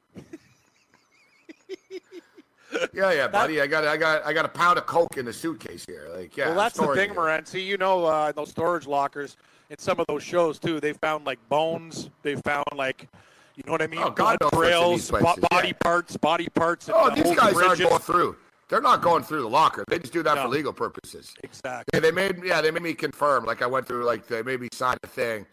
[2.93, 3.61] yeah, yeah, buddy.
[3.61, 6.07] I got, I got, I got a pound of coke in the suitcase here.
[6.15, 6.47] Like, yeah.
[6.47, 7.65] Well, that's the thing, Morency.
[7.65, 9.37] You know, uh, those storage lockers
[9.69, 10.79] in some of those shows too.
[10.79, 12.09] They found like bones.
[12.23, 13.07] They found like,
[13.55, 14.01] you know what I mean?
[14.03, 15.71] Oh, God trails, body yeah.
[15.81, 16.89] parts, body parts.
[16.93, 18.35] Oh, these guys aren't going through.
[18.69, 19.85] They're not going through the locker.
[19.87, 20.43] They just do that no.
[20.43, 21.33] for legal purposes.
[21.41, 21.85] Exactly.
[21.93, 23.45] Yeah, they made, yeah, they made me confirm.
[23.45, 25.45] Like I went through, like they made me sign a thing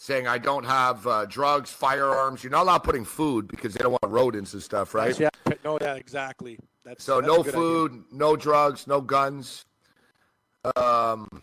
[0.00, 2.42] saying I don't have uh, drugs, firearms.
[2.42, 5.18] You're not allowed putting food because they don't want rodents and stuff, right?
[5.20, 5.28] Yeah,
[5.62, 6.58] no, yeah, exactly.
[6.84, 8.04] That's so that's no food, idea.
[8.10, 9.66] no drugs, no guns.
[10.74, 11.42] Um,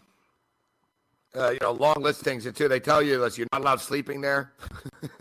[1.35, 2.51] uh, you know, long list things.
[2.51, 4.53] too, they tell you that you're not allowed sleeping there.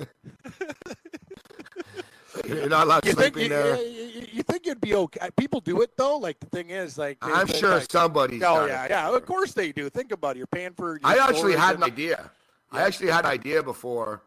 [2.46, 3.76] you're not allowed you sleeping you, there.
[3.76, 5.28] You, you, think you'd be okay?
[5.36, 6.16] People do it though.
[6.16, 8.42] Like the thing is, like I'm sure like, somebody's.
[8.42, 9.14] Oh yeah, yeah.
[9.14, 9.90] Of course they do.
[9.90, 10.38] Think about it.
[10.38, 10.98] You're paying for.
[11.04, 12.30] I actually had an idea.
[12.76, 14.22] I actually had an idea before.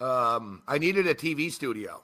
[0.00, 2.02] Um, I needed a TV studio,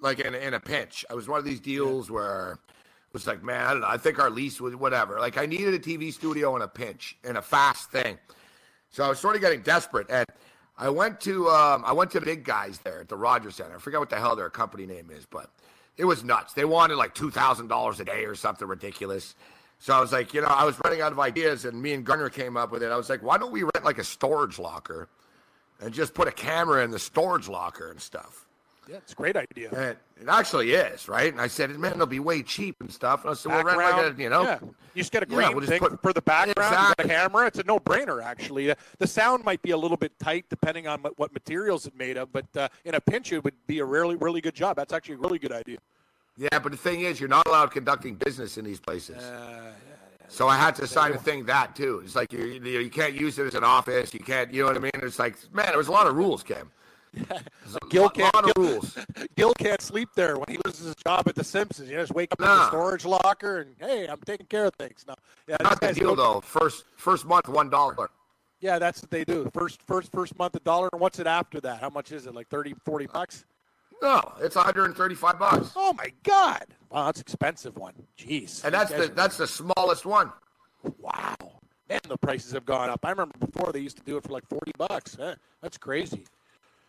[0.00, 1.04] like in, in a pinch.
[1.10, 2.14] I was one of these deals yeah.
[2.14, 3.88] where it was like, man, I don't know.
[3.88, 5.20] I think our lease was whatever.
[5.20, 8.18] Like I needed a TV studio in a pinch, in a fast thing.
[8.90, 10.26] So I was sort of getting desperate, and
[10.78, 13.76] I went to um, I went to the big guys there at the Rogers Center.
[13.76, 15.50] I forget what the hell their company name is, but
[15.96, 16.54] it was nuts.
[16.54, 19.34] They wanted like two thousand dollars a day or something ridiculous.
[19.82, 22.04] So I was like, you know, I was running out of ideas, and me and
[22.06, 22.92] Gunner came up with it.
[22.92, 25.08] I was like, why don't we rent like a storage locker
[25.80, 28.46] and just put a camera in the storage locker and stuff?
[28.88, 29.70] Yeah, it's a great idea.
[29.70, 31.32] And it actually is, right?
[31.32, 33.22] And I said, man, it'll be way cheap and stuff.
[33.22, 34.58] And I said, we'll rent like a, you know, yeah.
[34.62, 36.74] you just get a Yeah, we'll just thing put- for the background.
[36.74, 37.04] Exactly.
[37.04, 37.46] a camera.
[37.48, 38.70] It's a no-brainer, actually.
[38.70, 41.96] Uh, The sound might be a little bit tight depending on what, what materials it's
[41.98, 44.76] made of, but uh, in a pinch, it would be a really, really good job.
[44.76, 45.78] That's actually a really good idea.
[46.36, 49.22] Yeah, but the thing is, you're not allowed conducting business in these places.
[49.22, 49.72] Uh,
[50.28, 52.00] so I had to sign a thing that too.
[52.04, 54.14] It's like you you, you can't use it as an office.
[54.14, 54.92] You can't, you know what I mean?
[54.94, 56.70] It's like, man, there was a lot of rules, Cam.
[57.12, 57.28] There's
[57.76, 58.98] a Gil lot, can't- lot of Gil- rules.
[59.36, 61.90] Gil can't sleep there when he loses his job at The Simpsons.
[61.90, 62.56] You just wake up in Nah.
[62.64, 65.14] the storage locker and hey, I'm taking care of things now.
[65.46, 66.40] Yeah, these Not the deal don't- though.
[66.40, 68.08] First first month, one dollar.
[68.62, 69.50] Yeah, that's what they do.
[69.52, 71.80] First, first, first month a dollar, and what's it after that?
[71.80, 72.34] How much is it?
[72.34, 73.44] Like 30, 40 bucks?
[74.02, 75.70] No, it's 135 bucks.
[75.76, 76.64] Oh my God!
[76.90, 77.94] Wow, that's an expensive one.
[78.18, 78.64] Jeez.
[78.64, 80.32] And that's the that's the smallest one.
[80.98, 81.36] wow.
[81.88, 83.00] And the prices have gone up.
[83.04, 85.16] I remember before they used to do it for like forty bucks.
[85.20, 86.24] Eh, that's crazy.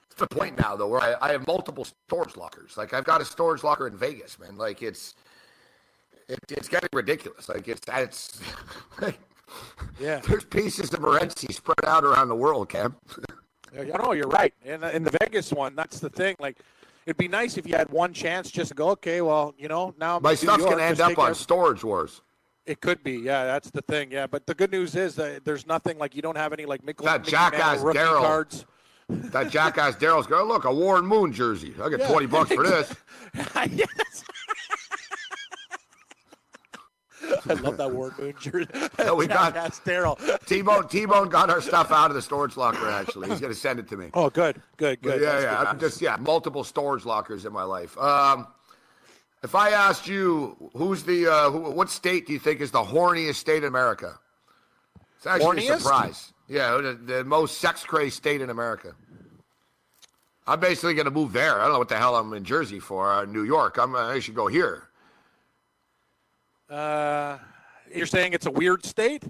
[0.07, 2.77] It's the point now though, where I, I have multiple storage lockers.
[2.77, 4.57] Like I've got a storage locker in Vegas, man.
[4.57, 5.13] Like it's
[6.27, 7.47] it, it's getting ridiculous.
[7.47, 8.39] Like it's it's
[9.99, 10.19] Yeah.
[10.27, 12.95] there's pieces of Morency spread out around the world, Cam.
[13.75, 14.53] Yeah, no, you're right.
[14.63, 16.35] And in the Vegas one, that's the thing.
[16.37, 16.59] Like,
[17.05, 18.89] it'd be nice if you had one chance just to go.
[18.89, 22.21] Okay, well, you know, now I'm My stuff's gonna end up on Storage Wars.
[22.65, 23.45] It could be, yeah.
[23.45, 24.25] That's the thing, yeah.
[24.25, 27.05] But the good news is that there's nothing like you don't have any like Mickle,
[27.05, 28.19] That jackass Daryl.
[28.19, 28.65] cards.
[29.09, 31.73] That jackass Daryl's going, look, a Warren Moon jersey.
[31.83, 32.95] I get 20 bucks for this.
[33.71, 34.23] yes.
[37.49, 38.67] I love that Moon jersey.
[38.99, 40.17] Yeah, we got- Daryl.
[40.45, 43.29] T-Bone, T-Bone got our stuff out of the storage locker, actually.
[43.29, 44.09] He's going to send it to me.
[44.13, 45.21] Oh, good, good, good.
[45.21, 45.57] yeah, That's yeah.
[45.59, 45.67] good.
[45.67, 47.97] I'm just, yeah, multiple storage lockers in my life.
[47.97, 48.47] Um,
[49.43, 52.83] if I asked you, who's the, uh, who, what state do you think is the
[52.83, 54.17] horniest state in America?
[55.17, 56.33] It's actually a surprise.
[56.47, 58.93] Yeah, the, the most sex-crazed state in America.
[60.45, 61.59] I'm basically going to move there.
[61.59, 63.77] I don't know what the hell I'm in Jersey for, uh, New York.
[63.77, 64.89] I'm, I should go here.
[66.69, 67.37] Uh,
[67.93, 69.23] you're saying it's a weird state?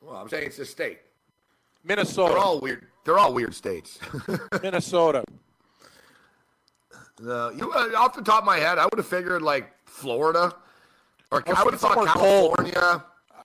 [0.00, 0.98] Well, I'm saying it's a state.
[1.84, 2.34] Minnesota.
[2.34, 2.86] They're all weird.
[3.04, 3.98] They're all weird states.
[4.62, 5.24] Minnesota.
[7.20, 10.54] No, you uh, off the top of my head, I would have figured like Florida,
[11.30, 12.56] or was I would have thought somewhere cold.
[12.56, 13.04] California.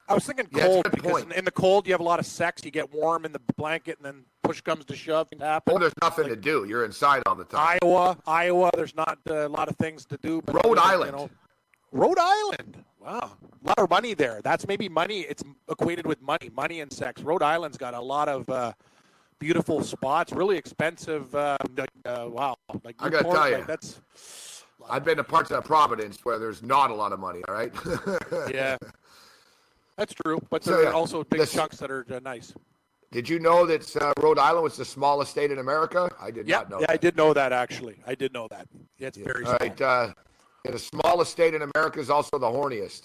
[0.10, 1.34] I was thinking Yeah, cold good because point.
[1.34, 2.64] in the cold you have a lot of sex.
[2.64, 5.74] You get warm in the blanket, and then push comes to shove, and happen.
[5.76, 6.66] Oh, there's nothing to do.
[6.68, 7.78] You're inside all the time.
[7.84, 8.70] Iowa, Iowa.
[8.76, 10.42] There's not uh, a lot of things to do.
[10.46, 11.12] But Rhode you Island.
[11.12, 11.30] know,
[11.92, 12.84] Rhode Island.
[13.00, 14.42] Wow, a lot of money there.
[14.44, 15.22] That's maybe money.
[15.22, 17.22] It's equated with money, money and sex.
[17.22, 18.74] Rhode Island's got a lot of uh,
[19.40, 20.34] beautiful spots.
[20.34, 21.34] Really expensive.
[21.34, 23.58] Uh, like, uh, wow, like I gotta tell you.
[23.60, 24.02] like, that's
[24.90, 27.42] I've been to parts of Providence where there's not a lot of money.
[27.48, 27.74] All right.
[28.54, 28.78] yeah.
[29.98, 32.54] That's true, but So, there yeah, are also big this- chunks that are uh, nice.
[33.12, 36.10] did you know that uh, Rhode Island was the smallest state in America?
[36.22, 36.80] I did Yeah, not know.
[36.82, 37.02] yeah, I that.
[37.02, 37.98] did know that actually.
[38.06, 38.68] I did know that.
[39.00, 39.58] Yeah, it's very All small.
[39.60, 39.82] right.
[39.82, 40.14] Uh,
[40.68, 43.04] yeah, the smallest state in America is also the horniest.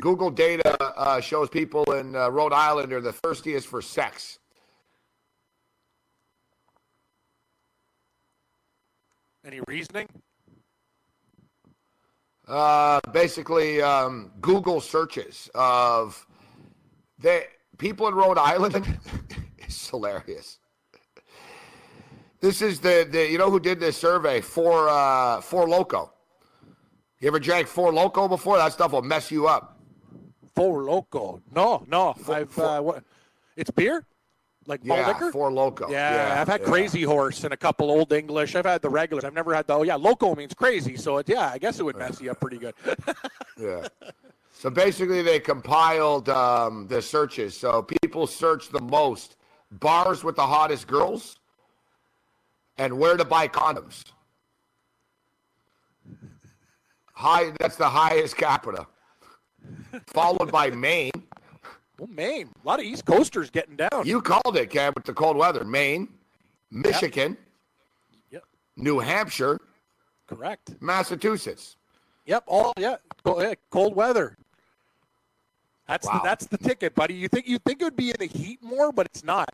[0.00, 4.40] Google data uh, shows people in uh, Rhode Island are the thirstiest for sex.
[9.44, 10.08] Any reasoning?
[12.48, 16.26] Uh, basically, um, Google searches of
[17.20, 17.44] the
[17.78, 18.98] people in Rhode Island.
[19.58, 20.57] it's hilarious.
[22.40, 26.12] This is the, the you know who did this survey for uh, Four Loco.
[27.20, 28.58] You ever drank Four Loco before?
[28.58, 29.80] That stuff will mess you up.
[30.54, 31.42] Four Loco.
[31.52, 32.14] No, no.
[32.28, 33.04] I've four- uh, what?
[33.56, 34.04] It's beer,
[34.66, 35.32] like malt Yeah, liquor.
[35.32, 35.90] Four Loco.
[35.90, 36.66] Yeah, I've had yeah.
[36.66, 38.54] Crazy Horse and a couple Old English.
[38.54, 39.24] I've had the regulars.
[39.24, 39.74] I've never had the.
[39.74, 40.96] Oh yeah, Loco means crazy.
[40.96, 42.74] So it, yeah, I guess it would mess you up pretty good.
[43.60, 43.88] Yeah.
[44.52, 47.56] So basically, they compiled um, the searches.
[47.56, 49.36] So people search the most
[49.72, 51.38] bars with the hottest girls
[52.78, 54.04] and where to buy condoms.
[57.12, 57.52] High.
[57.58, 58.86] That's the highest capita.
[60.06, 61.10] Followed by Maine.
[61.98, 64.04] well, Maine, a lot of East Coasters getting down.
[64.04, 65.64] You called it, Cam, with the cold weather.
[65.64, 66.08] Maine,
[66.70, 67.36] Michigan,
[68.30, 68.44] Yep,
[68.76, 69.58] New Hampshire,
[70.28, 70.76] correct.
[70.80, 71.76] Massachusetts.
[72.26, 72.96] Yep, all yeah,
[73.70, 74.36] cold weather.
[75.88, 76.14] That's Wow.
[76.14, 77.14] the, that's the ticket, buddy.
[77.14, 79.52] You think you think it would be in the heat more, but it's not.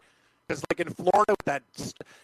[0.48, 1.62] Because like in Florida, with that,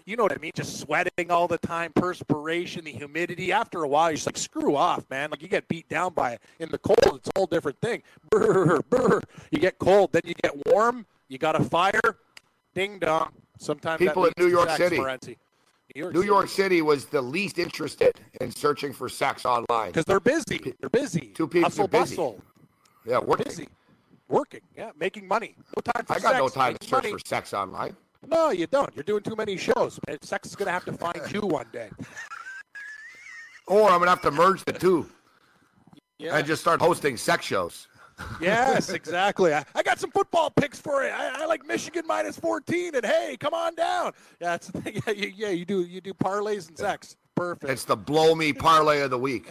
[0.05, 3.51] you know what I mean, just sweating all the time, perspiration, the humidity.
[3.51, 5.31] After a while, you're just like, screw off, man.
[5.31, 6.43] Like you get beat down by it.
[6.59, 8.03] In the cold, it's a whole different thing.
[8.31, 9.21] Brr, brr.
[9.51, 11.07] You get cold, then you get warm.
[11.29, 12.01] You got a fire.
[12.75, 13.31] Ding dong.
[13.59, 14.99] Sometimes People in New York City.
[14.99, 19.89] New York New York City was the least interested in searching for sex online.
[19.89, 20.75] because they're busy.
[20.79, 21.33] They're busy.
[21.35, 22.17] Two people Hustle, busy.
[22.17, 22.41] bustle.
[23.05, 23.45] Yeah, working.
[23.45, 23.69] busy,
[24.29, 25.57] working, yeah, making money.
[25.77, 27.13] No time for I got no sex, time to search money.
[27.13, 27.97] for sex online.
[28.27, 28.95] No, you don't.
[28.95, 29.99] You're doing too many shows.
[30.23, 31.91] Sex is going to have to find you one day.
[33.67, 35.09] Or I'm gonna have to merge the two
[36.19, 36.37] Yeah.
[36.37, 37.87] and just start hosting sex shows.
[38.41, 39.55] Yes, exactly.
[39.55, 41.11] I, I got some football picks for you.
[41.11, 44.13] I, I like Michigan minus 14, and hey, come on down.
[44.41, 45.03] Yeah, that's the thing.
[45.07, 47.17] Yeah, you, yeah, you do you do parlays and sex.
[47.37, 47.71] Perfect.
[47.71, 49.47] It's the blow me parlay of the week.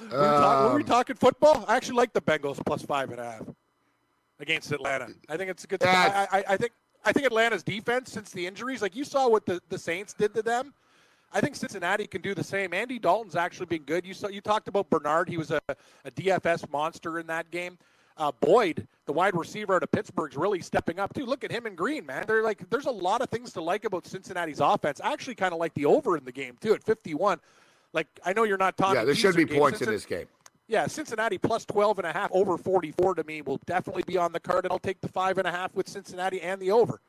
[0.00, 1.64] Were we, talk- were we Um, talking football?
[1.68, 3.42] I actually like the Bengals plus five and a half
[4.38, 5.08] against Atlanta.
[5.28, 5.82] I think it's a good.
[5.84, 6.72] I, I, I think
[7.04, 10.34] I think Atlanta's defense since the injuries, like you saw what the, the Saints did
[10.34, 10.72] to them.
[11.32, 12.74] I think Cincinnati can do the same.
[12.74, 14.04] Andy Dalton's actually been good.
[14.04, 15.28] You saw you talked about Bernard.
[15.28, 17.78] He was a, a DFS monster in that game.
[18.16, 21.24] Uh, Boyd, the wide receiver out of Pittsburgh's really stepping up too.
[21.24, 22.24] Look at him and Green, man.
[22.26, 25.00] They're like, there's a lot of things to like about Cincinnati's offense.
[25.02, 27.40] I actually kind of like the over in the game too at 51.
[27.92, 28.96] Like I know you're not talking.
[28.96, 29.88] yeah, there should be points games.
[29.88, 30.26] in this game.
[30.68, 34.30] Yeah, Cincinnati plus 12 and a half over 44 to me will definitely be on
[34.30, 37.00] the card, and I'll take the five and a half with Cincinnati and the over.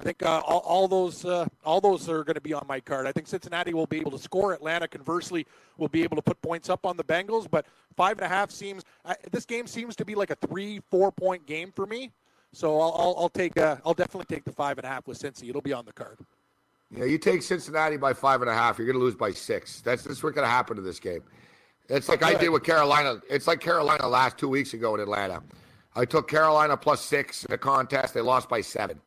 [0.00, 2.80] I think uh, all, all those uh, all those are going to be on my
[2.80, 3.06] card.
[3.06, 4.54] I think Cincinnati will be able to score.
[4.54, 5.46] Atlanta, conversely,
[5.76, 7.46] will be able to put points up on the Bengals.
[7.50, 10.80] But five and a half seems uh, this game seems to be like a three
[10.90, 12.12] four point game for me.
[12.52, 15.18] So I'll, I'll, I'll take uh, I'll definitely take the five and a half with
[15.18, 15.50] Cincy.
[15.50, 16.16] It'll be on the card.
[16.90, 19.80] Yeah, you take Cincinnati by five and a half, you're going to lose by six.
[19.80, 21.22] That's that's what's going to happen to this game.
[21.88, 23.20] It's like I did with Carolina.
[23.28, 25.42] It's like Carolina last two weeks ago in Atlanta.
[25.96, 28.14] I took Carolina plus six in a contest.
[28.14, 29.00] They lost by seven.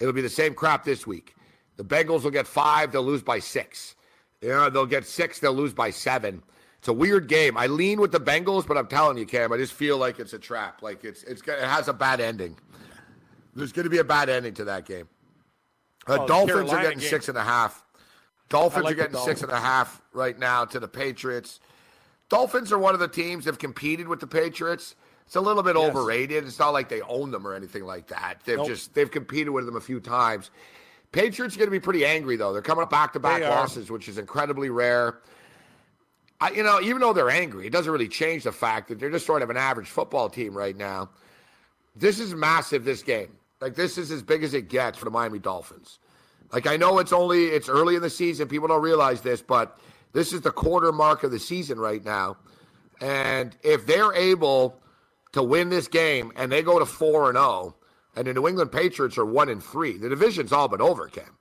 [0.00, 1.34] It'll be the same crap this week.
[1.76, 2.92] The Bengals will get five.
[2.92, 3.94] They'll lose by six.
[4.40, 5.38] You know, they'll get six.
[5.38, 6.42] They'll lose by seven.
[6.78, 7.56] It's a weird game.
[7.56, 10.34] I lean with the Bengals, but I'm telling you, Cam, I just feel like it's
[10.34, 10.82] a trap.
[10.82, 12.56] Like it's it's it has a bad ending.
[13.54, 15.08] There's going to be a bad ending to that game.
[16.06, 17.08] Uh, Oh, Dolphins are getting game.
[17.08, 17.82] six and a half.
[18.48, 21.60] Dolphins like are getting six and a half right now to the Patriots.
[22.28, 24.94] Dolphins are one of the teams that have competed with the Patriots.
[25.26, 25.88] It's a little bit Yes.
[25.90, 26.44] overrated.
[26.46, 28.40] It's not like they own them or anything like that.
[28.44, 28.66] They've Nope.
[28.66, 30.50] just they've competed with them a few times.
[31.12, 32.52] Patriots are going to be pretty angry though.
[32.52, 35.20] They're coming up back to back losses, which is incredibly rare.
[36.40, 39.10] I, you know, even though they're angry, it doesn't really change the fact that they're
[39.10, 41.08] just sort of an average football team right now.
[41.96, 42.84] This is massive.
[42.84, 43.28] This game,
[43.60, 45.98] like this, is as big as it gets for the Miami Dolphins.
[46.52, 48.48] Like I know it's only it's early in the season.
[48.48, 49.78] People don't realize this, but
[50.12, 52.36] this is the quarter mark of the season right now.
[53.00, 54.80] And if they're able
[55.32, 57.74] to win this game and they go to four and zero,
[58.14, 61.36] and the New England Patriots are one and three, the division's all but over, Cam.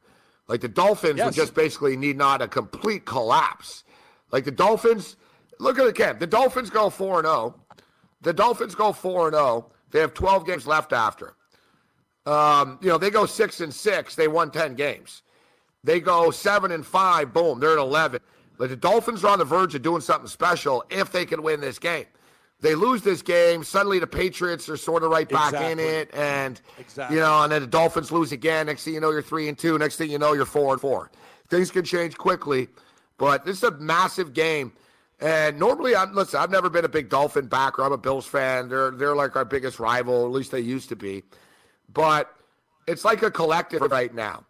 [0.47, 3.83] Like the Dolphins would just basically need not a complete collapse.
[4.31, 5.15] Like the Dolphins,
[5.59, 6.17] look at it, Cam.
[6.17, 7.55] The Dolphins go four and zero.
[8.21, 9.71] The Dolphins go four and zero.
[9.91, 11.35] They have twelve games left after.
[12.25, 14.15] Um, you know, they go six and six.
[14.15, 15.23] They won ten games.
[15.83, 17.33] They go seven and five.
[17.33, 18.21] Boom, they're at eleven.
[18.57, 21.59] But the Dolphins are on the verge of doing something special if they can win
[21.59, 22.05] this game.
[22.61, 26.61] They lose this game, suddenly the Patriots are sort of right back in it, and
[26.79, 27.17] Exactly.
[27.17, 28.67] you know, and then the Dolphins lose again.
[28.67, 29.77] Next thing you know, you're three and two.
[29.77, 31.11] Next thing you know, you're four and four.
[31.49, 32.69] Things can change quickly,
[33.17, 34.71] but this is a massive game.
[35.19, 36.39] And normally, I'm listen.
[36.39, 37.83] I've never been a big Dolphin backer.
[37.83, 38.69] I'm a Bills fan.
[38.69, 40.23] They're they're like our biggest rival.
[40.25, 41.23] At least they used to be.
[41.93, 42.33] But
[42.87, 44.45] it's like a collective right now.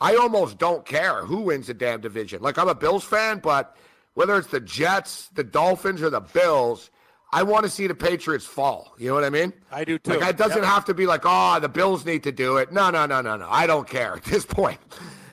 [0.00, 2.42] I almost don't care who wins the damn division.
[2.42, 3.76] Like I'm a Bills fan, but
[4.14, 6.90] whether it's the Jets, the Dolphins, or the Bills,
[7.32, 8.94] I want to see the Patriots fall.
[8.98, 9.52] You know what I mean?
[9.70, 10.12] I do too.
[10.18, 10.64] Like it doesn't Yep.
[10.66, 12.72] have to be like, oh, the Bills need to do it.
[12.72, 13.46] No, no, no, no, no.
[13.48, 14.78] I don't care at this point.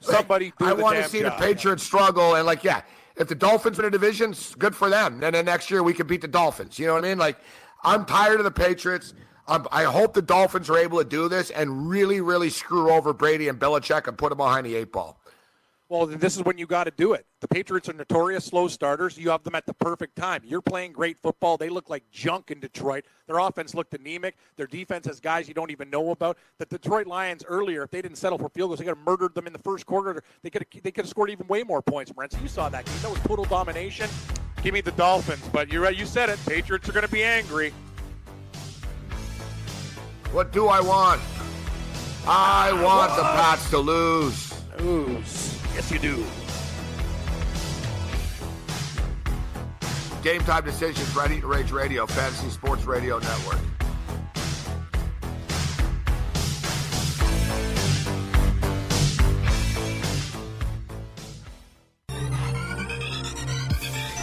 [0.06, 1.40] Like, Somebody do I want to see job.
[1.40, 2.82] the Patriots struggle and like, yeah,
[3.16, 5.24] if the Dolphins win a division, good for them.
[5.24, 6.78] And then next year we can beat the Dolphins.
[6.78, 7.18] You know what I mean?
[7.18, 7.38] Like,
[7.86, 9.14] I'm tired of the Patriots.
[9.48, 13.14] Um, I hope the Dolphins are able to do this and really, really screw over
[13.14, 15.20] Brady and Belichick and put them behind the eight ball.
[15.90, 17.28] Well, this is when you got to do it.
[17.42, 19.16] The Patriots are notorious slow starters.
[19.16, 20.42] You have them at the perfect time.
[20.44, 21.56] You're playing great football.
[21.56, 23.06] They look like junk in Detroit.
[23.28, 24.38] Their offense looked anemic.
[24.56, 26.38] Their defense has guys you don't even know about.
[26.58, 29.36] The Detroit Lions earlier, if they didn't settle for field goals, they could have murdered
[29.36, 30.24] them in the first quarter.
[30.42, 32.12] They could have, they could have scored even way more points.
[32.12, 32.86] Brent, you saw that.
[32.86, 34.10] That was total domination.
[34.64, 35.96] Give me the Dolphins, but you're right.
[35.96, 36.40] You said it.
[36.48, 37.74] Patriots are going to be angry.
[40.34, 41.22] What do I want?
[42.26, 44.52] I want the Pats to lose.
[44.82, 45.22] Ooh,
[45.76, 46.26] yes you do.
[50.24, 53.60] Game time decisions, Ready to Rage Radio, Fantasy Sports Radio Network.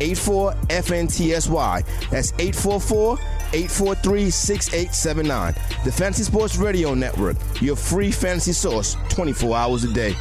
[0.00, 2.10] 84 FNTSY.
[2.10, 3.18] That's 844
[3.52, 5.54] 843 6879.
[5.84, 10.14] The Fantasy Sports Radio Network, your free fantasy source 24 hours a day.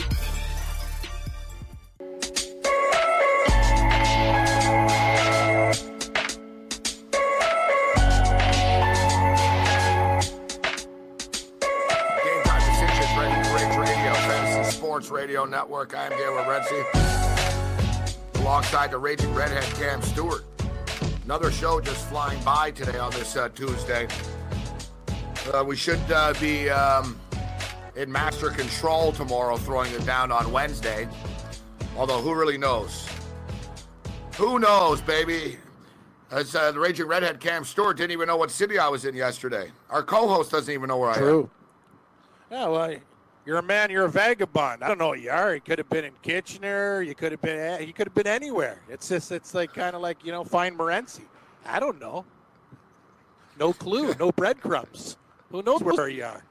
[15.11, 15.95] Radio, Network.
[15.95, 17.22] I am Gabe Morency,
[18.43, 20.43] alongside the Raging Redhead Cam Stewart.
[21.23, 24.05] Another show just flying by today on this uh, Tuesday.
[25.53, 27.17] Uh, we should uh, be um,
[27.95, 31.07] in master control tomorrow, throwing it down on Wednesday.
[31.95, 33.07] Although, who really knows?
[34.35, 35.57] Who knows, baby?
[36.29, 39.15] As uh, the Raging Redhead Cam Stewart didn't even know what city I was in
[39.15, 39.71] yesterday.
[39.89, 41.19] Our co-host doesn't even know where I am.
[41.19, 41.49] True.
[42.51, 42.97] Yeah, well,
[43.45, 43.89] you're a man.
[43.89, 44.83] You're a vagabond.
[44.83, 45.55] I don't know what you are.
[45.55, 47.01] You could have been in Kitchener.
[47.01, 47.85] You could have been.
[47.85, 48.79] You could have been anywhere.
[48.89, 49.31] It's just.
[49.31, 51.23] It's like kind of like you know, find Morency.
[51.65, 52.25] I don't know.
[53.59, 54.13] No clue.
[54.19, 55.17] no breadcrumbs.
[55.51, 56.43] Who knows where you are?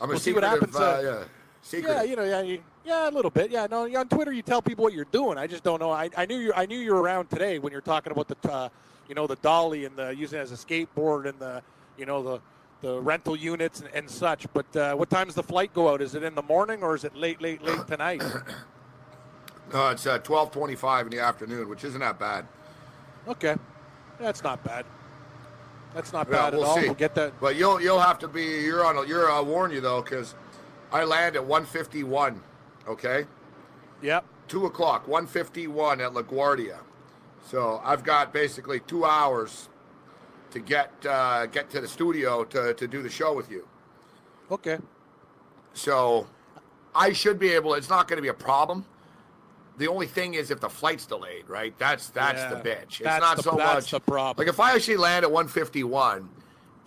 [0.00, 1.24] I'm We'll see what happens, Uh, uh, yeah,
[1.60, 1.96] secretive.
[1.96, 3.50] Yeah, you know, yeah, you, yeah, a little bit.
[3.50, 5.36] Yeah, no, on Twitter you tell people what you're doing.
[5.36, 5.90] I just don't know.
[5.90, 6.52] I, I knew you.
[6.54, 8.68] I knew you were around today when you're talking about the, uh,
[9.08, 11.62] you know, the dolly and the using it as a skateboard and the,
[11.98, 12.40] you know, the
[12.80, 14.46] the rental units and, and such.
[14.52, 16.00] But uh, what does the flight go out?
[16.02, 18.22] Is it in the morning or is it late, late, late tonight?
[19.70, 22.46] No, it's uh, 12:25 in the afternoon, which isn't that bad.
[23.28, 23.54] Okay,
[24.18, 24.86] that's not bad.
[25.92, 26.76] That's not Yeah, bad we'll at all.
[26.80, 26.84] see.
[26.86, 27.38] We'll get that.
[27.38, 28.96] But you'll you'll have to be you're on.
[28.96, 30.34] A, you're I'll warn you though, because
[30.90, 32.40] I land at 1:51.
[32.88, 33.26] Okay,
[34.00, 34.24] Yep.
[34.48, 36.78] two o'clock, 1:51 at LaGuardia.
[37.44, 39.68] So I've got basically two hours
[40.50, 43.66] to get uh, get to the studio to to do the show with you.
[44.50, 44.78] Okay.
[45.74, 46.26] So
[46.94, 47.74] I should be able.
[47.74, 48.84] It's not going to be a problem.
[49.76, 51.72] The only thing is if the flight's delayed, right?
[51.78, 53.00] That's that's the bitch.
[53.00, 54.44] It's not the- so that's much the problem.
[54.44, 56.28] Like if I actually land at 151,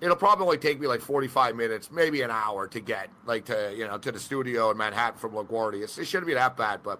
[0.01, 3.73] it'll probably only take me like 45 minutes, maybe an hour to get like to
[3.77, 5.83] you know to the studio in Manhattan from LaGuardia.
[5.83, 6.99] It's, it shouldn't be that bad, but.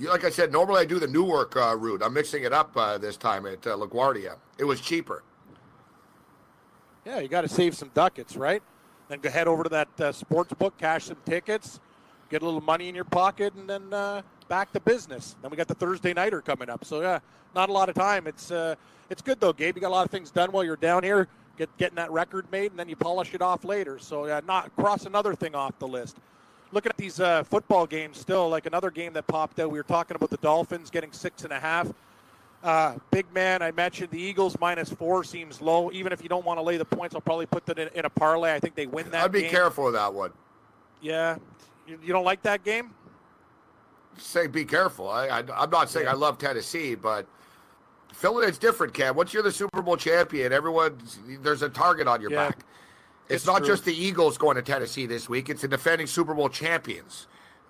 [0.00, 2.02] You, like I said, normally I do the Newark uh, route.
[2.04, 4.36] I'm mixing it up uh, this time at uh, LaGuardia.
[4.56, 5.24] It was cheaper.
[7.08, 8.62] Yeah, you got to save some ducats, right?
[9.08, 11.80] Then go head over to that uh, sports book, cash some tickets,
[12.28, 15.34] get a little money in your pocket, and then uh, back to business.
[15.40, 16.84] Then we got the Thursday nighter coming up.
[16.84, 17.20] So yeah,
[17.54, 18.26] not a lot of time.
[18.26, 18.74] It's uh,
[19.08, 19.74] it's good though, Gabe.
[19.74, 22.44] You got a lot of things done while you're down here, get getting that record
[22.52, 23.98] made, and then you polish it off later.
[23.98, 26.18] So yeah, not cross another thing off the list.
[26.72, 29.70] Looking at these uh, football games, still like another game that popped out.
[29.70, 31.90] We were talking about the Dolphins getting six and a half.
[32.62, 35.92] Uh, big man, I mentioned the Eagles minus four seems low.
[35.92, 38.04] Even if you don't want to lay the points, I'll probably put that in, in
[38.04, 38.52] a parlay.
[38.52, 39.24] I think they win that.
[39.24, 39.50] I'd be game.
[39.50, 40.32] careful with that one.
[41.00, 41.36] Yeah,
[41.86, 42.90] you, you don't like that game?
[44.16, 45.08] say be careful.
[45.08, 47.26] I, I I'm not saying I love Tennessee, but
[48.12, 49.14] Philly it's different, Cam.
[49.14, 50.98] Once you're the Super Bowl champion, everyone
[51.42, 52.64] there's a target on your Yeah, back.
[53.28, 53.68] It's, it's not true.
[53.68, 55.48] just the Eagles going to Tennessee this week.
[55.48, 57.28] It's the defending Super Bowl champions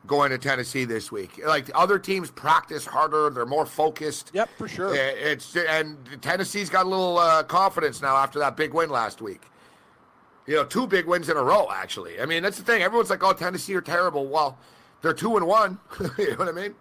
[0.08, 1.40] going to Tennessee this week.
[1.46, 4.32] Like the other teams practice harder, they're more focused.
[4.34, 4.88] Yep, for sure.
[4.88, 9.20] Uh, It's and Tennessee's got a little uh, confidence now after that big win last
[9.22, 9.42] week.
[10.46, 11.68] You know, two big wins in a row.
[11.70, 12.82] Actually, I mean that's the thing.
[12.82, 14.58] Everyone's like, "Oh, Tennessee are terrible." Well,
[15.02, 15.78] they're two and one.
[16.18, 16.74] you know what I mean?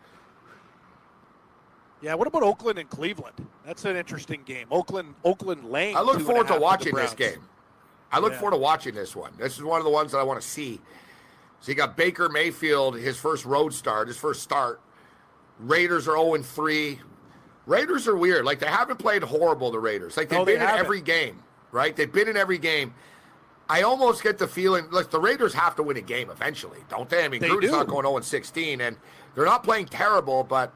[2.01, 2.13] Yeah.
[2.15, 3.45] What about Oakland and Cleveland?
[3.65, 4.67] That's an interesting game.
[4.71, 5.95] Oakland, Oakland Lane.
[5.97, 7.39] I look two and a forward to watching this game.
[8.09, 8.39] I look Yeah.
[8.39, 9.33] forward to watching this one.
[9.37, 10.79] This is one of the ones that I want to see.
[11.59, 14.79] So you got Baker Mayfield, his first road start, his first start.
[15.59, 16.99] Raiders are 0 3.
[17.65, 18.45] Raiders are weird.
[18.45, 20.15] Like they haven't played horrible, the Raiders.
[20.17, 21.95] Like they've No, they been in every game, right?
[21.95, 22.93] They've been in every game.
[23.69, 27.09] I almost get the feeling like the Raiders have to win a game eventually, don't
[27.09, 27.25] they?
[27.25, 27.71] I mean, They Gruden's do.
[27.71, 28.95] not going 0 16, and
[29.35, 30.73] they're not playing terrible, but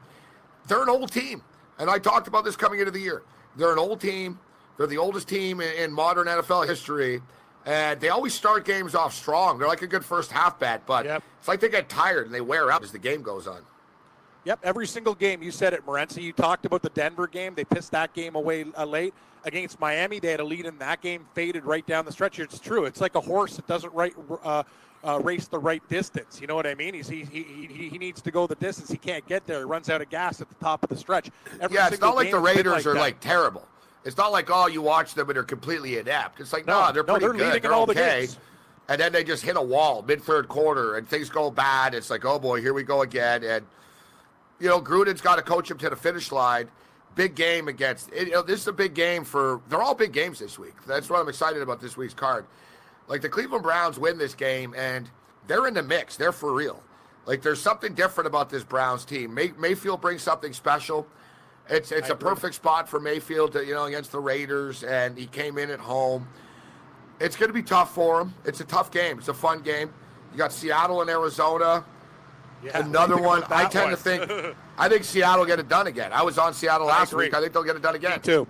[0.66, 1.42] they're an old team.
[1.78, 3.22] And I talked about this coming into the year.
[3.56, 4.38] They're an old team.
[4.76, 7.22] They're the oldest team in, in modern NFL history.
[7.64, 9.58] And they always start games off strong.
[9.58, 11.22] They're like a good first half bet, but Yep.
[11.38, 13.62] it's like they get tired and they wear out as the game goes on.
[14.44, 15.40] Yep, every single game.
[15.42, 16.20] You said it, Morency.
[16.22, 17.54] You talked about the Denver game.
[17.54, 19.14] They pissed that game away uh, late
[19.44, 20.18] against Miami.
[20.18, 22.40] They had a lead in that game, faded right down the stretch.
[22.40, 22.84] It's true.
[22.84, 24.12] It's like a horse that doesn't right,
[24.42, 24.64] uh,
[25.06, 26.40] uh, race the right distance.
[26.40, 26.92] You know what I mean?
[26.94, 28.90] He's, he, he, he, he needs to go the distance.
[28.90, 29.58] He can't get there.
[29.58, 31.30] He runs out of gas at the top of the stretch.
[31.60, 33.00] Every yeah, it's not like the game has been Raiders are that.
[33.00, 33.68] like terrible.
[34.04, 36.40] It's not like oh, you watch them and they're completely inept.
[36.40, 37.62] It's like No, they're no, pretty they're good.
[37.62, 38.20] They're all the okay.
[38.22, 38.38] games.
[38.88, 41.94] And then they just hit a wall mid third quarter, and things go bad.
[41.94, 43.44] It's like oh boy, here we go again.
[43.44, 43.64] And
[44.58, 46.68] you know, Gruden's got to coach him to the finish line.
[47.14, 48.10] Big game against.
[48.14, 49.60] You know, this is a big game for.
[49.68, 50.74] They're all big games this week.
[50.86, 52.46] That's what I'm excited about this week's card.
[53.08, 55.10] Like the Cleveland Browns win this game, and
[55.46, 56.16] they're in the mix.
[56.16, 56.82] They're for real.
[57.26, 59.34] Like there's something different about this Browns team.
[59.34, 61.06] May, Mayfield brings something special.
[61.68, 65.26] It's it's a perfect spot for Mayfield to you know against the Raiders, and he
[65.26, 66.26] came in at home.
[67.20, 68.34] It's going to be tough for him.
[68.44, 69.18] It's a tough game.
[69.18, 69.92] It's a fun game.
[70.32, 71.84] You got Seattle and Arizona.
[72.64, 73.44] Yeah, Another one.
[73.48, 73.90] I tend one.
[73.90, 74.56] to think.
[74.78, 76.12] I think Seattle will get it done again.
[76.12, 77.26] I was on Seattle last agree.
[77.26, 77.34] week.
[77.34, 78.12] I think they'll get it done again.
[78.12, 78.46] Me too.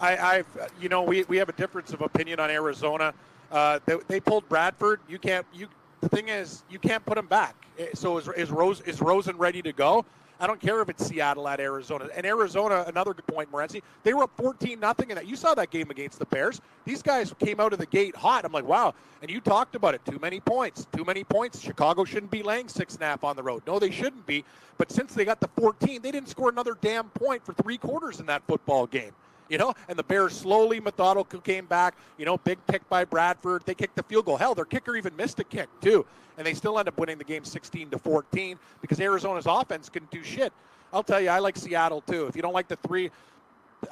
[0.00, 0.46] I, I've,
[0.80, 3.12] you know, we, we have a difference of opinion on Arizona.
[3.52, 5.00] Uh, they, they pulled Bradford.
[5.08, 5.46] You can't.
[5.52, 5.68] You.
[6.00, 7.54] The thing is, you can't put him back.
[7.78, 10.06] Eh, So is, is Rose is Rosen ready to go?
[10.40, 12.08] I don't care if it's Seattle at Arizona.
[12.16, 13.82] And Arizona, another good point, Morency.
[14.02, 15.26] They were up 14 nothing in that.
[15.26, 16.62] You saw that game against the Bears.
[16.86, 18.46] These guys came out of the gate hot.
[18.46, 18.94] I'm like, wow.
[19.20, 20.00] And you talked about it.
[20.06, 20.86] Too many points.
[20.96, 21.60] Too many points.
[21.60, 23.62] Chicago shouldn't be laying six and a half on the road.
[23.66, 24.44] No, they shouldn't be.
[24.78, 28.18] But since they got the 14, they didn't score another damn point for three quarters
[28.18, 29.12] in that football game
[29.50, 31.96] you know, and the Bears slowly, methodical came back.
[32.16, 33.64] You know, big pick by Bradford.
[33.66, 34.36] They kicked the field goal.
[34.36, 36.06] Hell, their kicker even missed a kick too,
[36.40, 40.10] and they still end up winning the game 16 to 14 because Arizona's offense couldn't
[40.10, 40.54] do shit.
[40.90, 42.26] I'll tell you, I like Seattle too.
[42.28, 43.10] If you don't like the three,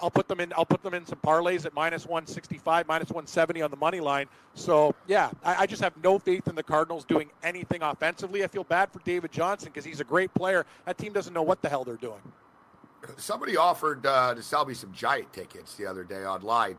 [0.00, 0.54] I'll put them in.
[0.56, 4.28] I'll put them in some parlays at minus 165, minus 170 on the money line.
[4.54, 8.42] So yeah, I, I just have no faith in the Cardinals doing anything offensively.
[8.42, 10.64] I feel bad for David Johnson because he's a great player.
[10.86, 12.22] That team doesn't know what the hell they're doing.
[13.18, 16.78] Somebody offered uh, to sell me some giant tickets the other day online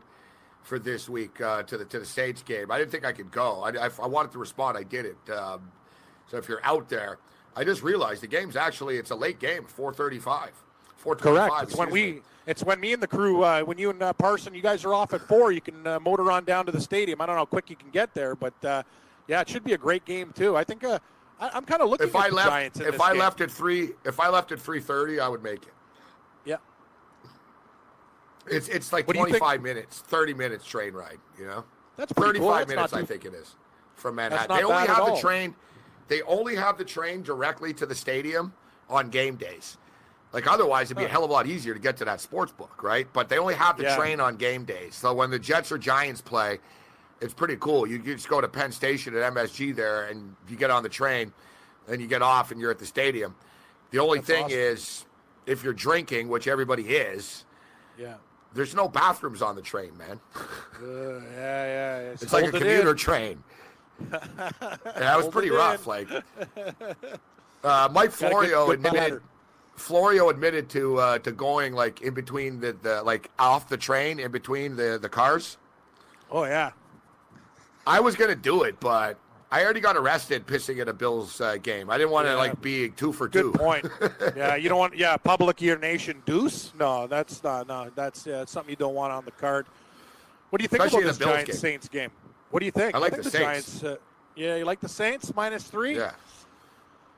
[0.62, 2.70] for this week uh, to the to the Saints game.
[2.70, 3.62] I didn't think I could go.
[3.62, 4.76] I, I, I wanted to respond.
[4.76, 5.30] I did it.
[5.30, 5.70] Um,
[6.28, 7.18] so if you're out there,
[7.56, 10.50] I just realized the game's actually it's a late game, 4:35.
[11.02, 11.18] 4:25.
[11.20, 11.54] Correct.
[11.62, 12.12] It's when we.
[12.12, 12.20] me.
[12.46, 13.42] It's when me and the crew.
[13.44, 15.52] Uh, when you and uh, Parson, you guys are off at four.
[15.52, 17.20] You can uh, motor on down to the stadium.
[17.20, 18.82] I don't know how quick you can get there, but uh,
[19.28, 20.56] yeah, it should be a great game too.
[20.56, 20.82] I think.
[20.82, 20.98] Uh,
[21.40, 23.20] I, I'm kind of looking If I the left, if I game.
[23.20, 25.72] left at three, if I left at 3:30, I would make it.
[28.50, 31.18] It's it's like What do you think- 25 minutes, 30 minutes train ride.
[31.38, 31.64] You know.
[31.96, 32.74] That's pretty 35 cool.
[32.76, 33.54] Minutes, not I think it is,
[33.94, 34.56] from Manhattan.
[34.56, 35.54] They only have the train.
[36.08, 38.52] They only have the train directly to the stadium
[38.88, 39.76] on game days.
[40.32, 42.52] Like otherwise, it'd be a hell of a lot easier to get to that sports
[42.52, 43.06] book, right?
[43.12, 43.96] But they only have the Yeah.
[43.96, 44.94] train on game days.
[44.94, 46.58] So when the Jets or Giants play,
[47.20, 47.86] it's pretty cool.
[47.86, 50.88] You, you just go to Penn Station at MSG there, and you get on the
[50.88, 51.32] train,
[51.88, 53.34] and you get off, and you're at the stadium.
[53.90, 54.58] The only That's thing awesome.
[54.58, 55.04] is,
[55.46, 57.44] if you're drinking, which everybody is,
[57.98, 58.14] Yeah.
[58.54, 60.20] There's no bathrooms on the train, man.
[60.82, 61.66] Uh, yeah.
[61.66, 61.98] Yeah.
[62.12, 62.96] It's like a commuter in.
[62.96, 63.44] train.
[64.10, 65.86] that was pretty rough.
[65.86, 65.90] in.
[65.90, 66.08] Like
[67.64, 69.20] uh, Mike Florio good admitted.
[69.76, 74.18] Florio admitted to uh, to going like in between the, the like off the train
[74.20, 75.58] in between the the cars.
[76.30, 76.70] Oh yeah.
[77.86, 79.18] I was gonna do it, but
[79.52, 81.90] I already got arrested pissing at a Bills uh, game.
[81.90, 82.36] I didn't want to Yeah.
[82.36, 83.50] like be two for two.
[83.50, 83.86] Good point.
[84.36, 84.96] yeah, you don't want.
[84.96, 86.72] Yeah, public urination deuce.
[86.78, 87.66] No, that's not.
[87.66, 89.66] No, that's yeah, something you don't want on the card.
[90.50, 91.56] What do you think Especially about this Giants game.
[91.56, 92.10] Saints game?
[92.50, 92.94] What do you think?
[92.94, 93.80] I like think the the, Saints.
[93.80, 93.84] Giants.
[93.84, 93.96] Uh,
[94.36, 95.96] yeah, you like the Saints minus three?
[95.96, 96.12] Yeah,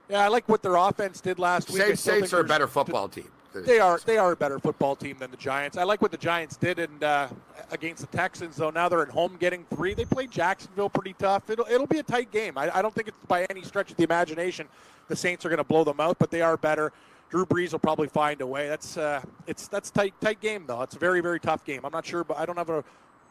[0.08, 1.82] Yeah, I like what their offense did last week.
[1.82, 3.30] I Saints, Saints are a better football team.
[3.54, 4.00] They are.
[4.04, 5.76] They are a better football team than the Giants.
[5.76, 7.28] I like what the Giants did and uh,
[7.70, 8.56] against the Texans.
[8.56, 9.94] Though now they're at home getting three.
[9.94, 11.50] They played Jacksonville pretty tough.
[11.50, 12.56] It'll it'll be a tight game.
[12.56, 14.68] I, I don't think it's by any stretch of the imagination
[15.08, 16.92] the Saints are going to blow them out, but they are better.
[17.30, 18.68] Drew Brees will probably find a way.
[18.68, 20.82] That's uh, it's that's tight tight game though.
[20.82, 21.80] It's a very very tough game.
[21.84, 22.84] I'm not sure, but I don't have a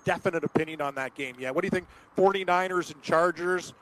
[0.06, 1.54] definite opinion on that game yet.
[1.54, 1.88] What do you think?
[2.18, 3.74] 49ers and Chargers.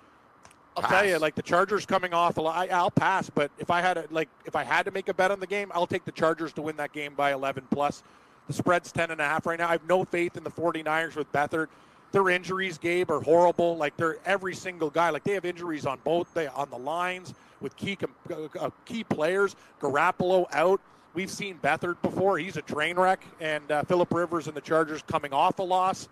[0.77, 2.71] I'll tell you, like the Chargers coming off a lot.
[2.71, 5.31] I'll pass, but if I had a, like if I had to make a bet
[5.31, 8.03] on the game, I'll take the Chargers to win that game by 11 plus.
[8.47, 9.67] The spread's 10 and a half right now.
[9.67, 11.67] I have no faith in the 49ers with Beathard.
[12.11, 13.77] Their injuries, Gabe, are horrible.
[13.77, 15.11] Like they're every single guy.
[15.11, 17.97] Like they have injuries on both they on the lines with key
[18.31, 19.55] uh, uh, key players.
[19.79, 20.81] Garoppolo out.
[21.13, 22.37] We've seen Beathard before.
[22.39, 23.23] He's a train wreck.
[23.39, 26.07] And uh, Philip Rivers and the Chargers coming off a loss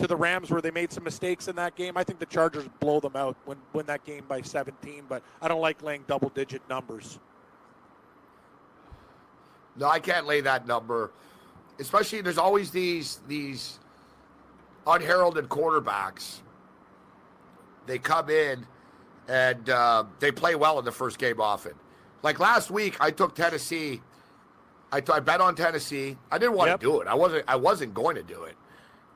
[0.00, 1.96] to the Rams where they made some mistakes in that game.
[1.96, 5.48] I think the Chargers blow them out, when win that game by 17, but I
[5.48, 7.18] don't like laying double digit numbers.
[9.76, 11.12] No, I can't lay that number.
[11.78, 13.78] Especially there's always these these
[14.86, 16.40] unheralded quarterbacks.
[17.86, 18.66] They come in
[19.28, 21.72] and uh, they play well in the first game often.
[22.22, 24.00] Like last week, I took Tennessee.
[24.92, 26.16] I, t- I bet on Tennessee.
[26.32, 26.80] I didn't want Yep.
[26.80, 27.06] to do it.
[27.06, 27.44] I wasn't.
[27.48, 28.56] I wasn't going to do it.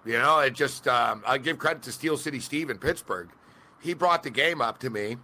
[0.04, 0.86] You know, it just.
[0.88, 3.28] Um, I give credit to Steel City Steve in Pittsburgh.
[3.80, 5.16] He brought the game up to me,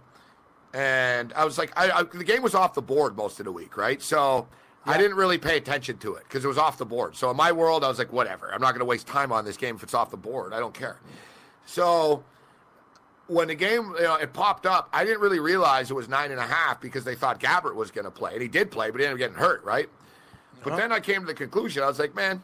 [0.73, 3.51] and I was like, I, I, the game was off the board most of the
[3.51, 4.01] week, right?
[4.01, 4.47] So
[4.85, 7.15] I didn't really pay attention to it because it was off the board.
[7.15, 8.53] So in my world, I was like, whatever.
[8.53, 10.53] I'm not going to waste time on this game if it's off the board.
[10.53, 10.99] I don't care.
[11.65, 12.23] So
[13.27, 16.31] when the game you know, it popped up, I didn't really realize it was nine
[16.31, 18.89] and a half because they thought Gabbert was going to play, and he did play,
[18.89, 19.89] but he ended up getting hurt, right?
[20.63, 21.81] But then I came to the conclusion.
[21.81, 22.43] I was like, man,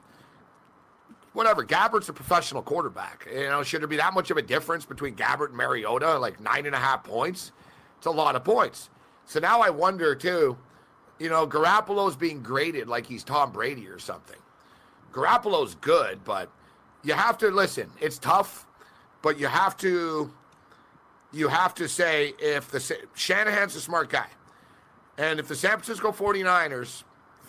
[1.38, 1.64] whatever.
[1.64, 3.27] Gabbert's a professional quarterback.
[3.31, 6.18] You know, should there be that much of a difference between Gabbert and Mariota?
[6.18, 7.51] Like nine and a half points.
[7.97, 8.89] It's a lot of points.
[9.26, 10.57] So now I wonder too.
[11.19, 14.39] You know, Garoppolo's being graded like he's Tom Brady or something.
[15.14, 16.51] Garoppolo's good, but
[17.03, 17.89] you have to listen.
[18.01, 18.65] It's tough,
[19.22, 20.34] but you have to.
[21.34, 22.80] You have to say if the
[23.14, 24.27] Shanahan's a smart guy,
[25.18, 27.03] and if the San Francisco 49ers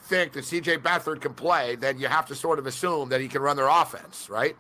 [0.09, 3.28] think that CJ Beathard can play, then you have to sort of assume that he
[3.28, 4.56] can run their offense, right?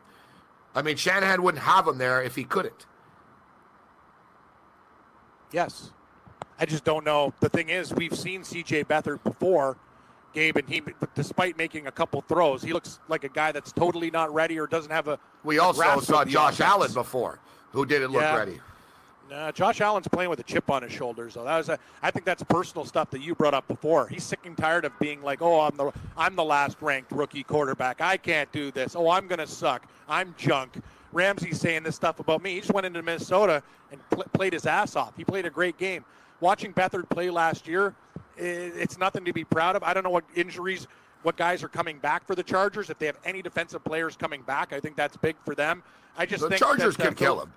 [0.74, 2.86] I mean, Shanahan wouldn't have him there if he couldn't.
[5.50, 5.90] Yes.
[6.60, 7.32] I just don't know.
[7.40, 9.78] The thing is, we've seen CJ Beathard before,
[10.34, 10.82] Gabe, and he,
[11.14, 14.66] despite making a couple throws, he looks like a guy that's totally not ready or
[14.66, 15.18] doesn't have a.
[15.44, 16.60] We also saw Josh.
[16.60, 17.38] Allen before,
[17.72, 18.36] who didn't look yeah.
[18.36, 18.60] ready.
[19.30, 21.44] Nah, Josh Allen's playing with a chip on his shoulders, though.
[21.44, 24.08] That was a, I think that's personal stuff that you brought up before.
[24.08, 27.42] He's sick and tired of being like, "Oh, I'm the I'm the last ranked rookie
[27.42, 28.00] quarterback.
[28.00, 28.96] I can't do this.
[28.96, 29.86] Oh, I'm gonna suck.
[30.08, 30.80] I'm junk."
[31.12, 32.54] Ramsey's saying this stuff about me.
[32.54, 35.16] He just went into Minnesota and pl- played his ass off.
[35.16, 36.04] He played a great game.
[36.40, 37.94] Watching Beathard play last year,
[38.36, 39.82] it's nothing to be proud of.
[39.82, 40.86] I don't know what injuries,
[41.22, 42.90] what guys are coming back for the Chargers.
[42.90, 45.82] If they have any defensive players coming back, I think that's big for them.
[46.16, 47.52] I just the think Chargers that, uh, can kill him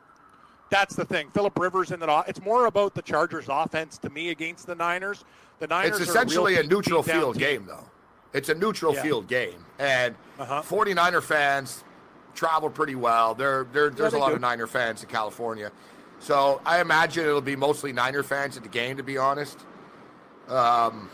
[0.72, 1.30] that's the thing.
[1.30, 2.26] Philip Rivers in that.
[2.28, 5.24] It's more about the Chargers' offense to me against the Niners.
[5.60, 6.00] The Niners.
[6.00, 7.86] It's essentially a, a neutral field game, though.
[8.34, 9.04] It's a neutral yeah.
[9.04, 10.64] field game, and uh-huh.
[10.64, 11.84] 49er fans
[12.34, 13.36] travel pretty well.
[13.36, 14.36] There, there there's yeah, a lot do.
[14.36, 15.72] of Niner fans in California,
[16.20, 18.96] so I imagine it'll be mostly Niner fans at the game.
[18.96, 19.60] To be honest,
[20.48, 21.10] um,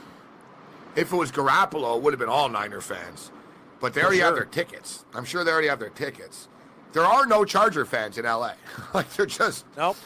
[0.95, 3.31] if it was Garoppolo, it would have been all Niner fans,
[3.79, 4.25] but they For already sure.
[4.27, 5.03] have their tickets.
[5.15, 6.47] I'm sure they already have their tickets.
[6.93, 8.53] There are no Charger fans in LA.
[8.93, 9.97] like they're just nope.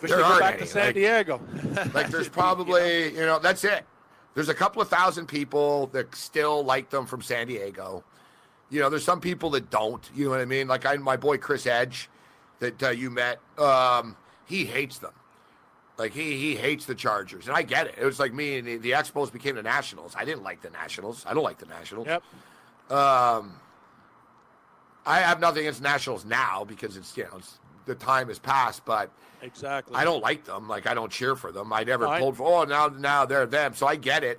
[0.00, 0.62] There aren't back any.
[0.62, 1.40] to San like, Diego.
[1.92, 3.84] like there's probably you know that's it.
[4.34, 8.04] There's a couple of thousand people that still like them from San Diego.
[8.70, 10.08] You know, there's some people that don't.
[10.14, 10.68] You know what I mean?
[10.68, 12.08] Like I, my boy Chris Edge,
[12.60, 14.16] that uh, you met, um,
[14.46, 15.12] he hates them.
[15.98, 17.96] Like he he hates the Chargers, and I get it.
[17.98, 20.14] It was like me and the, the Expos became the Nationals.
[20.16, 21.24] I didn't like the Nationals.
[21.26, 22.06] I don't like the Nationals.
[22.06, 22.22] Yep.
[22.96, 23.54] Um,
[25.08, 28.84] I have nothing against Nationals now because it's you know it's, the time has passed,
[28.84, 29.10] but
[29.40, 30.68] exactly I don't like them.
[30.68, 31.72] Like I don't cheer for them.
[31.72, 32.60] I never no, pulled for.
[32.60, 33.74] Oh, now now they're them.
[33.74, 34.38] So I get it.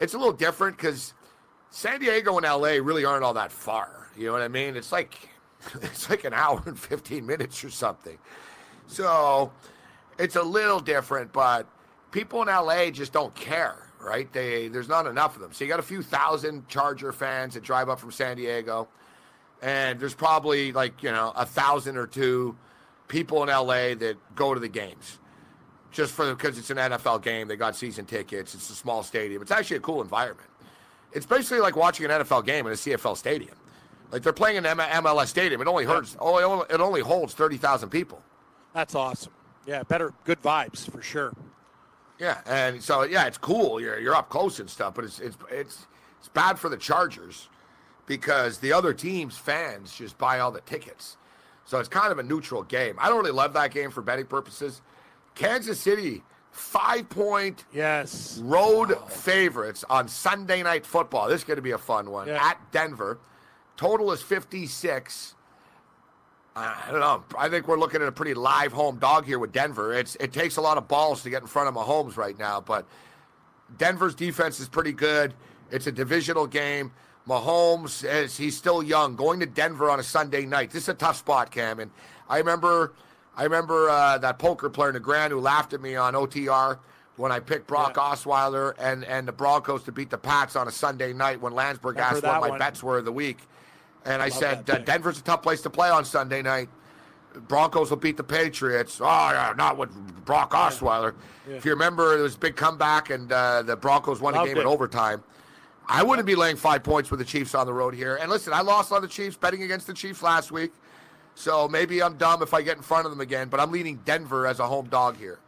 [0.00, 1.12] It's a little different because
[1.68, 4.08] San Diego and LA really aren't all that far.
[4.16, 4.74] You know what I mean?
[4.74, 5.28] It's like
[5.82, 8.16] it's like an hour and fifteen minutes or something.
[8.86, 9.52] So
[10.18, 11.66] it's a little different, but
[12.10, 14.32] people in LA just don't care, right?
[14.32, 15.52] They there's not enough of them.
[15.52, 18.88] So you got a few thousand Charger fans that drive up from San Diego
[19.62, 22.56] and there's probably like you know a thousand or two
[23.08, 25.18] people in LA that go to the games
[25.90, 27.48] just for because it's an NFL game.
[27.48, 28.54] They got season tickets.
[28.54, 29.42] It's a small stadium.
[29.42, 30.48] It's actually a cool environment.
[31.12, 33.56] It's basically like watching an NFL game in a CFL stadium.
[34.12, 35.60] Like they're playing in an MLS stadium.
[35.60, 36.16] It only hurts.
[36.20, 38.22] Oh, it only holds thirty thousand people.
[38.72, 39.32] That's awesome.
[39.66, 41.32] Yeah, better, good vibes for sure.
[42.18, 43.80] Yeah, and so yeah, it's cool.
[43.80, 45.86] You're you're up close and stuff, but it's it's it's
[46.18, 47.48] it's bad for the Chargers
[48.10, 51.16] because the other team's fans just buy all the tickets.
[51.64, 52.96] So it's kind of a neutral game.
[52.98, 54.82] I don't really love that game for betting purposes.
[55.36, 59.06] Kansas City, five point yes road wow.
[59.06, 61.28] favorites on Sunday night football.
[61.28, 62.44] This is going to be a fun one yeah.
[62.44, 63.20] at Denver.
[63.76, 65.36] Total is 56.
[66.56, 67.22] I don't know.
[67.38, 69.94] I think we're looking at a pretty live home dog here with Denver.
[69.94, 72.60] It's it takes a lot of balls to get in front of Mahomes right now,
[72.60, 72.86] but
[73.78, 75.32] Denver's defense is pretty good.
[75.70, 76.90] It's a divisional game.
[77.30, 80.72] Mahomes, as he's still young, going to Denver on a Sunday night.
[80.72, 81.78] This is a tough spot, Cam.
[81.78, 81.92] And
[82.28, 82.92] I remember,
[83.36, 86.80] I remember uh, that poker player Negreanu who laughed at me on OTR
[87.16, 88.02] when I picked Brock yeah.
[88.02, 91.96] Osweiler and and the Broncos to beat the Pats on a Sunday night when Landsberg
[91.96, 92.58] remember asked what my one.
[92.58, 93.38] bets were of the week,
[94.04, 96.68] and I, I said uh, Denver's a tough place to play on Sunday night.
[97.46, 99.00] Broncos will beat the Patriots.
[99.00, 99.90] Oh, yeah, not with
[100.24, 101.14] Brock Osweiler.
[101.48, 101.54] Yeah.
[101.54, 104.48] If you remember, there was a big comeback, and uh, the Broncos won Loved a
[104.48, 104.62] game it.
[104.62, 105.22] in overtime.
[105.92, 108.14] I wouldn't be laying five points with the Chiefs on the road here.
[108.14, 110.70] And listen, I lost on the Chiefs betting against the Chiefs last week.
[111.34, 113.96] So maybe I'm dumb if I get in front of them again, but I'm leaning
[114.04, 115.40] Denver as a home dog here.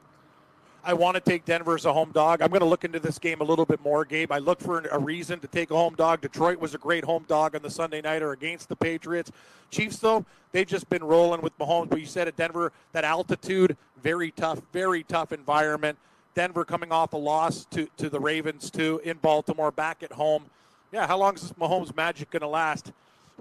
[0.83, 2.43] I want to take Denver as a home dog.
[2.43, 4.33] I'm going to look into this game a little bit more, Gabe.
[4.33, 6.23] I look for a reason to take a home dog.
[6.23, 9.31] Detroit was a great home dog on the Sunday nighter against the Patriots.
[9.71, 11.89] Chiefs, though, they've just been rolling with Mahomes.
[11.89, 15.99] But you said at Denver, that altitude, very tough, very tough environment.
[16.35, 20.45] Denver coming off a loss to, to the Ravens, too, in Baltimore, back at home.
[20.93, 22.93] Yeah, how long is this Mahomes magic going to last?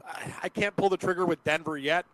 [0.05, 2.05] I, I can't pull the trigger with Denver yet.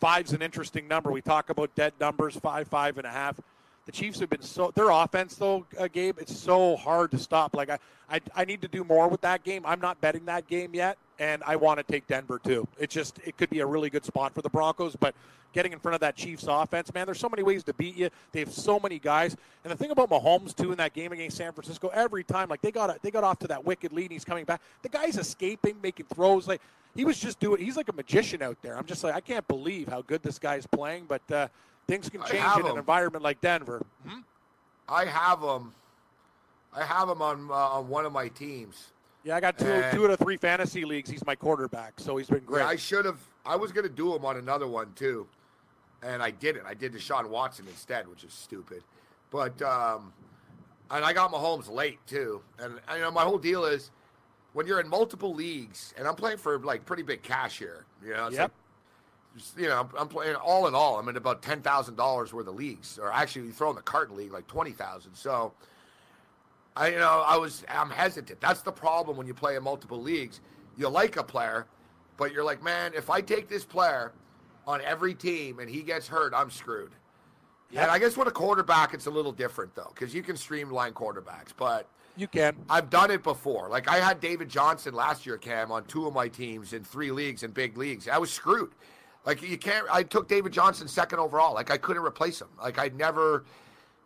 [0.00, 1.10] Five's an interesting number.
[1.10, 3.38] We talk about dead numbers, five, five and a half.
[3.86, 6.18] The Chiefs have been so their offense though, uh, Gabe.
[6.18, 7.54] It's so hard to stop.
[7.54, 7.78] Like I,
[8.08, 9.62] I, I need to do more with that game.
[9.66, 12.66] I'm not betting that game yet, and I want to take Denver too.
[12.78, 15.14] It just it could be a really good spot for the Broncos, but
[15.52, 18.08] getting in front of that Chiefs offense, man, there's so many ways to beat you.
[18.32, 21.36] They have so many guys, and the thing about Mahomes too in that game against
[21.36, 24.04] San Francisco, every time like they got a, they got off to that wicked lead,
[24.04, 24.62] and he's coming back.
[24.80, 26.62] The guy's escaping, making throws like
[26.96, 27.62] he was just doing.
[27.62, 28.78] He's like a magician out there.
[28.78, 31.30] I'm just like I can't believe how good this guy's playing, but.
[31.30, 31.48] Uh,
[31.86, 33.84] Things can change in an environment like Denver.
[34.06, 34.20] Hmm?
[34.88, 35.72] I have them.
[36.72, 38.92] I have him on uh, on one of my teams.
[39.22, 41.08] Yeah, I got two and, two out of three fantasy leagues.
[41.08, 42.60] He's my quarterback, so he's been great.
[42.60, 43.18] Yeah, I should have.
[43.46, 45.26] I was going to do him on another one too,
[46.02, 46.66] and I didn't.
[46.66, 48.82] I did Deshaun Watson instead, which is stupid.
[49.30, 50.12] But um,
[50.90, 52.42] and I got Mahomes late too.
[52.58, 53.90] And you know, my whole deal is
[54.52, 57.86] when you're in multiple leagues, and I'm playing for like pretty big cash here.
[58.04, 58.42] You know, it's yep.
[58.42, 58.52] like
[59.56, 60.98] you know, I'm playing all in all.
[60.98, 63.82] I'm in about ten thousand dollars worth of leagues, or actually, you throw in the
[63.82, 65.14] carton league like twenty thousand.
[65.14, 65.52] So,
[66.76, 68.40] I you know, I was I'm hesitant.
[68.40, 70.40] That's the problem when you play in multiple leagues.
[70.76, 71.66] You like a player,
[72.16, 74.12] but you're like, man, if I take this player
[74.66, 76.92] on every team and he gets hurt, I'm screwed.
[77.70, 77.82] Yep.
[77.82, 80.92] And I guess with a quarterback, it's a little different though, because you can streamline
[80.92, 81.88] quarterbacks, but.
[82.16, 82.54] You can.
[82.70, 83.68] I've done it before.
[83.68, 87.10] Like I had David Johnson last year, Cam, on two of my teams in three
[87.10, 88.06] leagues in big leagues.
[88.06, 88.70] I was screwed
[89.26, 89.86] like you can't.
[89.90, 91.54] I took David Johnson second overall.
[91.54, 92.48] Like I couldn't replace him.
[92.60, 93.44] Like I never.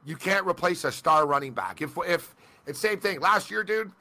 [0.05, 1.83] You can't replace a star running back.
[1.83, 2.35] If if
[2.67, 3.93] it's same thing last year, dude.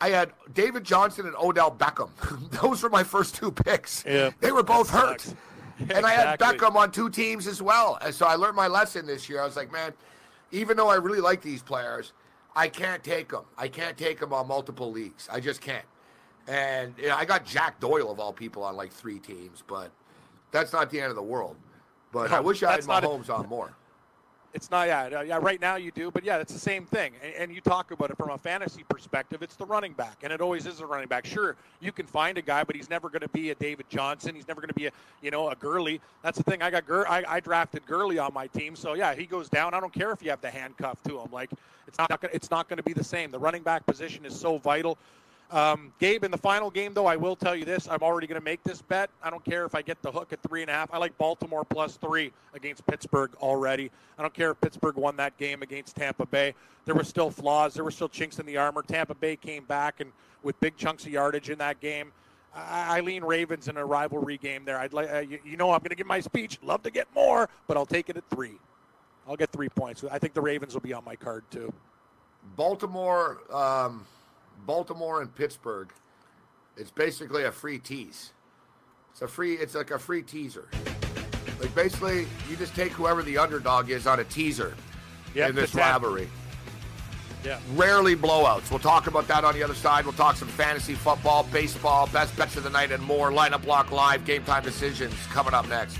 [0.00, 2.10] I had David Johnson and Odell Beckham.
[2.62, 4.04] Those were my first two picks.
[4.06, 5.26] Yeah, they were both hurt.
[5.80, 6.10] and exactly.
[6.10, 7.98] I had Beckham on two teams as well.
[8.00, 9.42] And so I learned my lesson this year.
[9.42, 9.92] I was like, man,
[10.52, 12.12] even though I really like these players,
[12.54, 13.44] I can't take them.
[13.56, 15.28] I can't take them on multiple leagues.
[15.32, 15.84] I just can't.
[16.46, 19.90] And you know, I got Jack Doyle of all people on like three teams, but
[20.50, 21.56] that's not the end of the world.
[22.12, 23.72] But no, I wish I had Mahomes a, on more.
[24.54, 25.38] It's not, yeah, yeah.
[25.40, 27.12] Right now you do, but yeah, it's the same thing.
[27.22, 29.42] And, and, you talk about it from a fantasy perspective.
[29.42, 31.26] It's the running back, and it always is a running back.
[31.26, 34.34] Sure, you can find a guy, but he's never going to be a David Johnson.
[34.34, 36.00] He's never going to be a, you know, a Gurley.
[36.22, 36.62] That's the thing.
[36.62, 39.74] I got Gur- I, I drafted Gurley on my team, so yeah, he goes down.
[39.74, 41.28] I don't care if you have the handcuff to him.
[41.30, 41.50] Like
[41.86, 43.30] it's not, it's not going to be the same.
[43.30, 44.96] The running back position is so vital.
[45.50, 47.88] Um, Gabe, in the final game, though, I will tell you this.
[47.88, 49.08] I'm already going to make this bet.
[49.22, 50.92] I don't care if I get the hook at three and a half.
[50.92, 53.90] I like Baltimore plus three against Pittsburgh already.
[54.18, 56.54] I don't care if Pittsburgh won that game against Tampa Bay.
[56.84, 57.72] There were still flaws.
[57.72, 58.82] There were still chinks in the armor.
[58.82, 60.12] Tampa Bay came back and
[60.42, 62.12] with big chunks of yardage in that game.
[62.54, 64.78] I, I lean Ravens in a rivalry game there.
[64.78, 66.58] I'd like, uh, you, you know, I'm going to give my speech.
[66.62, 68.58] Love to get more, but I'll take it at three.
[69.26, 70.04] I'll get three points.
[70.10, 71.72] I think the Ravens will be on my card too.
[72.54, 73.38] Baltimore.
[73.50, 74.04] Um
[74.66, 75.92] Baltimore and Pittsburgh,
[76.76, 78.32] it's basically a free tease.
[79.12, 79.54] It's a free.
[79.54, 80.68] It's like a free teaser.
[81.60, 84.74] Like basically, you just take whoever the underdog is on a teaser
[85.34, 86.28] yep, in this rivalry.
[87.44, 87.58] Yeah.
[87.74, 88.70] Rarely blowouts.
[88.70, 90.04] We'll talk about that on the other side.
[90.04, 93.30] We'll talk some fantasy football, baseball, best bets of the night, and more.
[93.30, 95.98] Lineup Lock Live, game time decisions coming up next.